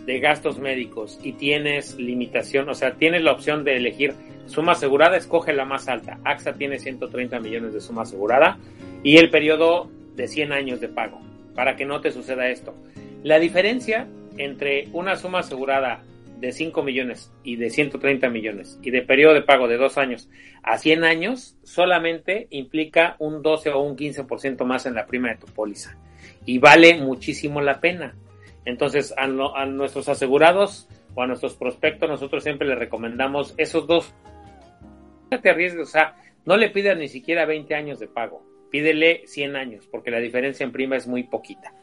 de 0.05 0.19
gastos 0.19 0.59
médicos 0.59 1.21
y 1.23 1.31
tienes 1.31 1.95
limitación, 1.95 2.67
o 2.67 2.73
sea, 2.73 2.95
tienes 2.95 3.23
la 3.23 3.31
opción 3.31 3.63
de 3.63 3.77
elegir 3.77 4.13
suma 4.47 4.73
asegurada, 4.73 5.15
escoge 5.15 5.53
la 5.53 5.63
más 5.63 5.87
alta. 5.87 6.19
AXA 6.25 6.55
tiene 6.55 6.79
130 6.79 7.39
millones 7.39 7.73
de 7.73 7.79
suma 7.79 8.01
asegurada 8.01 8.57
y 9.03 9.15
el 9.19 9.29
periodo 9.29 9.89
de 10.17 10.27
100 10.27 10.51
años 10.51 10.81
de 10.81 10.89
pago, 10.89 11.21
para 11.55 11.77
que 11.77 11.85
no 11.85 12.01
te 12.01 12.11
suceda 12.11 12.49
esto. 12.49 12.75
La 13.23 13.39
diferencia 13.39 14.09
entre 14.35 14.89
una 14.91 15.15
suma 15.15 15.39
asegurada 15.39 16.03
de 16.41 16.51
5 16.51 16.81
millones 16.81 17.31
y 17.43 17.55
de 17.55 17.69
130 17.69 18.27
millones 18.29 18.79
y 18.81 18.89
de 18.89 19.03
periodo 19.03 19.35
de 19.35 19.43
pago 19.43 19.67
de 19.67 19.77
2 19.77 19.97
años 19.99 20.27
a 20.63 20.79
100 20.79 21.03
años 21.03 21.55
solamente 21.63 22.47
implica 22.49 23.15
un 23.19 23.43
12 23.43 23.69
o 23.69 23.81
un 23.81 23.95
15% 23.95 24.65
más 24.65 24.87
en 24.87 24.95
la 24.95 25.05
prima 25.05 25.29
de 25.29 25.37
tu 25.37 25.45
póliza 25.45 25.97
y 26.45 26.57
vale 26.57 26.95
muchísimo 26.95 27.61
la 27.61 27.79
pena. 27.79 28.15
Entonces 28.65 29.13
a, 29.17 29.27
no, 29.27 29.55
a 29.55 29.67
nuestros 29.67 30.09
asegurados 30.09 30.89
o 31.13 31.21
a 31.21 31.27
nuestros 31.27 31.53
prospectos 31.53 32.09
nosotros 32.09 32.43
siempre 32.43 32.67
les 32.67 32.79
recomendamos 32.79 33.53
esos 33.57 33.85
dos. 33.85 34.11
No 35.29 35.39
te 35.39 35.51
arriesgues, 35.51 35.87
o 35.87 35.91
sea, 35.91 36.15
no 36.45 36.57
le 36.57 36.69
pidas 36.69 36.97
ni 36.97 37.07
siquiera 37.07 37.45
20 37.45 37.75
años 37.75 37.99
de 37.99 38.07
pago, 38.07 38.43
pídele 38.71 39.23
100 39.27 39.55
años 39.55 39.87
porque 39.91 40.09
la 40.09 40.19
diferencia 40.19 40.63
en 40.63 40.71
prima 40.71 40.95
es 40.95 41.07
muy 41.07 41.23
poquita. 41.23 41.73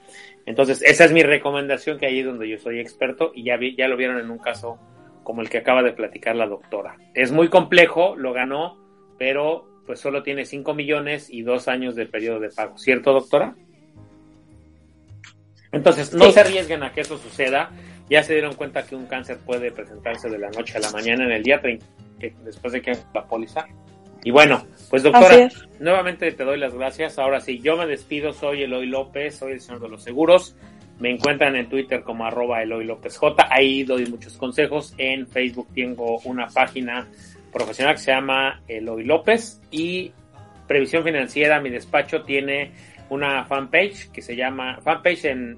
Entonces, 0.46 0.82
esa 0.82 1.04
es 1.04 1.12
mi 1.12 1.22
recomendación, 1.22 1.98
que 1.98 2.06
ahí 2.06 2.20
es 2.20 2.26
donde 2.26 2.48
yo 2.48 2.58
soy 2.58 2.80
experto 2.80 3.32
y 3.34 3.44
ya, 3.44 3.56
vi, 3.56 3.76
ya 3.76 3.86
lo 3.86 3.96
vieron 3.96 4.18
en 4.18 4.30
un 4.30 4.38
caso 4.38 4.78
como 5.22 5.42
el 5.42 5.50
que 5.50 5.58
acaba 5.58 5.82
de 5.82 5.92
platicar 5.92 6.34
la 6.34 6.46
doctora. 6.46 6.96
Es 7.14 7.30
muy 7.30 7.48
complejo, 7.48 8.16
lo 8.16 8.32
ganó, 8.32 8.78
pero 9.18 9.68
pues 9.86 10.00
solo 10.00 10.22
tiene 10.22 10.44
5 10.46 10.74
millones 10.74 11.28
y 11.30 11.42
dos 11.42 11.68
años 11.68 11.94
de 11.94 12.06
periodo 12.06 12.40
de 12.40 12.48
pago. 12.50 12.76
¿Cierto, 12.78 13.12
doctora? 13.12 13.54
Entonces, 15.72 16.14
no 16.14 16.26
Sí. 16.26 16.32
se 16.32 16.40
arriesguen 16.40 16.82
a 16.82 16.92
que 16.92 17.02
eso 17.02 17.18
suceda. 17.18 17.70
Ya 18.08 18.22
se 18.22 18.32
dieron 18.32 18.54
cuenta 18.54 18.86
que 18.86 18.96
un 18.96 19.06
cáncer 19.06 19.38
puede 19.44 19.70
presentarse 19.70 20.30
de 20.30 20.38
la 20.38 20.48
noche 20.50 20.78
a 20.78 20.80
la 20.80 20.90
mañana 20.90 21.24
en 21.24 21.32
el 21.32 21.42
día 21.42 21.60
30, 21.60 21.84
que 22.18 22.34
después 22.44 22.72
de 22.72 22.80
que 22.80 22.96
la 23.14 23.26
póliza. 23.26 23.66
Y 24.24 24.30
bueno, 24.30 24.66
pues 24.90 25.02
doctora, 25.02 25.48
nuevamente 25.78 26.32
te 26.32 26.44
doy 26.44 26.58
las 26.58 26.74
gracias. 26.74 27.18
Ahora 27.18 27.40
sí, 27.40 27.60
yo 27.60 27.76
me 27.76 27.86
despido, 27.86 28.32
soy 28.32 28.62
Eloy 28.62 28.86
López, 28.86 29.36
soy 29.36 29.52
el 29.52 29.60
señor 29.60 29.80
de 29.80 29.88
los 29.88 30.02
seguros. 30.02 30.56
Me 30.98 31.10
encuentran 31.10 31.54
en 31.54 31.68
Twitter 31.68 32.02
como 32.02 32.26
arroba 32.26 32.62
Eloy 32.62 32.84
López 32.84 33.16
J. 33.16 33.46
Ahí 33.50 33.84
doy 33.84 34.06
muchos 34.06 34.36
consejos. 34.36 34.94
En 34.98 35.26
Facebook 35.28 35.68
tengo 35.74 36.18
una 36.24 36.48
página 36.48 37.06
profesional 37.52 37.94
que 37.94 38.00
se 38.00 38.12
llama 38.12 38.60
Eloy 38.66 39.04
López 39.04 39.60
y 39.70 40.12
Previsión 40.66 41.02
Financiera, 41.02 41.60
mi 41.60 41.70
despacho 41.70 42.22
tiene 42.22 42.72
una 43.08 43.44
fanpage 43.44 44.10
que 44.10 44.20
se 44.20 44.36
llama 44.36 44.78
fanpage 44.82 45.24
en, 45.24 45.56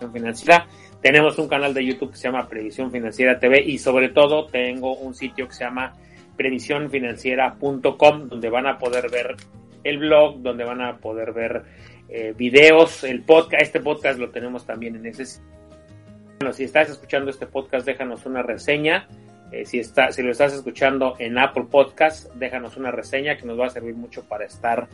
en 0.00 0.12
financiera. 0.12 0.66
Tenemos 1.00 1.38
un 1.38 1.48
canal 1.48 1.72
de 1.72 1.84
YouTube 1.84 2.10
que 2.10 2.16
se 2.16 2.24
llama 2.24 2.48
Previsión 2.48 2.90
Financiera 2.90 3.38
TV 3.38 3.62
y 3.62 3.78
sobre 3.78 4.08
todo 4.08 4.46
tengo 4.46 4.96
un 4.96 5.14
sitio 5.14 5.46
que 5.46 5.54
se 5.54 5.64
llama 5.64 5.92
previsiónfinanciera.com 6.36 8.28
donde 8.28 8.50
van 8.50 8.66
a 8.66 8.78
poder 8.78 9.10
ver 9.10 9.36
el 9.82 9.98
blog, 9.98 10.40
donde 10.40 10.64
van 10.64 10.80
a 10.80 10.96
poder 10.98 11.32
ver 11.32 11.62
eh, 12.08 12.34
videos, 12.36 13.04
el 13.04 13.22
podcast, 13.22 13.62
este 13.62 13.80
podcast 13.80 14.18
lo 14.18 14.30
tenemos 14.30 14.64
también 14.66 14.96
en 14.96 15.06
ese 15.06 15.24
bueno, 16.38 16.52
si 16.52 16.64
estás 16.64 16.90
escuchando 16.90 17.30
este 17.30 17.46
podcast, 17.46 17.86
déjanos 17.86 18.26
una 18.26 18.42
reseña. 18.42 19.08
Eh, 19.50 19.64
si, 19.64 19.78
está, 19.78 20.10
si 20.10 20.22
lo 20.22 20.32
estás 20.32 20.52
escuchando 20.52 21.14
en 21.18 21.38
Apple 21.38 21.66
Podcast, 21.70 22.32
déjanos 22.34 22.76
una 22.76 22.90
reseña 22.90 23.36
que 23.36 23.46
nos 23.46 23.58
va 23.58 23.66
a 23.66 23.70
servir 23.70 23.94
mucho 23.94 24.24
para 24.24 24.44
estar 24.44 24.88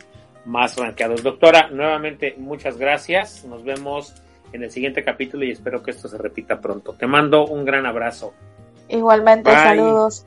más 0.45 0.77
rankeados. 0.77 1.23
Doctora, 1.23 1.71
nuevamente 1.71 2.35
muchas 2.37 2.77
gracias. 2.77 3.45
Nos 3.47 3.65
vemos 3.65 4.15
en 4.53 4.63
el 4.63 4.71
siguiente 4.71 5.03
capítulo 5.03 5.45
y 5.45 5.51
espero 5.51 5.83
que 5.83 5.93
esto 5.93 6.09
se 6.09 6.19
repita 6.19 6.61
pronto. 6.61 6.93
Te 6.93 7.07
mando 7.07 7.47
un 7.47 7.65
gran 7.65 7.87
abrazo. 7.87 8.35
Igualmente, 8.89 9.51
saludos. 9.51 10.27